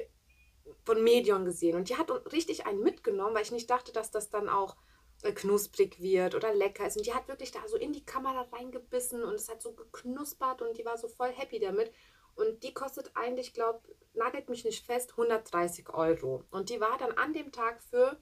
[0.85, 4.29] von Medion gesehen und die hat richtig einen mitgenommen, weil ich nicht dachte, dass das
[4.29, 4.75] dann auch
[5.23, 6.97] äh, knusprig wird oder lecker ist.
[6.97, 10.61] Und die hat wirklich da so in die Kamera reingebissen und es hat so geknuspert
[10.61, 11.91] und die war so voll happy damit.
[12.35, 13.81] Und die kostet eigentlich, glaube
[14.15, 16.43] nagelt mich nicht fest, 130 Euro.
[16.49, 18.17] Und die war dann an dem Tag für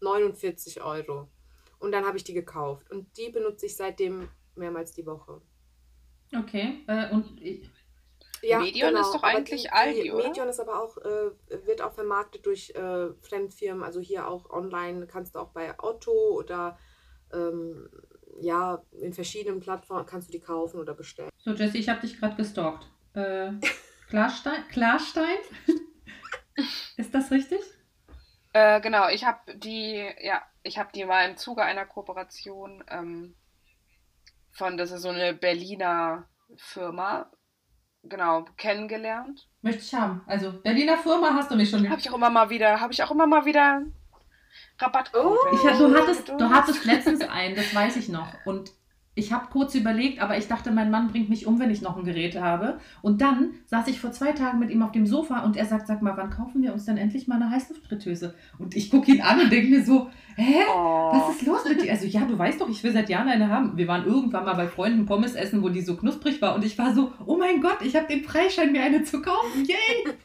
[0.00, 1.28] 49 Euro.
[1.78, 2.90] Und dann habe ich die gekauft.
[2.90, 5.42] Und die benutze ich seitdem mehrmals die Woche.
[6.34, 6.84] Okay.
[6.86, 7.70] Äh, und ich,
[8.42, 9.00] ja, Medion genau.
[9.00, 10.28] ist doch eigentlich die, Aldi, die oder?
[10.28, 13.82] Medion ist aber auch, äh, wird auch vermarktet durch äh, Fremdfirmen.
[13.82, 16.78] Also hier auch online kannst du auch bei Otto oder
[17.32, 17.88] ähm,
[18.40, 21.30] ja, in verschiedenen Plattformen kannst du die kaufen oder bestellen.
[21.38, 22.86] So, Jessie, ich habe dich gerade gestalkt.
[23.14, 23.52] Äh,
[24.08, 24.66] Klarstein?
[24.68, 25.38] Klarstein?
[26.96, 27.60] Ist das richtig?
[28.52, 33.34] Äh, genau, ich habe die, ja, ich habe die mal im Zuge einer Kooperation ähm,
[34.52, 37.30] von, das ist so eine Berliner Firma,
[38.04, 39.48] genau, kennengelernt.
[39.62, 40.22] Möchte ich haben.
[40.26, 41.90] Also Berliner Firma hast du mich schon.
[41.90, 43.82] Habe ich auch immer mal wieder, habe ich auch immer mal wieder
[44.78, 45.24] Rabattcode.
[45.24, 45.54] Oh.
[45.54, 48.28] Ich, du, hattest, du hattest letztens einen, das weiß ich noch.
[48.44, 48.70] Und
[49.16, 51.96] ich habe kurz überlegt, aber ich dachte, mein Mann bringt mich um, wenn ich noch
[51.96, 52.78] ein Gerät habe.
[53.00, 55.86] Und dann saß ich vor zwei Tagen mit ihm auf dem Sofa und er sagt,
[55.86, 58.34] sag mal, wann kaufen wir uns denn endlich mal eine Heißluftfritteuse?
[58.58, 60.62] Und ich gucke ihn an und denke mir so, hä?
[60.68, 61.12] Oh.
[61.12, 61.92] Was ist los mit dir?
[61.92, 63.76] Also ja, du weißt doch, ich will seit Jahren eine haben.
[63.76, 66.76] Wir waren irgendwann mal bei Freunden Pommes essen, wo die so knusprig war und ich
[66.76, 69.64] war so, oh mein Gott, ich habe den Freischein, mir eine zu kaufen.
[69.64, 70.14] Yay!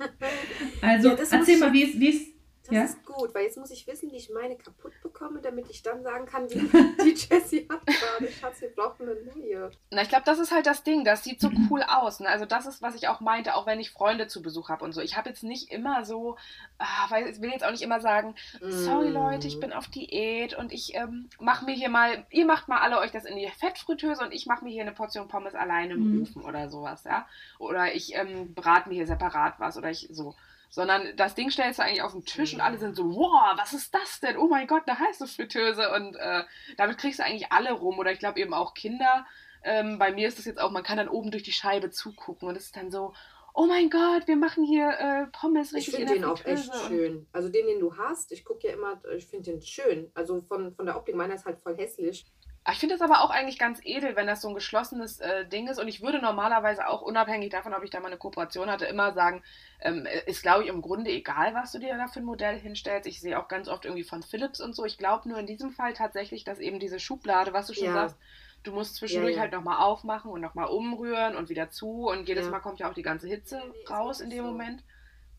[0.82, 2.39] Also ja, erzähl mal, wie ist, wie ist
[2.70, 2.84] das ja?
[2.84, 6.04] ist gut, weil jetzt muss ich wissen, wie ich meine kaputt bekomme, damit ich dann
[6.04, 6.60] sagen kann, wie
[7.04, 8.32] die Jessie hat gerade.
[8.32, 9.72] Schatz, wir brauchen eine neue.
[9.92, 11.04] Na, ich glaube, das ist halt das Ding.
[11.04, 12.20] Das sieht so cool aus.
[12.20, 12.30] Ne?
[12.30, 14.94] Also, das ist, was ich auch meinte, auch wenn ich Freunde zu Besuch habe und
[14.94, 15.02] so.
[15.02, 16.38] Ich habe jetzt nicht immer so,
[16.78, 19.62] ah, weil ich will jetzt auch nicht immer sagen, sorry Leute, ich mm.
[19.62, 23.12] bin auf Diät und ich ähm, mache mir hier mal, ihr macht mal alle euch
[23.12, 26.22] das in die Fettfritteuse und ich mache mir hier eine Portion Pommes alleine im mhm.
[26.24, 27.28] Ofen oder sowas, ja.
[27.58, 30.36] Oder ich ähm, brate mir hier separat was oder ich so
[30.70, 33.74] sondern das Ding stellst du eigentlich auf den Tisch und alle sind so, wow, was
[33.74, 34.38] ist das denn?
[34.38, 36.44] Oh mein Gott, da heißt es Fritteuse und äh,
[36.78, 39.26] damit kriegst du eigentlich alle rum oder ich glaube eben auch Kinder.
[39.64, 42.48] Ähm, bei mir ist das jetzt auch, man kann dann oben durch die Scheibe zugucken
[42.48, 43.14] und es ist dann so,
[43.54, 47.28] oh mein Gott, wir machen hier äh, Pommes richtig Ich finde den auch echt schön.
[47.34, 50.12] Also den, den du hast, ich gucke ja immer, ich finde den schön.
[50.14, 52.26] Also von, von der Optik, meiner ist halt voll hässlich.
[52.72, 55.68] Ich finde das aber auch eigentlich ganz edel, wenn das so ein geschlossenes äh, Ding
[55.68, 55.80] ist.
[55.80, 59.14] Und ich würde normalerweise auch, unabhängig davon, ob ich da mal eine Kooperation hatte, immer
[59.14, 59.42] sagen,
[59.82, 63.08] ähm, ist, glaube ich, im Grunde egal, was du dir da für ein Modell hinstellst.
[63.08, 64.86] Ich sehe auch ganz oft irgendwie von Philips und so.
[64.86, 67.94] Ich glaube nur in diesem Fall tatsächlich, dass eben diese Schublade, was du schon ja.
[67.94, 68.18] sagst,
[68.64, 69.42] du musst zwischendurch ja, ja.
[69.44, 72.08] halt nochmal aufmachen und nochmal umrühren und wieder zu.
[72.08, 72.52] Und jedes ja.
[72.52, 74.52] Mal kommt ja auch die ganze Hitze raus in dem so.
[74.52, 74.84] Moment.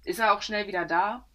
[0.05, 1.27] Ist er auch schnell wieder da.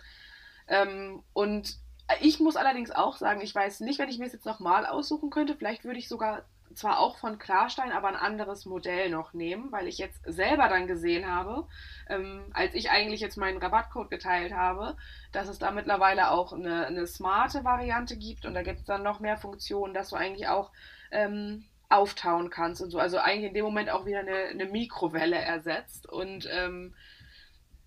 [0.67, 1.77] Ähm, und
[2.22, 5.30] ich muss allerdings auch sagen, ich weiß nicht, wenn ich mir es jetzt nochmal aussuchen
[5.30, 6.43] könnte, vielleicht würde ich sogar
[6.76, 10.88] zwar auch von Klarstein, aber ein anderes Modell noch nehmen, weil ich jetzt selber dann
[10.88, 11.68] gesehen habe,
[12.10, 14.97] ähm, als ich eigentlich jetzt meinen Rabattcode geteilt habe,
[15.32, 18.45] dass es da mittlerweile auch eine, eine smarte Variante gibt.
[18.45, 20.72] Und da gibt es dann noch mehr Funktionen, dass du eigentlich auch
[21.12, 22.99] ähm, auftauen kannst und so.
[22.99, 26.08] Also eigentlich in dem Moment auch wieder eine, eine Mikrowelle ersetzt.
[26.10, 26.93] Und ähm,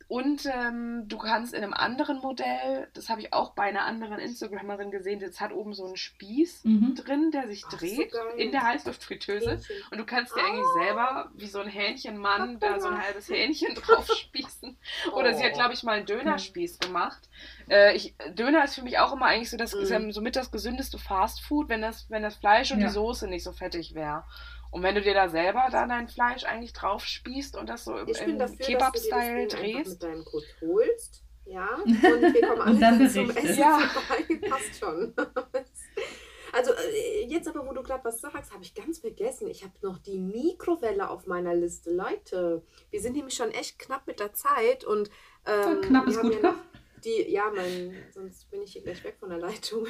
[0.09, 4.19] und ähm, du kannst in einem anderen Modell, das habe ich auch bei einer anderen
[4.19, 6.95] Instagramerin gesehen, das hat oben so einen Spieß mhm.
[6.95, 9.61] drin, der sich dreht so in der Heißluftfritteuse.
[9.91, 10.47] Und du kannst dir ah.
[10.47, 14.79] eigentlich selber wie so ein Hähnchenmann da so ein halbes Hähnchen drauf spießen.
[15.13, 15.37] Oder oh.
[15.37, 17.29] sie hat, glaube ich, mal einen Dönerspieß gemacht.
[17.69, 20.11] Äh, ich, Döner ist für mich auch immer eigentlich so das mhm.
[20.13, 22.87] somit das gesündeste Fastfood, wenn das, wenn das Fleisch und ja.
[22.87, 24.25] die Soße nicht so fettig wäre.
[24.71, 27.97] Und wenn du dir da selber dann dein Fleisch eigentlich drauf spießt und das so
[27.97, 29.91] im, im Kebab-Style drehst.
[29.91, 33.79] mit deinem Code holst, ja, und wir kommen alle dann zum Essen ja.
[33.79, 35.15] vorbei, passt schon.
[36.51, 39.49] Also äh, jetzt aber, wo du gerade was sagst, habe ich ganz vergessen.
[39.49, 41.93] Ich habe noch die Mikrowelle auf meiner Liste.
[41.93, 45.11] Leute, wir sind nämlich schon echt knapp mit der Zeit und
[45.47, 46.55] Ähm, wir haben Gut ja,
[47.05, 49.87] die, ja, mein, sonst bin ich hier gleich weg von der Leitung.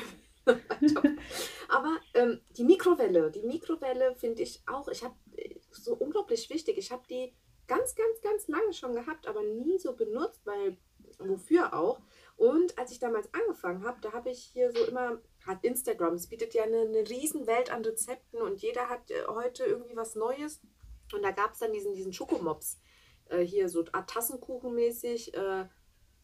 [1.68, 5.14] Aber ähm, die Mikrowelle, die Mikrowelle finde ich auch, ich habe
[5.70, 6.78] so unglaublich wichtig.
[6.78, 7.34] Ich habe die
[7.66, 10.78] ganz, ganz, ganz lange schon gehabt, aber nie so benutzt, weil
[11.18, 12.00] wofür auch.
[12.36, 16.28] Und als ich damals angefangen habe, da habe ich hier so immer, hat Instagram, es
[16.28, 20.60] bietet ja eine, eine Riesenwelt an Rezepten und jeder hat äh, heute irgendwie was Neues.
[21.12, 22.78] Und da gab es dann diesen, diesen Schokomops,
[23.26, 25.34] äh, hier so Tassenkuchenmäßig.
[25.34, 25.66] Äh,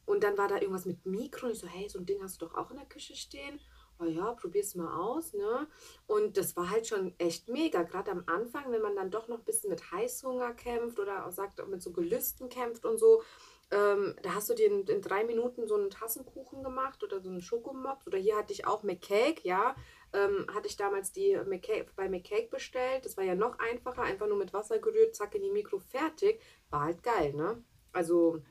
[0.06, 1.46] und dann war da irgendwas mit Mikro.
[1.46, 3.58] Und ich so, hey, so ein Ding hast du doch auch in der Küche stehen
[3.98, 5.66] oh ja, probier's mal aus, ne?
[6.06, 9.38] Und das war halt schon echt mega, gerade am Anfang, wenn man dann doch noch
[9.38, 13.22] ein bisschen mit Heißhunger kämpft oder auch sagt, mit so Gelüsten kämpft und so.
[13.70, 17.28] Ähm, da hast du dir in, in, drei Minuten so einen Tassenkuchen gemacht oder so
[17.28, 18.06] einen Schokomops.
[18.06, 19.74] Oder hier hatte ich auch McCake, ja.
[20.12, 23.04] Ähm, hatte ich damals die McCake, bei McCake bestellt.
[23.04, 26.40] Das war ja noch einfacher, einfach nur mit Wasser gerührt, zack in die Mikro, fertig.
[26.70, 27.64] War halt geil, ne?
[27.92, 28.42] Also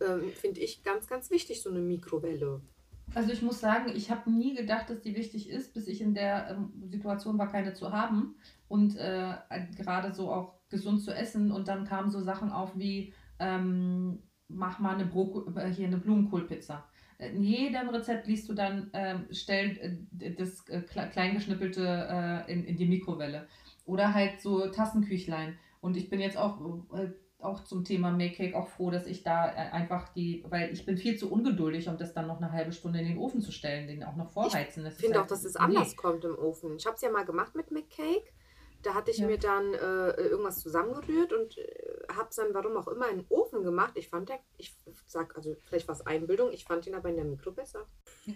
[0.00, 2.60] ähm, finde ich ganz, ganz wichtig, so eine Mikrowelle.
[3.14, 6.14] Also ich muss sagen, ich habe nie gedacht, dass die wichtig ist, bis ich in
[6.14, 8.36] der ähm, Situation war, keine zu haben
[8.68, 9.34] und äh,
[9.76, 11.50] gerade so auch gesund zu essen.
[11.50, 15.98] Und dann kamen so Sachen auf wie, ähm, mach mal eine, Bro äh, hier eine
[15.98, 16.84] Blumenkohlpizza.
[17.18, 22.76] In jedem Rezept liest du dann, ähm, stell äh, das äh, kleingeschnippelte äh, in, in
[22.76, 23.48] die Mikrowelle.
[23.84, 25.58] Oder halt so Tassenküchlein.
[25.80, 26.60] Und ich bin jetzt auch
[26.92, 27.08] äh,
[27.40, 30.96] auch zum Thema Make-Cake auch froh, dass ich da äh, einfach die, weil ich bin
[30.96, 33.86] viel zu ungeduldig, um das dann noch eine halbe Stunde in den Ofen zu stellen,
[33.86, 34.84] den auch noch vorheizen.
[34.86, 36.76] Ich finde halt, auch, dass es anders kommt im Ofen.
[36.76, 38.32] Ich habe es ja mal gemacht mit Make-Cake.
[38.82, 39.26] Da hatte ich ja.
[39.26, 41.64] mir dann äh, irgendwas zusammengerührt und äh,
[42.16, 43.92] habe es dann, warum auch immer, in den Ofen gemacht.
[43.96, 44.74] Ich fand der, ich
[45.06, 47.86] sag, also vielleicht war es Einbildung, ich fand ihn aber in der Mikro besser.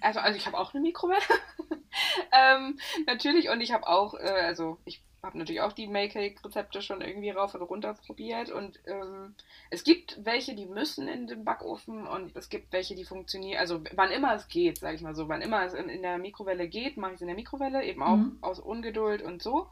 [0.00, 1.20] Also, also ich habe auch eine Mikrowelle.
[2.32, 7.00] ähm, natürlich und ich habe auch, äh, also ich habe natürlich auch die Make-Cake-Rezepte schon
[7.00, 9.34] irgendwie rauf und runter probiert und ähm,
[9.70, 13.80] es gibt welche, die müssen in den Backofen und es gibt welche, die funktionieren, also
[13.94, 16.66] wann immer es geht, sage ich mal so, wann immer es in, in der Mikrowelle
[16.66, 18.38] geht, mache ich es in der Mikrowelle, eben auch mhm.
[18.40, 19.68] aus Ungeduld und so.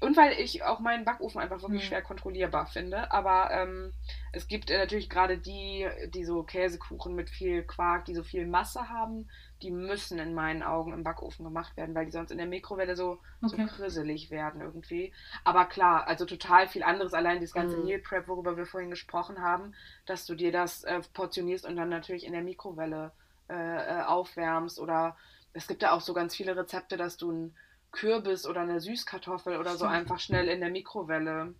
[0.00, 1.88] Und weil ich auch meinen Backofen einfach wirklich mhm.
[1.88, 3.12] schwer kontrollierbar finde.
[3.12, 3.92] Aber ähm,
[4.32, 8.46] es gibt äh, natürlich gerade die, die so Käsekuchen mit viel Quark, die so viel
[8.46, 9.28] Masse haben,
[9.62, 12.96] die müssen in meinen Augen im Backofen gemacht werden, weil die sonst in der Mikrowelle
[12.96, 13.56] so, okay.
[13.56, 15.12] so krisselig werden irgendwie.
[15.44, 17.84] Aber klar, also total viel anderes, allein das ganze mhm.
[17.84, 19.74] Meal Prep, worüber wir vorhin gesprochen haben,
[20.06, 23.12] dass du dir das äh, portionierst und dann natürlich in der Mikrowelle
[23.48, 24.78] äh, äh aufwärmst.
[24.78, 25.16] Oder
[25.52, 27.54] es gibt ja auch so ganz viele Rezepte, dass du ein
[27.92, 31.54] Kürbis oder eine Süßkartoffel oder so einfach schnell in der Mikrowelle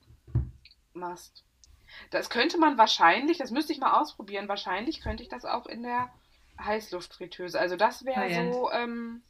[0.93, 1.45] machst.
[2.11, 5.83] Das könnte man wahrscheinlich, das müsste ich mal ausprobieren, wahrscheinlich könnte ich das auch in
[5.83, 6.09] der
[6.65, 7.59] Heißluftfritteuse.
[7.59, 9.23] Also das wäre so, ähm,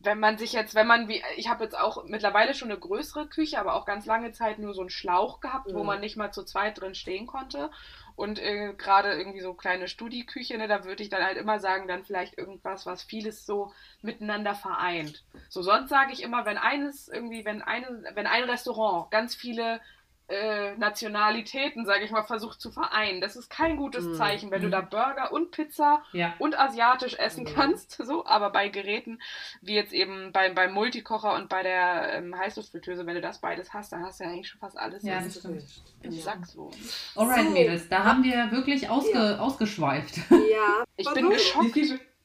[0.00, 3.26] wenn man sich jetzt, wenn man wie, ich habe jetzt auch mittlerweile schon eine größere
[3.26, 5.74] Küche, aber auch ganz lange Zeit nur so einen Schlauch gehabt, mhm.
[5.74, 7.70] wo man nicht mal zu zweit drin stehen konnte.
[8.14, 11.86] Und äh, gerade irgendwie so kleine Studieküche, ne, da würde ich dann halt immer sagen,
[11.86, 15.24] dann vielleicht irgendwas, was vieles so miteinander vereint.
[15.48, 19.80] So sonst sage ich immer, wenn eines irgendwie, wenn eine, wenn ein Restaurant ganz viele
[20.28, 23.20] äh, Nationalitäten, sage ich mal, versucht zu vereinen.
[23.20, 24.14] Das ist kein gutes mm.
[24.14, 24.64] Zeichen, wenn mm.
[24.64, 26.34] du da Burger und Pizza ja.
[26.38, 27.54] und asiatisch essen mm.
[27.54, 29.20] kannst, so, aber bei Geräten
[29.62, 33.72] wie jetzt eben beim, beim Multikocher und bei der ähm, Heißluftfritteuse, wenn du das beides
[33.72, 35.64] hast, dann hast du ja eigentlich schon fast alles ja, das stimmt.
[36.02, 36.22] im ja.
[36.22, 36.70] Sack so.
[37.16, 37.50] Alright, so.
[37.50, 39.38] Mädels, da haben wir wirklich ausge ja.
[39.38, 40.18] ausgeschweift.
[40.50, 40.84] Ja.
[40.96, 41.76] Ich bin geschockt,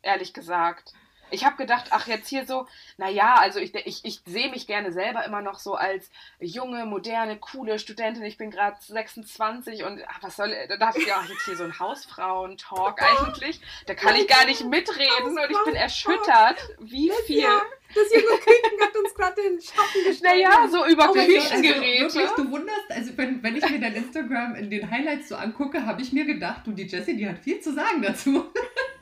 [0.01, 0.93] ehrlich gesagt.
[1.33, 4.91] Ich habe gedacht, ach, jetzt hier so, naja, also ich, ich, ich sehe mich gerne
[4.91, 8.23] selber immer noch so als junge, moderne, coole Studentin.
[8.23, 11.63] Ich bin gerade 26 und ach, was soll, da dachte ich, ja, jetzt hier so
[11.63, 13.59] ein Hausfrauen-Talk eigentlich.
[13.87, 17.47] Da kann ich gar nicht mitreden und ich bin erschüttert, wie viel.
[17.95, 20.23] Das junge Küken hat uns gerade den Schatten gestellt.
[20.23, 22.05] Naja, so über oh Küchengeräte.
[22.05, 25.35] Also, wirklich, du wunderst, also wenn, wenn ich mir dein Instagram in den Highlights so
[25.35, 28.51] angucke, habe ich mir gedacht, du, die Jessie, die hat viel zu sagen dazu.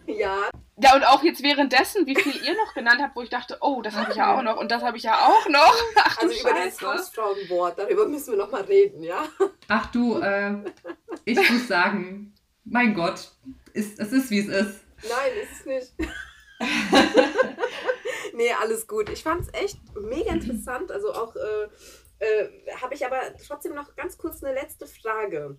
[0.07, 0.49] Ja.
[0.81, 3.81] Ja, und auch jetzt währenddessen, wie viel ihr noch genannt habt, wo ich dachte, oh,
[3.81, 5.75] das habe ich ja auch noch und das habe ich ja auch noch.
[5.95, 6.77] Ach, also über Scheiße.
[6.81, 9.25] das Hausfrauenwort, darüber müssen wir noch mal reden, ja?
[9.67, 10.55] Ach du, äh,
[11.25, 12.33] ich muss sagen,
[12.63, 13.31] mein Gott,
[13.73, 14.79] ist, es ist, wie es ist.
[15.03, 15.93] Nein, ist es nicht.
[18.33, 19.09] nee, alles gut.
[19.09, 20.91] Ich fand es echt mega interessant.
[20.91, 22.49] Also auch äh, äh,
[22.81, 25.57] habe ich aber trotzdem noch ganz kurz eine letzte Frage.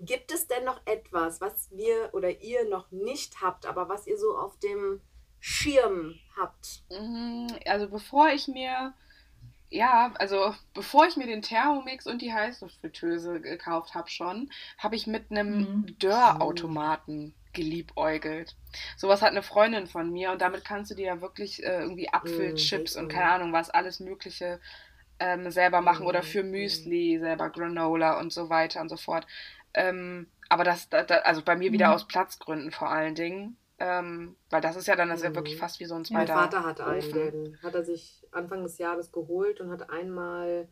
[0.00, 4.18] Gibt es denn noch etwas, was wir oder ihr noch nicht habt, aber was ihr
[4.18, 5.00] so auf dem
[5.40, 6.82] Schirm habt?
[6.90, 8.94] Mhm, also bevor ich mir
[9.68, 15.06] ja, also bevor ich mir den Thermomix und die Heißluftfritteuse gekauft habe schon, habe ich
[15.06, 15.98] mit einem mhm.
[15.98, 18.54] Dörrautomaten geliebäugelt.
[18.96, 22.12] Sowas hat eine Freundin von mir und damit kannst du dir ja wirklich äh, irgendwie
[22.12, 23.02] Apfelchips mhm.
[23.02, 24.60] und keine Ahnung was, alles Mögliche
[25.18, 29.26] ähm, selber machen oder für Müsli selber Granola und so weiter und so fort.
[29.76, 31.94] Ähm, aber das, da, also bei mir wieder Mhm.
[31.94, 33.56] aus Platzgründen vor allen Dingen.
[33.78, 35.36] Ähm, weil das ist ja dann das ist ja Mhm.
[35.36, 37.44] wirklich fast wie so ein Ja, Mein zweiter Vater hat einen, Ofen.
[37.44, 40.68] den hat er sich Anfang des Jahres geholt und hat einmal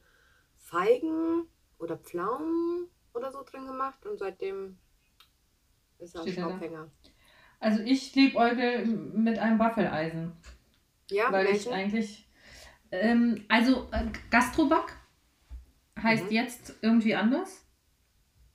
[0.56, 1.46] Feigen
[1.78, 4.78] oder Pflaumen oder so drin gemacht und seitdem
[5.98, 6.32] ist er ein er?
[6.32, 6.90] Staubfänger.
[7.60, 10.32] Also ich liebäugel mit einem Waffeleisen.
[11.10, 11.70] Ja, weil welchen?
[11.72, 12.28] ich eigentlich.
[12.90, 14.96] Ähm, also äh, Gastroback
[16.02, 16.30] heißt Mhm.
[16.30, 17.63] jetzt irgendwie anders.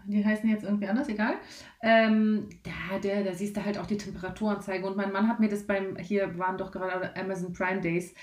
[0.06, 1.36] Die heißen jetzt irgendwie anders, egal.
[1.82, 4.86] Ähm, da, der, da siehst du halt auch die Temperaturanzeige.
[4.88, 8.14] Und mein Mann hat mir das beim, hier waren doch gerade Amazon Prime Days.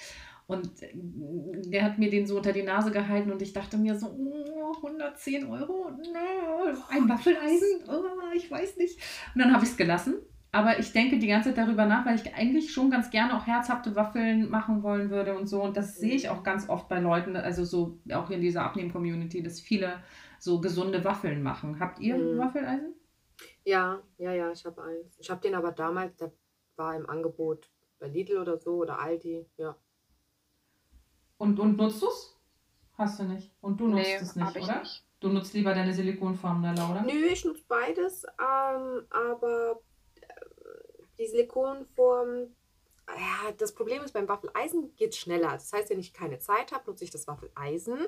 [0.47, 3.97] Und äh, der hat mir den so unter die Nase gehalten und ich dachte mir
[3.97, 5.91] so, oh, 110 Euro?
[5.91, 7.85] No, ein Waffeleisen?
[7.89, 8.99] Oh, ich weiß nicht.
[9.35, 10.15] Und dann habe ich es gelassen.
[10.53, 13.47] Aber ich denke die ganze Zeit darüber nach, weil ich eigentlich schon ganz gerne auch
[13.47, 15.63] herzhafte Waffeln machen wollen würde und so.
[15.63, 19.43] Und das sehe ich auch ganz oft bei Leuten, also so auch in dieser Abnehmen-Community,
[19.43, 19.99] dass viele
[20.47, 21.79] so gesunde Waffeln machen.
[21.81, 22.39] Habt ihr Mhm.
[22.39, 22.95] Waffeleisen?
[23.65, 25.19] Ja, ja, ja, ich habe eins.
[25.19, 26.33] Ich habe den aber damals, der
[26.77, 27.69] war im Angebot
[27.99, 29.45] bei Lidl oder so oder Aldi.
[29.59, 29.77] Ja.
[31.39, 32.37] Und, und nutzt du es?
[32.97, 33.53] Hast du nicht.
[33.61, 34.79] Und du nutzt Nee, es nicht, oder?
[34.81, 35.05] nicht.
[35.21, 37.03] Du nutzt lieber deine Silikonform, ne, Laura?
[37.03, 39.81] Nö, ich nutze beides, ähm, aber
[40.21, 40.27] äh,
[41.19, 42.55] die Silikonform,
[43.09, 45.53] ja, das Problem ist, beim Waffeleisen geht es schneller.
[45.53, 47.99] Das heißt, wenn ich keine Zeit habe, nutze ich das Waffeleisen.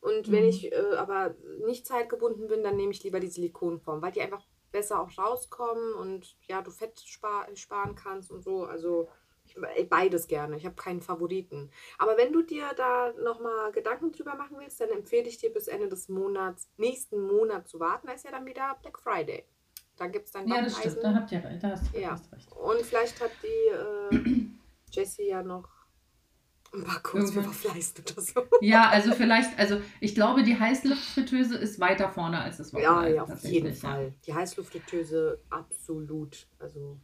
[0.00, 0.48] Und wenn Mhm.
[0.48, 1.34] ich äh, aber
[1.66, 5.94] nicht zeitgebunden bin, dann nehme ich lieber die Silikonform, weil die einfach besser auch rauskommen
[5.94, 8.64] und ja, du Fett spar sparen kannst und so.
[8.64, 9.08] Also
[9.46, 10.56] ich, äh, beides gerne.
[10.56, 11.70] Ich habe keinen Favoriten.
[11.98, 15.68] Aber wenn du dir da nochmal Gedanken drüber machen willst, dann empfehle ich dir bis
[15.68, 18.08] Ende des Monats, nächsten Monat zu warten.
[18.08, 19.44] Da ist ja dann wieder Black Friday.
[19.96, 21.02] Da gibt es dann Ja, das stimmt.
[21.02, 21.40] Da habt ihr.
[21.40, 22.20] Da hast du Ja.
[22.32, 22.52] recht.
[22.52, 24.46] Und vielleicht hat die äh,
[24.90, 25.68] Jessie ja noch
[26.76, 27.54] ein paar Codes für Irgendwann.
[27.64, 28.42] Waffeleisen oder so.
[28.60, 33.16] Ja, also vielleicht, also ich glaube, die Heißluftfritteuse ist weiter vorne als das Ja, Waffeleisen.
[33.16, 33.74] ja, auf jeden ja.
[33.74, 34.12] Fall.
[34.26, 36.46] Die Heißluftfritteuse absolut.
[36.58, 36.96] Also,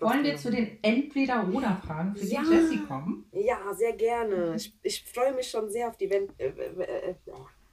[0.00, 2.42] Wollen wir zu den Entweder-Oder-Fragen für Ja.
[2.42, 3.24] die Jessie kommen?
[3.32, 4.54] Ja, sehr gerne.
[4.56, 7.14] Ich, ich freue mich schon sehr auf die äh, äh,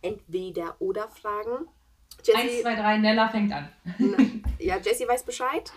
[0.01, 1.67] Entweder-Oder-Fragen.
[2.17, 3.69] Eins, Jessie, zwei, drei, Nella fängt an.
[4.59, 5.71] ja, Jessie weiß Bescheid.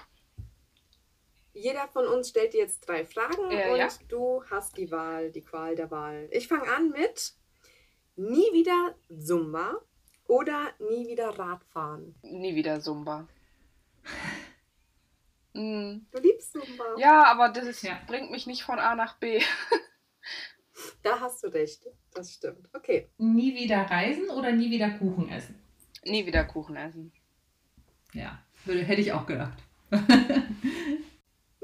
[1.59, 3.89] Jeder von uns stellt dir jetzt drei Fragen Äh, und ja.
[4.09, 6.29] du hast die Wahl, die Qual der Wahl.
[6.31, 7.35] Ich fange an mit
[8.17, 9.81] nie wieder Zumba
[10.27, 12.15] oder nie wieder Radfahren.
[12.23, 13.27] Nie wieder Zumba.
[15.55, 16.85] Mm, Du liebst Zumba.
[16.99, 17.99] Ja, aber das ist, Ja.
[18.07, 19.41] bringt mich nicht von A nach B.
[21.03, 21.89] Da hast du recht.
[22.15, 22.69] Das stimmt.
[22.73, 23.09] Okay.
[23.19, 25.61] Nie wieder reisen oder nie wieder Kuchen essen?
[26.05, 27.13] Nie wieder Kuchen essen.
[28.13, 29.59] Ja, hätte ich auch gedacht.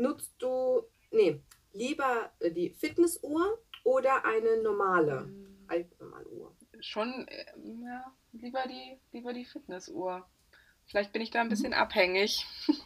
[0.05, 1.41] Nutzt du, nee,
[1.73, 5.29] lieber die Fitnessuhr oder eine normale,
[5.67, 6.55] altnormale Uhr?
[6.81, 7.45] Schon, äh,
[7.83, 10.29] ja, lieber die, lieber die Fitnessuhr.
[10.87, 11.51] Vielleicht bin ich da ein Mhm.
[11.51, 12.45] bisschen abhängig.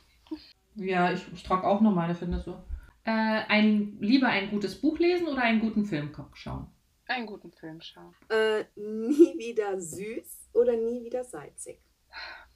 [0.80, 2.64] Ja, ich, ich trage auch noch meine Fitnessuhr.
[3.02, 3.10] Äh,
[3.48, 6.68] ein, lieber ein gutes Buch lesen oder einen guten Film schauen?
[7.06, 8.14] Einen guten Film schauen.
[8.28, 11.80] Äh, nie wieder süß oder nie wieder salzig?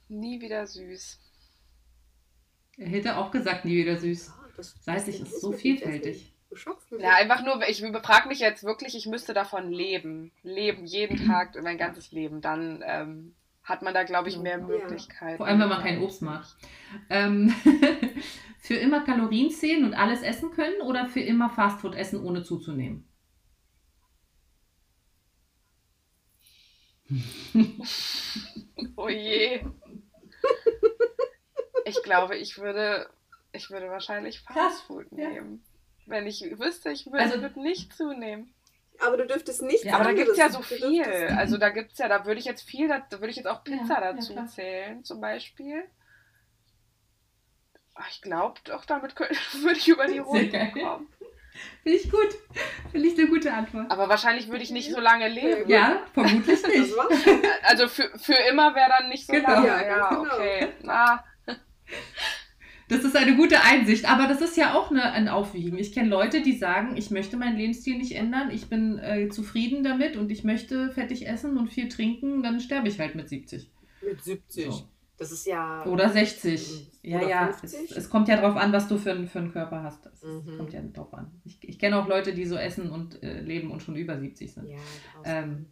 [0.08, 1.18] Nie wieder süß.
[2.76, 4.32] Er hätte auch gesagt, nie wieder süß.
[4.56, 6.16] Das, Salzig das ist so vielfältig.
[6.16, 6.32] Jessie.
[6.50, 7.00] Du schockst mich.
[7.00, 10.32] Ja, einfach nur, ich frage mich jetzt wirklich, ich müsste davon leben.
[10.42, 12.40] Leben, jeden Tag, mein ganzes Leben.
[12.42, 14.66] Dann ähm, hat man da, glaube ich, mehr Ja.
[14.66, 15.38] Möglichkeiten.
[15.38, 16.44] Vor allem, wenn man keinen Obst mag.
[17.08, 17.54] Ähm,
[18.58, 23.08] für immer Kalorien zählen und alles essen können oder für immer Fastfood essen, ohne zuzunehmen?
[28.96, 29.60] Oh je.
[31.84, 33.08] Ich glaube, ich würde,
[33.52, 35.28] ich würde wahrscheinlich Fastfood ja.
[35.28, 35.64] nehmen.
[36.06, 38.52] Wenn ich wüsste, ich würde, Also- nicht zunehmen.
[39.00, 41.02] Aber du dürftest nicht Ja, Aber da gibt es ja so viel.
[41.36, 43.64] Also da gibt es ja, da würde ich jetzt viel, da würde ich jetzt auch
[43.64, 44.46] Pizza Ja, ja, dazu klar.
[44.46, 45.84] zählen, zum Beispiel.
[47.94, 50.18] Ach, Ich glaube doch, damit könnte, würde ich über die
[50.50, 50.72] geil.
[50.72, 51.08] kommen.
[51.82, 52.28] Finde ich gut.
[52.92, 53.90] Finde ich eine gute Antwort.
[53.90, 55.68] Aber wahrscheinlich würde ich nicht so lange leben.
[55.68, 56.94] Ja, vermutlich nicht.
[57.64, 59.48] Also für, für immer wäre dann nicht so Genau.
[59.48, 59.66] lange.
[59.68, 60.22] Ja, Ja, genau.
[60.22, 60.68] okay.
[60.82, 61.24] Na,
[62.88, 65.78] Das ist eine gute Einsicht, aber das ist ja auch eine, ein Aufwiegen.
[65.78, 69.82] Ich kenne Leute, die sagen, ich möchte meinen Lebensstil nicht ändern, ich bin äh, zufrieden
[69.84, 73.70] damit und ich möchte fettig essen und viel trinken, dann sterbe ich halt mit 70.
[74.04, 74.66] Mit 70.
[74.66, 74.88] So.
[75.16, 75.86] Das ist ja.
[75.86, 76.88] Oder 60.
[77.02, 77.96] Ja, Oder ja, es, 50?
[77.96, 80.06] es kommt ja drauf an, was du für, einen- für einen Körper hast.
[80.06, 80.56] Es Mhm.
[80.56, 81.30] kommt ja drauf an.
[81.44, 84.52] Ich, ich kenne auch Leute, die so essen und äh, leben und schon über 70
[84.52, 84.68] sind.
[84.68, 84.78] Ja,
[85.24, 85.66] Ähm,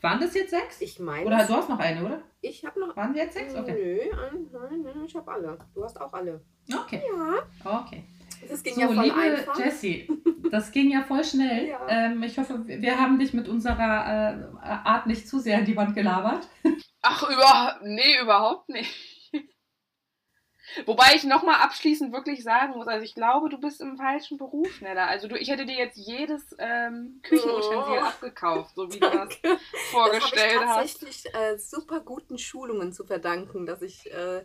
[0.00, 0.80] waren das jetzt sechs?
[0.80, 1.26] ich meine.
[1.26, 2.22] Oder du hast noch eine, oder?
[2.40, 2.96] Ich habe noch.
[2.96, 3.54] Waren wir jetzt sechs?
[3.54, 3.72] Okay.
[3.72, 5.58] Nö, ein- nein, nein, ich habe alle.
[5.74, 6.40] Du hast auch alle.
[6.72, 7.02] Okay.
[7.64, 7.78] Ja.
[7.80, 8.04] Okay.
[8.48, 9.58] Das ging So, ja voll liebe einfach.
[9.58, 10.08] Jessie,
[10.50, 11.66] das ging ja voll schnell.
[11.68, 11.80] Ja.
[11.88, 15.76] Ähm, ich hoffe, wir haben dich mit unserer äh, Art nicht zu sehr an die
[15.76, 16.46] Wand gelabert.
[17.02, 19.17] ach, über, nee, überhaupt nicht.
[20.86, 24.80] Wobei ich nochmal abschließend wirklich sagen muss, also ich glaube, du bist im falschen Beruf,
[24.80, 25.06] Nella.
[25.06, 29.34] Also du, ich hätte dir jetzt jedes ähm, Küchenutensil oh, abgekauft, so wie du das
[29.90, 30.84] vorgestellt das hast.
[30.84, 34.44] Ich tatsächlich äh, super guten Schulungen zu verdanken, dass ich, äh,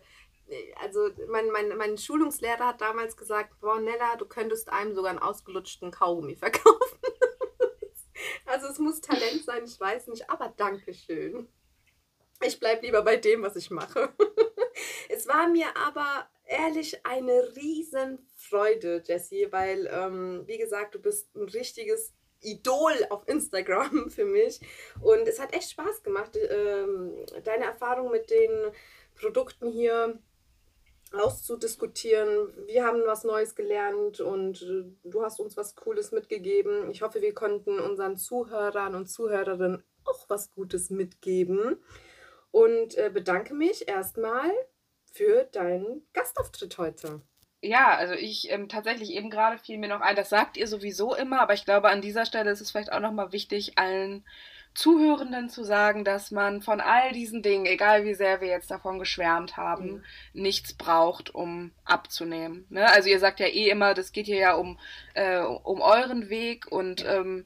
[0.82, 5.20] also mein, mein, mein Schulungslehrer hat damals gesagt, boah Nella, du könntest einem sogar einen
[5.20, 7.00] ausgelutschten Kaugummi verkaufen.
[8.46, 11.48] also es muss Talent sein, ich weiß nicht, aber Dankeschön.
[12.46, 14.10] Ich bleibe lieber bei dem, was ich mache.
[15.10, 21.48] es war mir aber ehrlich eine Riesenfreude, Jessie, weil, ähm, wie gesagt, du bist ein
[21.50, 24.60] richtiges Idol auf Instagram für mich.
[25.02, 28.72] Und es hat echt Spaß gemacht, ähm, deine Erfahrung mit den
[29.16, 30.20] Produkten hier
[31.14, 32.50] auszudiskutieren.
[32.66, 36.90] Wir haben was Neues gelernt und äh, du hast uns was Cooles mitgegeben.
[36.90, 41.78] Ich hoffe, wir konnten unseren Zuhörern und Zuhörerinnen auch was Gutes mitgeben
[42.54, 44.50] und äh, bedanke mich erstmal
[45.12, 47.22] für deinen Gastauftritt heute.
[47.62, 51.16] Ja, also ich ähm, tatsächlich eben gerade fiel mir noch ein, das sagt ihr sowieso
[51.16, 54.24] immer, aber ich glaube, an dieser Stelle ist es vielleicht auch nochmal wichtig, allen
[54.76, 59.00] Zuhörenden zu sagen, dass man von all diesen Dingen, egal wie sehr wir jetzt davon
[59.00, 60.04] geschwärmt haben, mhm.
[60.34, 62.68] nichts braucht, um abzunehmen.
[62.70, 62.88] Ne?
[62.92, 64.80] Also ihr sagt ja eh immer, das geht hier ja um,
[65.16, 67.46] äh, um euren Weg und ähm,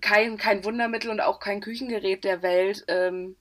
[0.00, 3.36] kein, kein Wundermittel und auch kein Küchengerät der Welt ähm,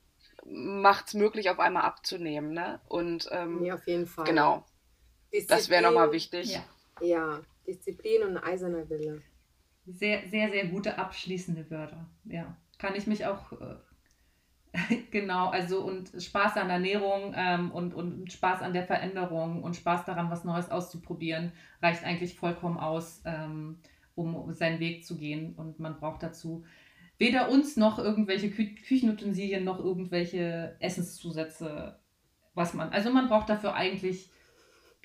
[0.45, 2.53] macht es möglich, auf einmal abzunehmen.
[2.53, 2.80] Ne?
[2.88, 4.26] Und ähm, ja, auf jeden Fall.
[4.26, 4.65] Genau.
[5.34, 6.53] Disziplin, das wäre nochmal wichtig.
[6.53, 7.05] Ja.
[7.05, 9.22] ja, Disziplin und eiserner Wille.
[9.85, 12.09] Sehr, sehr, sehr gute abschließende Wörter.
[12.23, 13.76] Ja, kann ich mich auch äh,
[15.11, 20.05] genau, also und Spaß an Ernährung ähm, und, und Spaß an der Veränderung und Spaß
[20.05, 21.51] daran, was Neues auszuprobieren,
[21.81, 23.80] reicht eigentlich vollkommen aus, ähm,
[24.15, 25.53] um seinen Weg zu gehen.
[25.55, 26.65] Und man braucht dazu
[27.17, 31.99] weder uns noch irgendwelche Kü Küchenutensilien noch irgendwelche Essenszusätze,
[32.53, 32.89] was man.
[32.89, 34.29] Also man braucht dafür eigentlich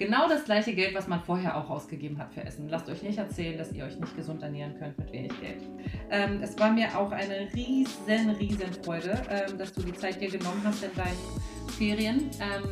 [0.01, 2.69] genau das gleiche Geld, was man vorher auch ausgegeben hat für Essen.
[2.69, 5.63] Lasst euch nicht erzählen, dass ihr euch nicht gesund ernähren könnt mit wenig Geld.
[6.11, 10.31] Ähm, es war mir auch eine riesen, riesen Freude, ähm, dass du die Zeit dir
[10.31, 12.31] genommen hast in deinen Ferien.
[12.41, 12.65] Ähm,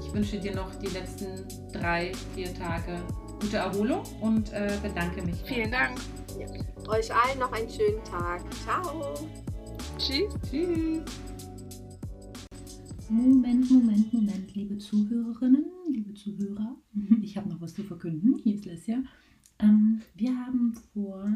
[0.00, 3.00] ich wünsche dir noch die letzten drei, vier Tage
[3.42, 5.42] gute Erholung und äh, bedanke mich.
[5.44, 5.98] Vielen Dank.
[6.38, 6.46] Ja.
[6.88, 8.40] Euch allen noch einen schönen Tag.
[8.62, 9.14] Ciao.
[9.98, 10.32] Tschüss.
[10.48, 11.02] Tschüss.
[13.08, 16.76] Moment, Moment, Moment, liebe Zuhörerinnen, liebe Zuhörer.
[17.22, 18.38] Ich habe noch was zu verkünden.
[18.38, 19.02] Hier ist Lesja.
[19.58, 21.28] Ähm, wir haben vor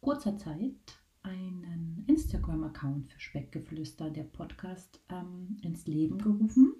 [0.00, 6.74] kurzer Zeit einen Instagram-Account für Speckgeflüster, der Podcast, ähm, ins Leben gerufen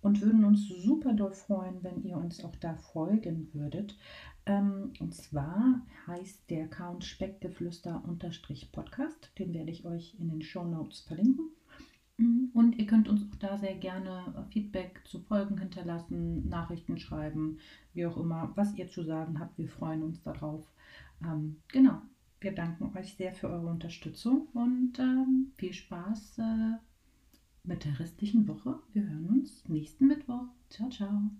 [0.00, 3.96] und würden uns super doll freuen, wenn ihr uns auch da folgen würdet.
[4.46, 9.32] Ähm, und zwar heißt der Account Speckgeflüster-Podcast.
[9.38, 11.50] Den werde ich euch in den Show Notes verlinken.
[12.16, 17.58] Mm, und ihr könnt uns auch da sehr gerne Feedback zu Folgen hinterlassen, Nachrichten schreiben,
[17.94, 19.58] wie auch immer, was ihr zu sagen habt.
[19.58, 20.64] Wir freuen uns darauf.
[21.22, 22.00] Ähm, genau,
[22.40, 26.76] wir danken euch sehr für eure Unterstützung und ähm, viel Spaß äh,
[27.64, 28.80] mit der restlichen Woche.
[28.92, 30.46] Wir hören uns nächsten Mittwoch.
[30.70, 31.30] Ciao, ciao.